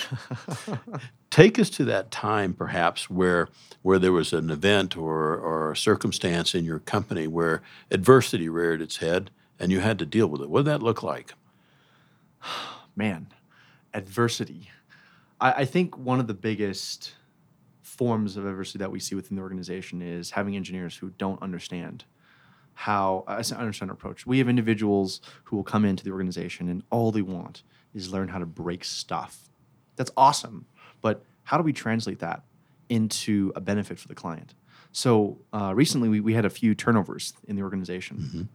Take 1.30 1.58
us 1.58 1.68
to 1.70 1.84
that 1.84 2.10
time, 2.10 2.54
perhaps, 2.54 3.10
where 3.10 3.48
where 3.82 3.98
there 3.98 4.12
was 4.12 4.32
an 4.32 4.50
event 4.50 4.96
or 4.96 5.36
or 5.36 5.72
a 5.72 5.76
circumstance 5.76 6.54
in 6.54 6.64
your 6.64 6.78
company 6.78 7.26
where 7.26 7.62
adversity 7.90 8.48
reared 8.48 8.80
its 8.80 8.98
head 8.98 9.30
and 9.58 9.70
you 9.70 9.80
had 9.80 9.98
to 9.98 10.06
deal 10.06 10.26
with 10.26 10.40
it. 10.40 10.48
What 10.48 10.60
did 10.60 10.66
that 10.66 10.82
look 10.82 11.02
like? 11.02 11.34
man, 12.96 13.28
adversity. 13.92 14.70
I, 15.40 15.52
I 15.52 15.64
think 15.64 15.98
one 15.98 16.20
of 16.20 16.26
the 16.26 16.34
biggest 16.34 17.14
forms 17.82 18.36
of 18.36 18.46
adversity 18.46 18.78
that 18.78 18.90
we 18.90 18.98
see 18.98 19.14
within 19.14 19.36
the 19.36 19.42
organization 19.42 20.02
is 20.02 20.30
having 20.30 20.56
engineers 20.56 20.96
who 20.96 21.10
don't 21.10 21.40
understand 21.42 22.04
how 22.74 23.24
I 23.26 23.36
understand 23.36 23.90
our 23.90 23.94
approach. 23.94 24.26
We 24.26 24.38
have 24.38 24.48
individuals 24.48 25.20
who 25.44 25.56
will 25.56 25.64
come 25.64 25.84
into 25.84 26.04
the 26.04 26.10
organization 26.10 26.68
and 26.68 26.82
all 26.90 27.12
they 27.12 27.22
want 27.22 27.62
is 27.94 28.12
learn 28.12 28.28
how 28.28 28.38
to 28.38 28.46
break 28.46 28.84
stuff. 28.84 29.48
That's 29.96 30.10
awesome, 30.16 30.66
but 31.00 31.22
how 31.44 31.56
do 31.56 31.62
we 31.62 31.72
translate 31.72 32.18
that 32.18 32.42
into 32.88 33.52
a 33.54 33.60
benefit 33.60 33.98
for 33.98 34.08
the 34.08 34.14
client? 34.14 34.54
So 34.90 35.38
uh, 35.52 35.72
recently, 35.74 36.08
we, 36.08 36.20
we 36.20 36.34
had 36.34 36.44
a 36.44 36.50
few 36.50 36.74
turnovers 36.74 37.32
in 37.46 37.56
the 37.56 37.62
organization 37.62 38.48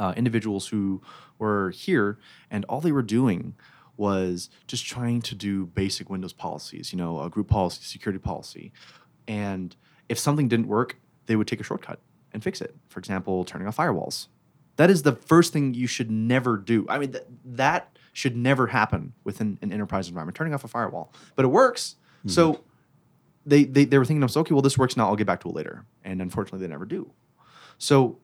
uh, 0.00 0.14
individuals 0.16 0.66
who 0.68 1.00
were 1.38 1.70
here 1.70 2.18
and 2.50 2.64
all 2.64 2.80
they 2.80 2.90
were 2.90 3.02
doing 3.02 3.54
was 3.96 4.48
just 4.66 4.86
trying 4.86 5.20
to 5.20 5.34
do 5.34 5.66
basic 5.66 6.08
Windows 6.08 6.32
policies, 6.32 6.92
you 6.92 6.96
know, 6.96 7.20
a 7.20 7.28
group 7.28 7.48
policy, 7.48 7.82
security 7.82 8.18
policy. 8.18 8.72
And 9.28 9.76
if 10.08 10.18
something 10.18 10.48
didn't 10.48 10.68
work, 10.68 10.96
they 11.26 11.36
would 11.36 11.46
take 11.46 11.60
a 11.60 11.64
shortcut 11.64 12.00
and 12.32 12.42
fix 12.42 12.60
it. 12.60 12.74
For 12.88 12.98
example, 12.98 13.44
turning 13.44 13.66
off 13.66 13.76
firewalls. 13.76 14.28
That 14.76 14.90
is 14.90 15.02
the 15.02 15.12
first 15.12 15.52
thing 15.52 15.74
you 15.74 15.86
should 15.86 16.10
never 16.10 16.56
do. 16.56 16.86
I 16.88 16.98
mean, 16.98 17.12
th- 17.12 17.24
that 17.44 17.96
should 18.12 18.36
never 18.36 18.68
happen 18.68 19.12
within 19.24 19.58
an 19.62 19.72
enterprise 19.72 20.08
environment, 20.08 20.36
turning 20.36 20.54
off 20.54 20.64
a 20.64 20.68
firewall. 20.68 21.12
But 21.36 21.44
it 21.44 21.48
works. 21.48 21.96
Mm-hmm. 22.20 22.28
So 22.30 22.64
they, 23.44 23.64
they, 23.64 23.84
they 23.84 23.98
were 23.98 24.04
thinking 24.04 24.22
okay, 24.36 24.54
well, 24.54 24.62
this 24.62 24.78
works 24.78 24.96
now. 24.96 25.08
I'll 25.08 25.16
get 25.16 25.26
back 25.26 25.40
to 25.40 25.48
it 25.48 25.54
later. 25.54 25.84
And 26.04 26.22
unfortunately, 26.22 26.60
they 26.66 26.70
never 26.70 26.86
do. 26.86 27.12
So 27.78 28.18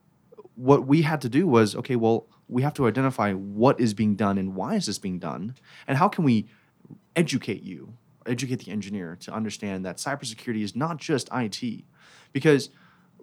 what 0.57 0.87
we 0.87 1.03
had 1.03 1.21
to 1.21 1.29
do 1.29 1.47
was 1.47 1.77
okay 1.77 1.97
well 1.97 2.27
we 2.49 2.63
have 2.63 2.75
to 2.75 2.87
identify 2.87 3.33
what 3.33 3.79
is 3.79 3.95
being 3.95 4.17
done 4.17 4.39
and 4.39 4.55
why 4.55 4.75
is 4.75 4.87
this 4.87 4.99
being 4.99 5.19
done 5.19 5.55
and 5.87 5.99
how 5.99 6.09
can 6.09 6.25
we 6.25 6.47
educate 7.15 7.63
you 7.63 7.93
educate 8.27 8.65
the 8.65 8.73
engineer 8.73 9.17
to 9.21 9.33
understand 9.33 9.85
that 9.85 9.99
cybersecurity 9.99 10.63
is 10.63 10.75
not 10.75 10.97
just 10.97 11.29
it 11.33 11.85
because 12.33 12.71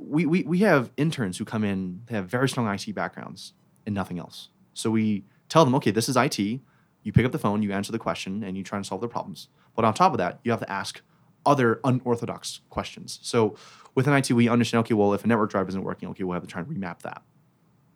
we, 0.07 0.25
we, 0.25 0.43
we 0.43 0.59
have 0.59 0.91
interns 0.97 1.37
who 1.37 1.45
come 1.45 1.63
in 1.63 2.01
they 2.07 2.15
have 2.15 2.27
very 2.27 2.49
strong 2.49 2.67
it 2.67 2.93
backgrounds 2.93 3.53
and 3.85 3.93
nothing 3.93 4.19
else 4.19 4.49
so 4.73 4.89
we 4.89 5.23
tell 5.49 5.65
them 5.65 5.75
okay 5.75 5.91
this 5.91 6.09
is 6.09 6.15
it 6.15 6.61
you 7.03 7.11
pick 7.11 7.25
up 7.25 7.31
the 7.31 7.39
phone 7.39 7.61
you 7.61 7.71
answer 7.71 7.91
the 7.91 7.99
question 7.99 8.43
and 8.43 8.57
you 8.57 8.63
try 8.63 8.77
and 8.77 8.85
solve 8.85 9.01
their 9.01 9.09
problems 9.09 9.47
but 9.75 9.85
on 9.85 9.93
top 9.93 10.11
of 10.11 10.17
that 10.17 10.39
you 10.43 10.51
have 10.51 10.59
to 10.59 10.71
ask 10.71 11.01
other 11.45 11.79
unorthodox 11.83 12.61
questions 12.69 13.19
so 13.21 13.55
within 13.95 14.13
it 14.13 14.31
we 14.31 14.47
understand 14.47 14.79
okay 14.81 14.93
well 14.93 15.13
if 15.13 15.23
a 15.23 15.27
network 15.27 15.49
drive 15.49 15.67
isn't 15.67 15.83
working 15.83 16.09
okay 16.09 16.23
we'll 16.23 16.33
have 16.33 16.43
to 16.43 16.47
try 16.47 16.61
and 16.61 16.69
remap 16.69 17.01
that 17.01 17.21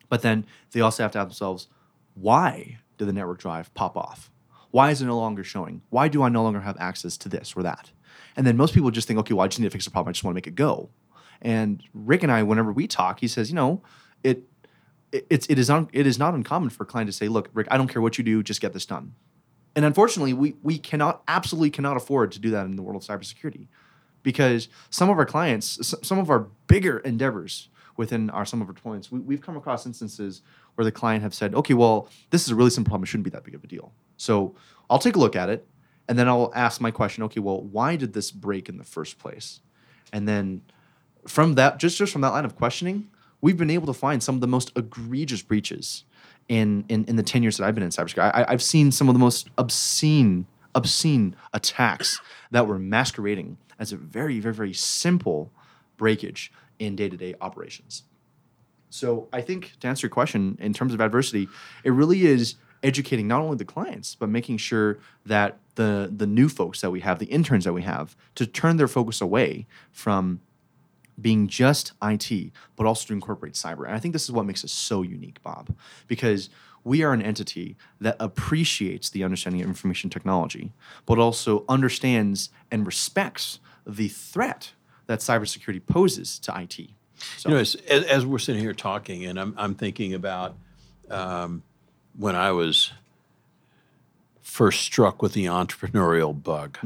but 0.09 0.21
then 0.21 0.45
they 0.71 0.81
also 0.81 1.03
have 1.03 1.11
to 1.13 1.19
ask 1.19 1.27
themselves, 1.27 1.67
why 2.13 2.79
did 2.97 3.07
the 3.07 3.13
network 3.13 3.39
drive 3.39 3.73
pop 3.73 3.95
off? 3.97 4.31
Why 4.71 4.91
is 4.91 5.01
it 5.01 5.05
no 5.05 5.17
longer 5.17 5.43
showing? 5.43 5.81
Why 5.89 6.07
do 6.07 6.23
I 6.23 6.29
no 6.29 6.43
longer 6.43 6.61
have 6.61 6.77
access 6.79 7.17
to 7.17 7.29
this 7.29 7.53
or 7.55 7.63
that? 7.63 7.91
And 8.35 8.45
then 8.45 8.57
most 8.57 8.73
people 8.73 8.91
just 8.91 9.07
think, 9.07 9.19
okay, 9.19 9.33
well, 9.33 9.45
I 9.45 9.47
just 9.47 9.59
need 9.59 9.67
to 9.67 9.71
fix 9.71 9.85
the 9.85 9.91
problem. 9.91 10.09
I 10.09 10.13
just 10.13 10.23
want 10.23 10.33
to 10.33 10.37
make 10.37 10.47
it 10.47 10.55
go. 10.55 10.89
And 11.41 11.83
Rick 11.93 12.23
and 12.23 12.31
I, 12.31 12.43
whenever 12.43 12.71
we 12.71 12.87
talk, 12.87 13.19
he 13.19 13.27
says, 13.27 13.49
you 13.49 13.55
know, 13.55 13.81
it 14.23 14.43
it- 15.11 15.25
it's 15.29 15.47
it 15.47 15.57
is 15.57 15.69
un, 15.69 15.87
it 15.93 16.05
is 16.05 16.19
not 16.19 16.33
uncommon 16.33 16.69
for 16.69 16.83
a 16.83 16.85
client 16.85 17.07
to 17.07 17.13
say, 17.13 17.27
"Look, 17.29 17.49
Rick, 17.53 17.67
I 17.71 17.77
don't 17.77 17.87
care 17.87 18.01
what 18.01 18.17
you 18.17 18.23
do, 18.23 18.43
just 18.43 18.59
get 18.61 18.73
this 18.73 18.85
done." 18.85 19.13
And 19.75 19.85
unfortunately, 19.85 20.33
we 20.33 20.55
we 20.61 20.77
cannot 20.77 21.23
absolutely 21.27 21.69
cannot 21.69 21.95
afford 21.97 22.31
to 22.33 22.39
do 22.39 22.49
that 22.51 22.65
in 22.65 22.75
the 22.75 22.81
world 22.81 23.01
of 23.01 23.07
cybersecurity 23.07 23.67
because 24.23 24.67
some 24.89 25.09
of 25.09 25.17
our 25.17 25.25
clients, 25.25 25.95
some 26.05 26.19
of 26.19 26.29
our 26.29 26.47
bigger 26.67 26.99
endeavors 26.99 27.69
within 27.95 28.29
our 28.31 28.45
some 28.45 28.61
of 28.61 28.67
our 28.67 28.73
deployments, 28.73 29.11
we, 29.11 29.19
we've 29.19 29.41
come 29.41 29.55
across 29.55 29.85
instances 29.85 30.41
where 30.75 30.83
the 30.85 30.91
client 30.91 31.23
have 31.23 31.33
said, 31.33 31.55
"Okay, 31.55 31.73
well, 31.73 32.09
this 32.31 32.43
is 32.43 32.49
a 32.51 32.55
really 32.55 32.69
simple 32.69 32.89
problem; 32.89 33.03
it 33.03 33.07
shouldn't 33.07 33.23
be 33.25 33.29
that 33.31 33.43
big 33.43 33.55
of 33.55 33.63
a 33.63 33.67
deal." 33.67 33.93
So 34.17 34.55
I'll 34.89 34.99
take 34.99 35.15
a 35.15 35.19
look 35.19 35.35
at 35.35 35.49
it, 35.49 35.67
and 36.09 36.17
then 36.19 36.27
I'll 36.27 36.51
ask 36.55 36.81
my 36.81 36.91
question. 36.91 37.23
Okay, 37.23 37.39
well, 37.39 37.61
why 37.61 37.95
did 37.95 38.13
this 38.13 38.31
break 38.31 38.67
in 38.67 38.77
the 38.77 38.83
first 38.83 39.19
place? 39.19 39.61
And 40.11 40.27
then 40.27 40.61
from 41.27 41.55
that, 41.55 41.79
just 41.79 41.97
just 41.97 42.11
from 42.11 42.21
that 42.21 42.29
line 42.29 42.45
of 42.45 42.55
questioning, 42.55 43.09
we've 43.41 43.57
been 43.57 43.69
able 43.69 43.87
to 43.87 43.93
find 43.93 44.23
some 44.23 44.35
of 44.35 44.41
the 44.41 44.47
most 44.47 44.71
egregious 44.75 45.41
breaches 45.41 46.03
in 46.47 46.85
in, 46.89 47.05
in 47.05 47.15
the 47.15 47.23
ten 47.23 47.43
years 47.43 47.57
that 47.57 47.65
I've 47.65 47.75
been 47.75 47.83
in 47.83 47.89
cybersecurity. 47.89 48.31
I, 48.33 48.45
I've 48.47 48.63
seen 48.63 48.91
some 48.91 49.09
of 49.09 49.15
the 49.15 49.19
most 49.19 49.49
obscene 49.57 50.47
obscene 50.75 51.35
attacks 51.53 52.21
that 52.51 52.67
were 52.67 52.79
masquerading 52.79 53.57
as 53.79 53.91
a 53.91 53.97
very 53.97 54.39
very 54.39 54.53
very 54.53 54.73
simple 54.73 55.51
breakage 55.97 56.51
in 56.79 56.95
day 56.95 57.09
to 57.09 57.17
day 57.17 57.35
operations. 57.41 58.03
So 58.89 59.27
I 59.33 59.41
think 59.41 59.73
to 59.81 59.87
answer 59.87 60.07
your 60.07 60.11
question 60.11 60.57
in 60.61 60.73
terms 60.73 60.93
of 60.93 61.01
adversity, 61.01 61.49
it 61.83 61.91
really 61.91 62.25
is 62.25 62.55
educating 62.83 63.27
not 63.27 63.41
only 63.41 63.57
the 63.57 63.65
clients 63.65 64.15
but 64.15 64.29
making 64.29 64.57
sure 64.57 64.99
that 65.25 65.57
the 65.75 66.11
the 66.15 66.27
new 66.27 66.47
folks 66.47 66.81
that 66.81 66.91
we 66.91 67.01
have, 67.01 67.19
the 67.19 67.25
interns 67.25 67.65
that 67.65 67.73
we 67.73 67.81
have, 67.81 68.15
to 68.35 68.45
turn 68.45 68.77
their 68.77 68.87
focus 68.87 69.19
away 69.19 69.65
from 69.91 70.39
being 71.19 71.47
just 71.47 71.93
IT, 72.01 72.51
but 72.75 72.85
also 72.85 73.07
to 73.07 73.13
incorporate 73.13 73.53
cyber. 73.53 73.85
And 73.85 73.95
I 73.95 73.99
think 73.99 74.13
this 74.13 74.23
is 74.23 74.31
what 74.31 74.45
makes 74.45 74.63
us 74.63 74.71
so 74.71 75.01
unique, 75.01 75.41
Bob, 75.41 75.75
because 76.07 76.49
we 76.83 77.03
are 77.03 77.11
an 77.11 77.21
entity 77.21 77.75
that 77.99 78.15
appreciates 78.19 79.09
the 79.09 79.23
understanding 79.23 79.61
of 79.61 79.67
information 79.67 80.09
technology, 80.09 80.71
but 81.05 81.19
also 81.19 81.65
understands 81.67 82.49
and 82.71 82.85
respects 82.85 83.59
the 83.85 84.07
threat 84.07 84.71
that 85.07 85.19
cybersecurity 85.19 85.85
poses 85.85 86.39
to 86.39 86.57
IT. 86.57 86.89
So, 87.37 87.49
You 87.49 87.55
know, 87.55 87.61
as, 87.61 87.75
as, 87.89 88.03
as 88.05 88.25
we're 88.25 88.39
sitting 88.39 88.61
here 88.61 88.73
talking, 88.73 89.25
and 89.25 89.39
I'm, 89.39 89.53
I'm 89.57 89.75
thinking 89.75 90.13
about 90.13 90.55
um, 91.09 91.63
when 92.15 92.35
I 92.35 92.51
was 92.51 92.91
first 94.41 94.81
struck 94.81 95.21
with 95.21 95.33
the 95.33 95.45
entrepreneurial 95.45 96.41
bug. 96.41 96.77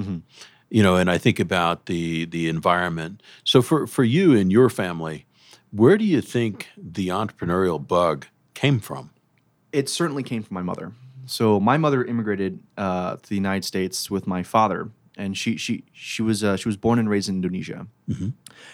You 0.72 0.82
know, 0.82 0.95
and 0.95 1.11
I 1.11 1.19
think 1.19 1.39
about 1.39 1.86
the 1.86 2.26
the 2.26 2.47
environment. 2.47 3.22
So 3.43 3.61
for 3.61 3.86
for 3.86 4.03
you 4.03 4.34
and 4.34 4.51
your 4.51 4.69
family, 4.69 5.26
where 5.69 5.97
do 5.97 6.05
you 6.05 6.22
think 6.22 6.69
the 6.78 7.09
entrepreneurial 7.09 7.78
bug 7.78 8.26
came 8.53 8.80
from? 8.80 9.11
it 9.72 9.89
certainly 9.89 10.24
came 10.24 10.43
from 10.43 10.55
my 10.55 10.61
mother. 10.61 10.91
So 11.26 11.59
my 11.59 11.78
mother 11.78 12.03
immigrated 12.03 12.59
uh, 12.78 13.15
to 13.15 13.30
the 13.30 13.36
United 13.36 13.63
States 13.63 14.11
with 14.11 14.28
my 14.28 14.43
father, 14.43 14.89
and 15.17 15.38
she 15.38 15.55
she 15.57 15.84
she 15.93 16.22
was 16.22 16.43
uh, 16.43 16.57
she 16.57 16.67
was 16.67 16.78
born 16.78 16.99
and 16.99 17.09
raised 17.09 17.30
in 17.30 17.36
Indonesia. 17.36 17.88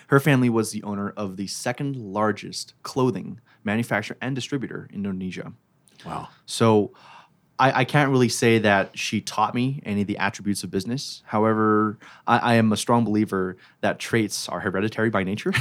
Her 0.08 0.20
family 0.20 0.50
was 0.50 0.72
the 0.72 0.82
owner 0.84 1.14
of 1.16 1.38
the 1.38 1.48
second 1.48 1.96
largest 1.96 2.74
clothing 2.84 3.40
manufacturer 3.64 4.18
and 4.22 4.34
distributor 4.34 4.88
in 4.90 5.06
Indonesia. 5.06 5.54
Wow. 6.06 6.30
So 6.46 6.94
I, 7.60 7.82
I 7.82 7.86
can't 7.86 8.12
really 8.12 8.30
say 8.30 8.60
that 8.60 8.98
she 8.98 9.22
taught 9.22 9.56
me 9.56 9.82
any 9.86 10.02
of 10.02 10.08
the 10.08 10.18
attributes 10.18 10.64
of 10.64 10.72
business. 10.72 11.24
However, 11.26 11.98
I, 12.28 12.38
I 12.38 12.54
am 12.56 12.72
a 12.72 12.78
strong 12.78 13.04
believer 13.04 13.58
that 13.82 14.00
traits 14.00 14.48
are 14.48 14.60
hereditary 14.60 15.10
by 15.10 15.24
nature. 15.24 15.54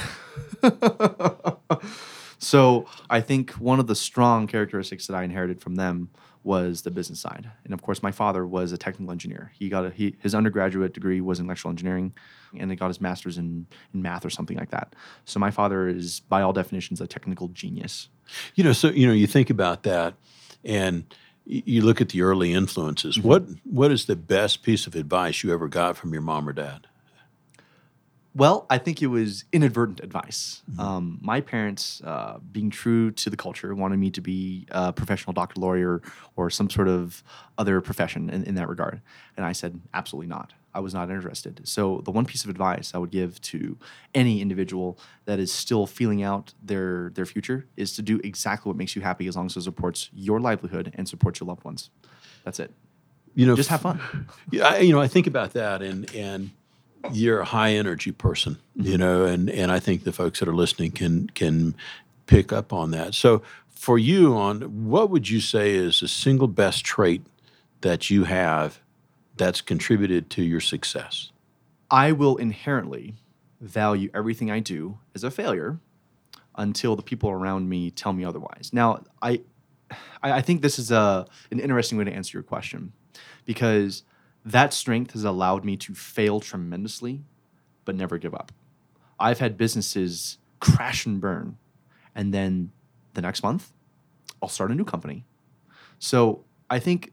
so 2.38 2.86
I 3.08 3.20
think 3.20 3.52
one 3.52 3.80
of 3.80 3.86
the 3.86 3.94
strong 3.94 4.46
characteristics 4.46 5.06
that 5.06 5.14
I 5.14 5.22
inherited 5.22 5.60
from 5.60 5.76
them 5.76 6.10
was 6.44 6.82
the 6.82 6.92
business 6.92 7.18
side. 7.18 7.50
And 7.64 7.74
of 7.74 7.82
course, 7.82 8.04
my 8.04 8.12
father 8.12 8.46
was 8.46 8.70
a 8.70 8.78
technical 8.78 9.10
engineer. 9.10 9.50
He 9.58 9.68
got 9.68 9.86
a, 9.86 9.90
he, 9.90 10.16
his 10.20 10.32
undergraduate 10.32 10.94
degree 10.94 11.20
was 11.20 11.40
in 11.40 11.46
electrical 11.46 11.70
engineering, 11.70 12.14
and 12.56 12.70
he 12.70 12.76
got 12.76 12.86
his 12.86 13.00
master's 13.00 13.36
in, 13.36 13.66
in 13.92 14.00
math 14.00 14.24
or 14.24 14.30
something 14.30 14.56
like 14.56 14.70
that. 14.70 14.94
So 15.24 15.40
my 15.40 15.50
father 15.50 15.88
is, 15.88 16.20
by 16.20 16.42
all 16.42 16.52
definitions, 16.52 17.00
a 17.00 17.06
technical 17.08 17.48
genius. 17.48 18.08
You 18.54 18.62
know, 18.62 18.72
so 18.72 18.90
you 18.90 19.08
know, 19.08 19.12
you 19.12 19.26
think 19.26 19.50
about 19.50 19.82
that, 19.82 20.14
and 20.64 21.04
you 21.46 21.82
look 21.82 22.00
at 22.00 22.08
the 22.10 22.22
early 22.22 22.52
influences. 22.52 23.16
Mm-hmm. 23.16 23.28
What 23.28 23.44
what 23.64 23.90
is 23.90 24.06
the 24.06 24.16
best 24.16 24.62
piece 24.62 24.86
of 24.86 24.94
advice 24.94 25.42
you 25.42 25.52
ever 25.52 25.68
got 25.68 25.96
from 25.96 26.12
your 26.12 26.22
mom 26.22 26.48
or 26.48 26.52
dad? 26.52 26.88
Well, 28.34 28.66
I 28.68 28.76
think 28.76 29.00
it 29.00 29.06
was 29.06 29.44
inadvertent 29.50 30.00
advice. 30.00 30.62
Um, 30.78 31.18
my 31.22 31.40
parents, 31.40 32.02
uh, 32.04 32.36
being 32.52 32.68
true 32.68 33.10
to 33.12 33.30
the 33.30 33.36
culture, 33.36 33.74
wanted 33.74 33.98
me 33.98 34.10
to 34.10 34.20
be 34.20 34.66
a 34.70 34.92
professional 34.92 35.32
doctor, 35.32 35.58
lawyer, 35.58 36.02
or 36.36 36.50
some 36.50 36.68
sort 36.68 36.88
of 36.88 37.24
other 37.56 37.80
profession 37.80 38.28
in, 38.28 38.44
in 38.44 38.54
that 38.56 38.68
regard. 38.68 39.00
And 39.38 39.46
I 39.46 39.52
said, 39.52 39.80
absolutely 39.94 40.26
not. 40.26 40.52
I 40.76 40.80
was 40.80 40.92
not 40.94 41.10
interested. 41.10 41.62
So, 41.64 42.02
the 42.04 42.10
one 42.10 42.26
piece 42.26 42.44
of 42.44 42.50
advice 42.50 42.92
I 42.94 42.98
would 42.98 43.10
give 43.10 43.40
to 43.52 43.76
any 44.14 44.40
individual 44.40 44.98
that 45.24 45.38
is 45.38 45.50
still 45.52 45.86
feeling 45.86 46.22
out 46.22 46.52
their, 46.62 47.10
their 47.14 47.24
future 47.26 47.66
is 47.76 47.96
to 47.96 48.02
do 48.02 48.20
exactly 48.22 48.68
what 48.68 48.76
makes 48.76 48.94
you 48.94 49.02
happy 49.02 49.26
as 49.26 49.36
long 49.36 49.46
as 49.46 49.56
it 49.56 49.62
supports 49.62 50.10
your 50.12 50.38
livelihood 50.38 50.92
and 50.94 51.08
supports 51.08 51.40
your 51.40 51.46
loved 51.48 51.64
ones. 51.64 51.90
That's 52.44 52.60
it. 52.60 52.70
You 53.34 53.46
know, 53.46 53.56
Just 53.56 53.70
have 53.70 53.80
fun. 53.80 54.00
Yeah, 54.50 54.68
I, 54.68 54.78
you 54.78 54.92
know, 54.92 55.00
I 55.00 55.08
think 55.08 55.26
about 55.26 55.52
that, 55.54 55.82
and 55.82 56.14
and 56.14 56.50
you're 57.12 57.40
a 57.40 57.44
high 57.44 57.72
energy 57.72 58.12
person, 58.12 58.58
Mm-hmm. 58.78 58.88
you 58.90 58.98
know, 58.98 59.24
and 59.24 59.48
and 59.50 59.72
I 59.72 59.80
think 59.80 60.04
the 60.04 60.12
folks 60.12 60.40
that 60.40 60.48
are 60.48 60.54
listening 60.54 60.90
can 60.92 61.28
can 61.30 61.74
pick 62.26 62.52
up 62.52 62.72
on 62.72 62.90
that. 62.90 63.14
So, 63.14 63.42
for 63.70 63.98
you, 63.98 64.34
on 64.36 64.60
what 64.90 65.08
would 65.10 65.28
you 65.30 65.40
say 65.40 65.74
is 65.74 66.00
the 66.00 66.08
single 66.08 66.48
best 66.48 66.84
trait 66.84 67.22
that 67.80 68.10
you 68.10 68.24
have 68.24 68.80
that's 69.36 69.60
contributed 69.60 70.30
to 70.30 70.42
your 70.42 70.60
success? 70.60 71.30
I 71.90 72.12
will 72.12 72.36
inherently 72.36 73.16
value 73.60 74.10
everything 74.14 74.50
I 74.50 74.60
do 74.60 74.98
as 75.14 75.24
a 75.24 75.30
failure 75.30 75.78
until 76.56 76.96
the 76.96 77.02
people 77.02 77.30
around 77.30 77.68
me 77.68 77.90
tell 77.90 78.12
me 78.12 78.24
otherwise. 78.24 78.70
Now, 78.72 79.04
I, 79.22 79.42
I 80.22 80.40
think 80.40 80.62
this 80.62 80.78
is 80.78 80.90
a 80.90 81.26
an 81.50 81.60
interesting 81.60 81.98
way 81.98 82.04
to 82.04 82.12
answer 82.12 82.36
your 82.36 82.42
question 82.42 82.92
because 83.44 84.02
that 84.44 84.72
strength 84.72 85.12
has 85.12 85.24
allowed 85.24 85.64
me 85.64 85.76
to 85.76 85.94
fail 85.94 86.40
tremendously, 86.40 87.22
but 87.84 87.94
never 87.94 88.18
give 88.18 88.34
up. 88.34 88.52
I've 89.18 89.38
had 89.38 89.56
businesses 89.56 90.38
crash 90.60 91.06
and 91.06 91.20
burn, 91.20 91.56
and 92.14 92.32
then 92.32 92.72
the 93.14 93.22
next 93.22 93.42
month, 93.42 93.72
I'll 94.42 94.48
start 94.48 94.70
a 94.70 94.74
new 94.74 94.84
company. 94.84 95.24
So 95.98 96.44
I 96.68 96.78
think 96.78 97.12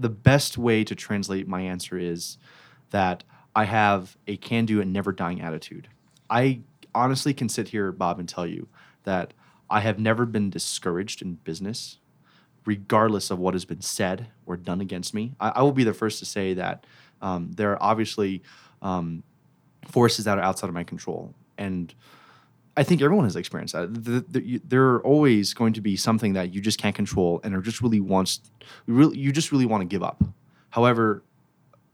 the 0.00 0.08
best 0.08 0.56
way 0.56 0.82
to 0.84 0.94
translate 0.94 1.46
my 1.46 1.60
answer 1.60 1.98
is 1.98 2.38
that 2.90 3.22
I 3.54 3.64
have 3.64 4.16
a 4.26 4.36
can 4.36 4.64
do 4.64 4.80
and 4.80 4.92
never 4.92 5.12
dying 5.12 5.40
attitude. 5.40 5.88
I 6.28 6.60
honestly 6.94 7.34
can 7.34 7.48
sit 7.48 7.68
here, 7.68 7.92
Bob, 7.92 8.18
and 8.18 8.28
tell 8.28 8.46
you 8.46 8.68
that 9.04 9.34
I 9.68 9.80
have 9.80 9.98
never 9.98 10.24
been 10.26 10.50
discouraged 10.50 11.22
in 11.22 11.34
business, 11.34 11.98
regardless 12.64 13.30
of 13.30 13.38
what 13.38 13.54
has 13.54 13.64
been 13.64 13.82
said 13.82 14.28
or 14.46 14.56
done 14.56 14.80
against 14.80 15.14
me. 15.14 15.34
I, 15.38 15.50
I 15.50 15.62
will 15.62 15.72
be 15.72 15.84
the 15.84 15.94
first 15.94 16.18
to 16.20 16.24
say 16.24 16.54
that 16.54 16.86
um, 17.20 17.52
there 17.52 17.72
are 17.72 17.82
obviously 17.82 18.42
um, 18.82 19.22
forces 19.86 20.24
that 20.24 20.38
are 20.38 20.42
outside 20.42 20.68
of 20.68 20.74
my 20.74 20.84
control. 20.84 21.34
And 21.58 21.94
I 22.76 22.82
think 22.82 23.02
everyone 23.02 23.24
has 23.24 23.36
experienced 23.36 23.74
that. 23.74 24.04
Th- 24.04 24.24
th- 24.32 24.44
you- 24.44 24.60
There 24.64 24.90
are 24.90 25.04
always 25.04 25.54
going 25.54 25.72
to 25.74 25.80
be 25.80 25.96
something 25.96 26.32
that 26.34 26.54
you 26.54 26.60
just 26.60 26.78
can't 26.80 26.94
control 26.94 27.40
and 27.42 27.54
are 27.54 27.60
just 27.60 27.80
really 27.82 28.00
wants, 28.00 28.40
really, 28.86 29.18
you 29.18 29.32
just 29.32 29.52
really 29.52 29.66
want 29.66 29.80
to 29.82 29.86
give 29.86 30.02
up. 30.02 30.22
However, 30.70 31.24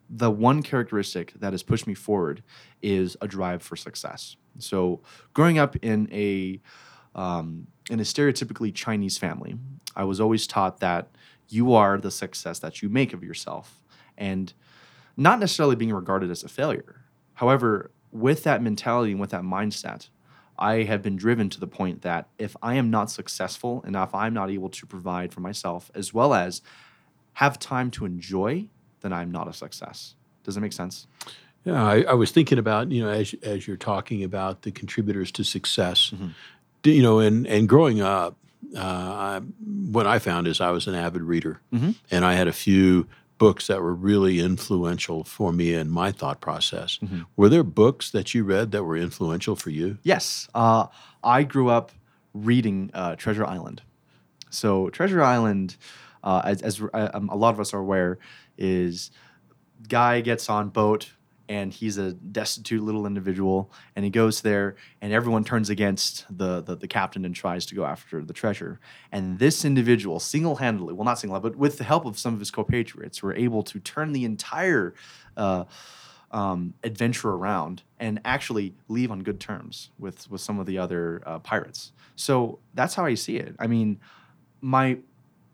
the 0.09 0.31
one 0.31 0.63
characteristic 0.63 1.33
that 1.41 1.53
has 1.53 1.63
pushed 1.63 1.87
me 1.87 1.95
forward 1.95 2.43
is 2.83 3.17
a 3.21 3.27
drive 3.27 3.63
for 3.63 3.75
success. 3.75 4.37
So, 4.59 5.01
growing 5.35 5.59
up 5.59 5.77
in 5.77 6.09
a 6.13 6.61
um, 7.15 7.67
in 7.91 7.99
a 7.99 8.03
stereotypically 8.05 8.75
Chinese 8.75 9.17
family, 9.19 9.57
I 9.97 10.05
was 10.05 10.21
always 10.21 10.47
taught 10.47 10.81
that 10.81 11.09
you 11.49 11.73
are 11.73 11.99
the 11.99 12.11
success 12.11 12.59
that 12.59 12.83
you 12.83 12.89
make 12.91 13.13
of 13.15 13.25
yourself, 13.25 13.83
and 14.19 14.53
not 15.17 15.41
necessarily 15.41 15.75
being 15.77 15.93
regarded 15.93 16.31
as 16.31 16.45
a 16.45 16.49
failure. 16.49 17.03
However, 17.35 17.91
with 18.13 18.43
that 18.45 18.63
mentality 18.63 19.13
and 19.13 19.21
with 19.21 19.31
that 19.31 19.43
mindset, 19.43 20.09
I 20.59 20.83
have 20.85 21.03
been 21.03 21.17
driven 21.17 21.49
to 21.51 21.61
the 21.61 21.67
point 21.67 22.03
that 22.03 22.29
if 22.39 22.57
I 22.63 22.75
am 22.75 22.91
not 22.91 23.11
successful 23.11 23.83
and 23.85 23.95
if 23.97 24.15
I'm 24.15 24.33
not 24.35 24.51
able 24.51 24.69
to 24.71 24.87
provide 24.87 25.33
for 25.33 25.41
myself 25.41 25.91
as 25.95 26.15
well 26.15 26.33
as 26.35 26.63
have 27.35 27.59
time 27.59 27.91
to 27.93 28.05
enjoy, 28.05 28.69
then 29.01 29.13
I'm 29.13 29.31
not 29.31 29.49
a 29.49 29.53
success. 29.53 30.15
Does 30.45 30.55
that 30.55 30.61
make 30.61 30.73
sense? 30.73 31.07
Yeah, 31.65 31.85
I, 31.85 32.03
I 32.03 32.15
was 32.15 32.31
thinking 32.31 32.59
about 32.59 32.91
you 32.93 33.03
know 33.03 33.11
as 33.11 33.35
as 33.43 33.67
you're 33.67 33.77
talking 33.77 34.23
about 34.25 34.63
the 34.63 34.71
contributors 34.71 35.33
to 35.33 35.45
success, 35.45 36.13
do- 36.83 36.93
you 36.93 37.03
know, 37.03 37.19
and 37.19 37.47
and 37.47 37.69
growing 37.69 38.01
up, 38.01 38.37
uh, 38.77 38.81
I, 38.81 39.41
what 39.67 40.07
I 40.07 40.19
found 40.21 40.47
is 40.47 40.61
I 40.61 40.71
was 40.71 40.87
an 40.87 40.95
avid 40.95 41.23
reader, 41.23 41.61
and 42.11 42.25
I 42.25 42.35
had 42.35 42.47
a 42.49 42.53
few 42.53 43.09
books 43.39 43.67
that 43.67 43.81
were 43.83 43.95
really 43.95 44.41
influential 44.41 45.25
for 45.25 45.53
me 45.53 45.75
in 45.75 45.91
my 45.91 46.11
thought 46.11 46.41
process. 46.41 46.99
Were 47.37 47.49
there 47.49 47.63
books 47.63 48.11
that 48.11 48.35
you 48.35 48.45
read 48.45 48.73
that 48.73 48.85
were 48.85 48.97
influential 48.97 49.57
for 49.57 49.71
you? 49.71 49.99
Yes. 50.03 50.49
Uh, 50.55 50.87
I 51.23 51.43
grew 51.43 51.69
up 51.69 51.93
reading 52.33 52.91
uh, 52.95 53.17
Treasure 53.17 53.45
Island. 53.45 53.83
So 54.51 54.89
Treasure 54.91 55.23
Island, 55.23 55.77
uh, 56.25 56.43
as, 56.45 56.63
as 56.63 56.81
um, 56.95 57.29
a 57.29 57.37
lot 57.37 57.53
of 57.53 57.61
us 57.61 57.75
are 57.75 57.81
aware, 57.81 58.19
is 58.57 59.11
guy 59.89 60.21
gets 60.21 60.49
on 60.49 60.71
boat 60.71 61.13
and 61.49 61.73
he's 61.73 61.99
a 61.99 62.13
destitute 62.13 62.83
little 62.83 63.07
individual 63.07 63.71
and 63.95 64.05
he 64.05 64.11
goes 64.11 64.41
there 64.41 64.77
and 65.01 65.13
everyone 65.13 65.45
turns 65.45 65.71
against 65.71 66.25
the, 66.37 66.61
the, 66.61 66.77
the 66.77 66.89
captain 66.89 67.25
and 67.25 67.35
tries 67.35 67.67
to 67.67 67.75
go 67.75 67.85
after 67.85 68.25
the 68.25 68.33
treasure 68.33 68.81
and 69.13 69.39
this 69.39 69.65
individual 69.65 70.19
single-handedly 70.19 70.93
well 70.95 71.05
not 71.05 71.19
single 71.19 71.39
but 71.41 71.57
with 71.57 71.79
the 71.79 71.85
help 71.85 72.05
of 72.05 72.19
some 72.19 72.35
of 72.35 72.41
his 72.41 72.51
compatriots 72.51 73.23
were 73.23 73.35
able 73.35 73.63
to 73.63 73.79
turn 73.81 74.13
the 74.13 74.25
entire 74.25 74.95
uh, 75.37 75.65
um, 76.31 76.75
adventure 76.83 77.31
around 77.31 77.83
and 77.99 78.21
actually 78.25 78.75
leave 78.89 79.11
on 79.11 79.23
good 79.23 79.41
terms 79.41 79.91
with 79.99 80.31
with 80.31 80.41
some 80.41 80.59
of 80.59 80.67
the 80.67 80.79
other 80.79 81.23
uh, 81.25 81.39
pirates. 81.39 81.93
So 82.17 82.59
that's 82.75 82.95
how 82.95 83.05
i 83.05 83.15
see 83.15 83.37
it. 83.37 83.55
I 83.59 83.67
mean 83.67 84.01
my 84.61 84.99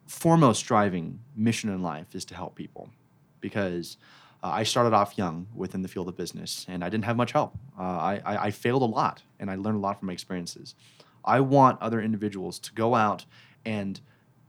foremost 0.07 0.64
driving 0.66 1.20
mission 1.36 1.70
in 1.70 1.82
life 1.82 2.14
is 2.14 2.24
to 2.26 2.34
help 2.34 2.55
people 2.55 2.90
because 3.40 3.97
uh, 4.43 4.49
I 4.49 4.62
started 4.64 4.93
off 4.93 5.16
young 5.16 5.47
within 5.55 5.82
the 5.82 5.88
field 5.88 6.09
of 6.09 6.16
business, 6.16 6.66
and 6.68 6.84
I 6.84 6.88
didn't 6.88 7.05
have 7.05 7.16
much 7.16 7.32
help. 7.32 7.57
Uh, 7.78 7.82
I, 7.82 8.22
I, 8.24 8.36
I, 8.45 8.51
failed 8.51 8.82
a 8.82 8.86
lot, 8.86 9.22
and 9.38 9.51
I 9.51 9.55
learned 9.55 9.76
a 9.76 9.80
lot 9.80 9.99
from 9.99 10.07
my 10.09 10.12
experiences. 10.12 10.74
I 11.24 11.40
want 11.40 11.80
other 11.80 12.01
individuals 12.01 12.59
to 12.61 12.72
go 12.72 12.95
out 12.95 13.24
and, 13.64 14.01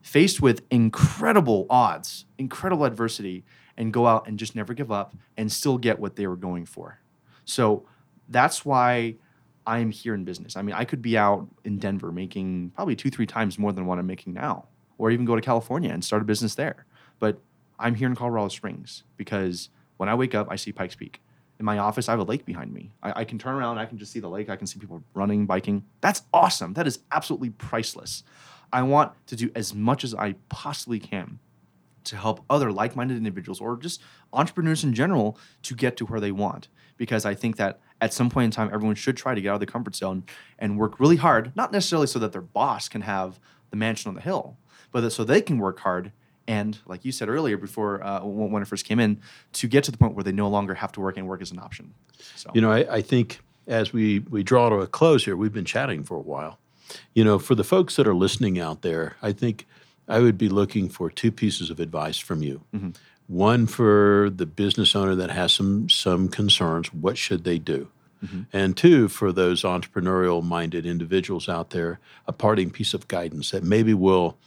faced 0.03 0.41
with 0.41 0.61
incredible 0.69 1.65
odds, 1.69 2.25
incredible 2.37 2.85
adversity, 2.85 3.43
and 3.77 3.91
go 3.91 4.05
out 4.05 4.27
and 4.27 4.37
just 4.37 4.55
never 4.55 4.73
give 4.73 4.91
up 4.91 5.15
and 5.37 5.51
still 5.51 5.79
get 5.79 5.97
what 5.97 6.15
they 6.15 6.27
were 6.27 6.35
going 6.35 6.65
for. 6.65 6.99
So 7.45 7.87
that's 8.29 8.63
why 8.63 9.15
I 9.65 9.79
am 9.79 9.89
here 9.89 10.13
in 10.13 10.25
business. 10.25 10.55
I 10.55 10.61
mean, 10.61 10.75
I 10.75 10.83
could 10.83 11.01
be 11.01 11.17
out 11.17 11.47
in 11.63 11.79
Denver 11.79 12.11
making 12.11 12.73
probably 12.75 12.95
two, 12.95 13.09
three 13.09 13.25
times 13.25 13.57
more 13.57 13.71
than 13.71 13.85
what 13.85 13.97
I'm 13.97 14.05
making 14.05 14.33
now, 14.33 14.65
or 14.97 15.09
even 15.09 15.25
go 15.25 15.35
to 15.35 15.41
California 15.41 15.89
and 15.89 16.03
start 16.03 16.21
a 16.21 16.25
business 16.25 16.53
there. 16.53 16.85
But 17.19 17.39
I'm 17.79 17.95
here 17.95 18.07
in 18.07 18.15
Colorado 18.15 18.49
Springs 18.49 19.03
because 19.15 19.69
when 20.03 20.09
I 20.09 20.15
wake 20.15 20.35
up, 20.35 20.47
I 20.49 20.57
see 20.57 20.73
Pikes 20.73 20.95
Peak. 20.95 21.21
In 21.59 21.65
my 21.65 21.77
office, 21.77 22.09
I 22.09 22.11
have 22.11 22.19
a 22.19 22.25
lake 22.25 22.45
behind 22.45 22.73
me. 22.73 22.91
I, 23.01 23.21
I 23.21 23.23
can 23.23 23.39
turn 23.39 23.55
around, 23.55 23.77
I 23.77 23.85
can 23.85 23.97
just 23.97 24.11
see 24.11 24.19
the 24.19 24.27
lake. 24.27 24.49
I 24.49 24.57
can 24.57 24.67
see 24.67 24.77
people 24.79 25.01
running, 25.13 25.45
biking. 25.45 25.85
That's 26.01 26.23
awesome. 26.33 26.73
That 26.73 26.87
is 26.87 26.99
absolutely 27.13 27.51
priceless. 27.51 28.23
I 28.73 28.81
want 28.81 29.13
to 29.27 29.37
do 29.37 29.49
as 29.55 29.73
much 29.73 30.03
as 30.03 30.13
I 30.13 30.33
possibly 30.49 30.99
can 30.99 31.39
to 32.03 32.17
help 32.17 32.43
other 32.49 32.69
like 32.69 32.97
minded 32.97 33.15
individuals 33.15 33.61
or 33.61 33.77
just 33.77 34.01
entrepreneurs 34.33 34.83
in 34.83 34.93
general 34.93 35.37
to 35.61 35.73
get 35.73 35.95
to 35.95 36.05
where 36.05 36.19
they 36.19 36.33
want. 36.33 36.67
Because 36.97 37.23
I 37.23 37.33
think 37.33 37.55
that 37.55 37.79
at 38.01 38.11
some 38.11 38.29
point 38.29 38.43
in 38.43 38.51
time, 38.51 38.69
everyone 38.73 38.95
should 38.95 39.15
try 39.15 39.33
to 39.33 39.39
get 39.39 39.51
out 39.51 39.53
of 39.53 39.59
the 39.61 39.67
comfort 39.67 39.95
zone 39.95 40.25
and 40.59 40.77
work 40.77 40.99
really 40.99 41.15
hard, 41.15 41.53
not 41.55 41.71
necessarily 41.71 42.07
so 42.07 42.19
that 42.19 42.33
their 42.33 42.41
boss 42.41 42.89
can 42.89 43.03
have 43.03 43.39
the 43.69 43.77
mansion 43.77 44.09
on 44.09 44.15
the 44.15 44.21
hill, 44.21 44.57
but 44.91 45.09
so 45.13 45.23
they 45.23 45.41
can 45.41 45.59
work 45.59 45.79
hard 45.79 46.11
and 46.47 46.79
like 46.85 47.05
you 47.05 47.11
said 47.11 47.29
earlier 47.29 47.57
before 47.57 48.03
uh, 48.03 48.21
when 48.23 48.61
it 48.61 48.67
first 48.67 48.85
came 48.85 48.99
in 48.99 49.19
to 49.53 49.67
get 49.67 49.83
to 49.83 49.91
the 49.91 49.97
point 49.97 50.15
where 50.15 50.23
they 50.23 50.31
no 50.31 50.47
longer 50.47 50.75
have 50.75 50.91
to 50.91 50.99
work 50.99 51.17
and 51.17 51.27
work 51.27 51.41
as 51.41 51.51
an 51.51 51.59
option 51.59 51.93
so 52.35 52.49
you 52.53 52.61
know 52.61 52.71
I, 52.71 52.95
I, 52.95 53.01
think 53.01 53.39
as 53.67 53.93
we 53.93 54.19
we 54.19 54.43
draw 54.43 54.69
to 54.69 54.75
a 54.77 54.87
close 54.87 55.25
here 55.25 55.35
we've 55.35 55.53
been 55.53 55.65
chatting 55.65 56.03
for 56.03 56.15
a 56.15 56.21
while 56.21 56.59
you 57.13 57.23
know 57.23 57.39
for 57.39 57.55
the 57.55 57.63
folks 57.63 57.95
that 57.95 58.07
are 58.07 58.15
listening 58.15 58.59
out 58.59 58.81
there 58.81 59.15
i 59.21 59.31
think 59.31 59.65
i 60.07 60.19
would 60.19 60.37
be 60.37 60.49
looking 60.49 60.89
for 60.89 61.09
two 61.09 61.31
pieces 61.31 61.69
of 61.69 61.79
advice 61.79 62.17
from 62.17 62.41
you 62.43 62.61
mm-hmm. 62.73 62.89
one 63.27 63.65
for 63.65 64.29
the 64.33 64.45
business 64.45 64.95
owner 64.95 65.15
that 65.15 65.29
has 65.29 65.53
some 65.53 65.89
some 65.89 66.27
concerns 66.27 66.93
what 66.93 67.17
should 67.17 67.43
they 67.45 67.57
do 67.57 67.87
mm-hmm. 68.23 68.41
and 68.51 68.75
two 68.75 69.07
for 69.07 69.31
those 69.31 69.63
entrepreneurial 69.63 70.43
minded 70.43 70.85
individuals 70.85 71.47
out 71.47 71.69
there 71.69 71.99
a 72.27 72.33
parting 72.33 72.69
piece 72.69 72.93
of 72.93 73.07
guidance 73.07 73.51
that 73.51 73.63
maybe 73.63 73.93
will 73.93 74.37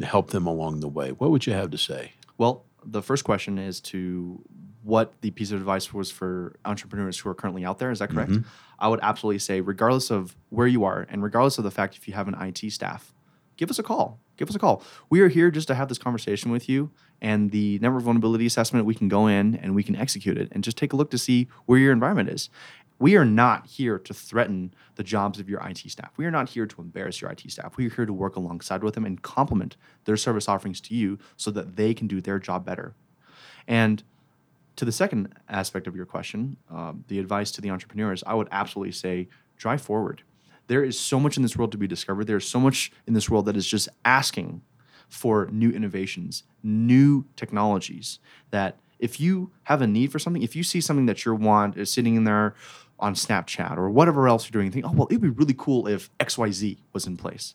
help 0.00 0.30
them 0.30 0.46
along 0.46 0.80
the 0.80 0.88
way. 0.88 1.10
What 1.10 1.30
would 1.30 1.46
you 1.46 1.52
have 1.52 1.70
to 1.70 1.78
say? 1.78 2.12
Well, 2.38 2.64
the 2.84 3.02
first 3.02 3.24
question 3.24 3.58
is 3.58 3.80
to 3.80 4.42
what 4.82 5.20
the 5.20 5.30
piece 5.30 5.52
of 5.52 5.60
advice 5.60 5.92
was 5.92 6.10
for 6.10 6.56
entrepreneurs 6.64 7.18
who 7.18 7.28
are 7.28 7.34
currently 7.34 7.64
out 7.64 7.78
there. 7.78 7.90
Is 7.90 8.00
that 8.00 8.10
correct? 8.10 8.32
Mm-hmm. 8.32 8.48
I 8.78 8.88
would 8.88 9.00
absolutely 9.02 9.38
say, 9.38 9.60
regardless 9.60 10.10
of 10.10 10.36
where 10.50 10.66
you 10.66 10.84
are 10.84 11.06
and 11.08 11.22
regardless 11.22 11.58
of 11.58 11.64
the 11.64 11.70
fact 11.70 11.96
if 11.96 12.08
you 12.08 12.14
have 12.14 12.26
an 12.26 12.34
IT 12.34 12.72
staff, 12.72 13.14
give 13.56 13.70
us 13.70 13.78
a 13.78 13.82
call. 13.82 14.18
Give 14.36 14.48
us 14.48 14.56
a 14.56 14.58
call. 14.58 14.82
We 15.08 15.20
are 15.20 15.28
here 15.28 15.50
just 15.50 15.68
to 15.68 15.74
have 15.74 15.88
this 15.88 15.98
conversation 15.98 16.50
with 16.50 16.68
you. 16.68 16.90
And 17.20 17.52
the 17.52 17.78
network 17.78 18.02
vulnerability 18.02 18.46
assessment, 18.46 18.84
we 18.84 18.96
can 18.96 19.06
go 19.06 19.28
in 19.28 19.54
and 19.54 19.76
we 19.76 19.84
can 19.84 19.94
execute 19.94 20.36
it 20.36 20.48
and 20.50 20.64
just 20.64 20.76
take 20.76 20.92
a 20.92 20.96
look 20.96 21.12
to 21.12 21.18
see 21.18 21.46
where 21.66 21.78
your 21.78 21.92
environment 21.92 22.28
is. 22.28 22.50
We 23.02 23.16
are 23.16 23.24
not 23.24 23.66
here 23.66 23.98
to 23.98 24.14
threaten 24.14 24.72
the 24.94 25.02
jobs 25.02 25.40
of 25.40 25.48
your 25.48 25.60
IT 25.66 25.78
staff. 25.78 26.12
We 26.16 26.24
are 26.24 26.30
not 26.30 26.50
here 26.50 26.66
to 26.66 26.80
embarrass 26.80 27.20
your 27.20 27.32
IT 27.32 27.50
staff. 27.50 27.76
We 27.76 27.88
are 27.88 27.90
here 27.90 28.06
to 28.06 28.12
work 28.12 28.36
alongside 28.36 28.84
with 28.84 28.94
them 28.94 29.04
and 29.04 29.20
complement 29.20 29.76
their 30.04 30.16
service 30.16 30.48
offerings 30.48 30.80
to 30.82 30.94
you 30.94 31.18
so 31.36 31.50
that 31.50 31.74
they 31.74 31.94
can 31.94 32.06
do 32.06 32.20
their 32.20 32.38
job 32.38 32.64
better. 32.64 32.94
And 33.66 34.04
to 34.76 34.84
the 34.84 34.92
second 34.92 35.34
aspect 35.48 35.88
of 35.88 35.96
your 35.96 36.06
question, 36.06 36.58
um, 36.70 37.04
the 37.08 37.18
advice 37.18 37.50
to 37.52 37.60
the 37.60 37.70
entrepreneurs, 37.70 38.22
I 38.24 38.34
would 38.34 38.46
absolutely 38.52 38.92
say 38.92 39.26
drive 39.56 39.82
forward. 39.82 40.22
There 40.68 40.84
is 40.84 40.96
so 40.96 41.18
much 41.18 41.36
in 41.36 41.42
this 41.42 41.56
world 41.56 41.72
to 41.72 41.78
be 41.78 41.88
discovered. 41.88 42.28
There's 42.28 42.48
so 42.48 42.60
much 42.60 42.92
in 43.08 43.14
this 43.14 43.28
world 43.28 43.46
that 43.46 43.56
is 43.56 43.66
just 43.66 43.88
asking 44.04 44.62
for 45.08 45.48
new 45.50 45.70
innovations, 45.70 46.44
new 46.62 47.24
technologies 47.34 48.20
that 48.52 48.78
if 49.00 49.18
you 49.18 49.50
have 49.64 49.82
a 49.82 49.86
need 49.88 50.12
for 50.12 50.20
something, 50.20 50.42
if 50.42 50.54
you 50.54 50.62
see 50.62 50.80
something 50.80 51.06
that 51.06 51.24
you 51.24 51.34
want 51.34 51.76
is 51.76 51.92
sitting 51.92 52.14
in 52.14 52.22
there 52.22 52.54
on 53.02 53.14
Snapchat 53.14 53.76
or 53.76 53.90
whatever 53.90 54.28
else 54.28 54.46
you're 54.46 54.58
doing, 54.58 54.70
think, 54.70 54.86
oh, 54.86 54.92
well, 54.92 55.08
it'd 55.10 55.20
be 55.20 55.28
really 55.28 55.54
cool 55.56 55.86
if 55.86 56.08
XYZ 56.18 56.78
was 56.92 57.06
in 57.06 57.16
place. 57.16 57.54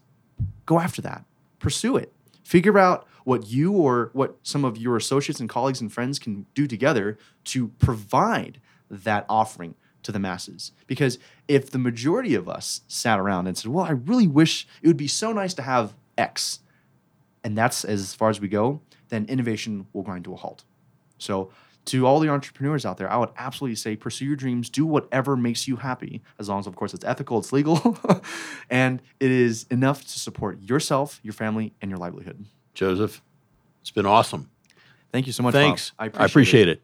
Go 0.65 0.79
after 0.79 1.01
that, 1.01 1.23
pursue 1.57 1.97
it. 1.97 2.13
Figure 2.43 2.77
out 2.77 3.07
what 3.23 3.47
you 3.47 3.71
or 3.71 4.11
what 4.13 4.37
some 4.43 4.63
of 4.63 4.77
your 4.77 4.95
associates 4.95 5.39
and 5.39 5.49
colleagues 5.49 5.81
and 5.81 5.91
friends 5.91 6.19
can 6.19 6.45
do 6.53 6.67
together 6.67 7.17
to 7.45 7.69
provide 7.79 8.61
that 8.89 9.25
offering 9.27 9.75
to 10.03 10.11
the 10.11 10.19
masses. 10.19 10.71
Because 10.85 11.17
if 11.47 11.71
the 11.71 11.79
majority 11.79 12.35
of 12.35 12.47
us 12.47 12.81
sat 12.87 13.19
around 13.19 13.47
and 13.47 13.57
said, 13.57 13.71
well, 13.71 13.85
I 13.85 13.91
really 13.91 14.27
wish 14.27 14.67
it 14.81 14.87
would 14.87 14.97
be 14.97 15.07
so 15.07 15.33
nice 15.33 15.53
to 15.55 15.61
have 15.61 15.93
X, 16.17 16.59
and 17.43 17.57
that's 17.57 17.83
as 17.83 18.13
far 18.13 18.29
as 18.29 18.39
we 18.39 18.47
go, 18.47 18.81
then 19.09 19.25
innovation 19.25 19.87
will 19.93 20.03
grind 20.03 20.25
to 20.25 20.33
a 20.33 20.37
halt. 20.37 20.63
So 21.17 21.51
to 21.87 22.05
all 22.05 22.19
the 22.19 22.29
entrepreneurs 22.29 22.85
out 22.85 22.97
there, 22.97 23.11
I 23.11 23.17
would 23.17 23.29
absolutely 23.37 23.75
say 23.75 23.95
pursue 23.95 24.25
your 24.25 24.35
dreams, 24.35 24.69
do 24.69 24.85
whatever 24.85 25.35
makes 25.35 25.67
you 25.67 25.77
happy, 25.77 26.21
as 26.39 26.49
long 26.49 26.59
as, 26.59 26.67
of 26.67 26.75
course, 26.75 26.93
it's 26.93 27.05
ethical, 27.05 27.39
it's 27.39 27.51
legal, 27.51 27.97
and 28.69 29.01
it 29.19 29.31
is 29.31 29.65
enough 29.71 30.01
to 30.03 30.19
support 30.19 30.61
yourself, 30.61 31.19
your 31.23 31.33
family, 31.33 31.73
and 31.81 31.89
your 31.89 31.97
livelihood. 31.97 32.45
Joseph, 32.73 33.21
it's 33.81 33.91
been 33.91 34.05
awesome. 34.05 34.49
Thank 35.11 35.27
you 35.27 35.33
so 35.33 35.43
much. 35.43 35.53
Thanks. 35.53 35.91
Bob. 35.91 36.03
I 36.03 36.05
appreciate, 36.07 36.21
I 36.21 36.25
appreciate 36.25 36.67
it. 36.67 36.71
it. 36.77 36.83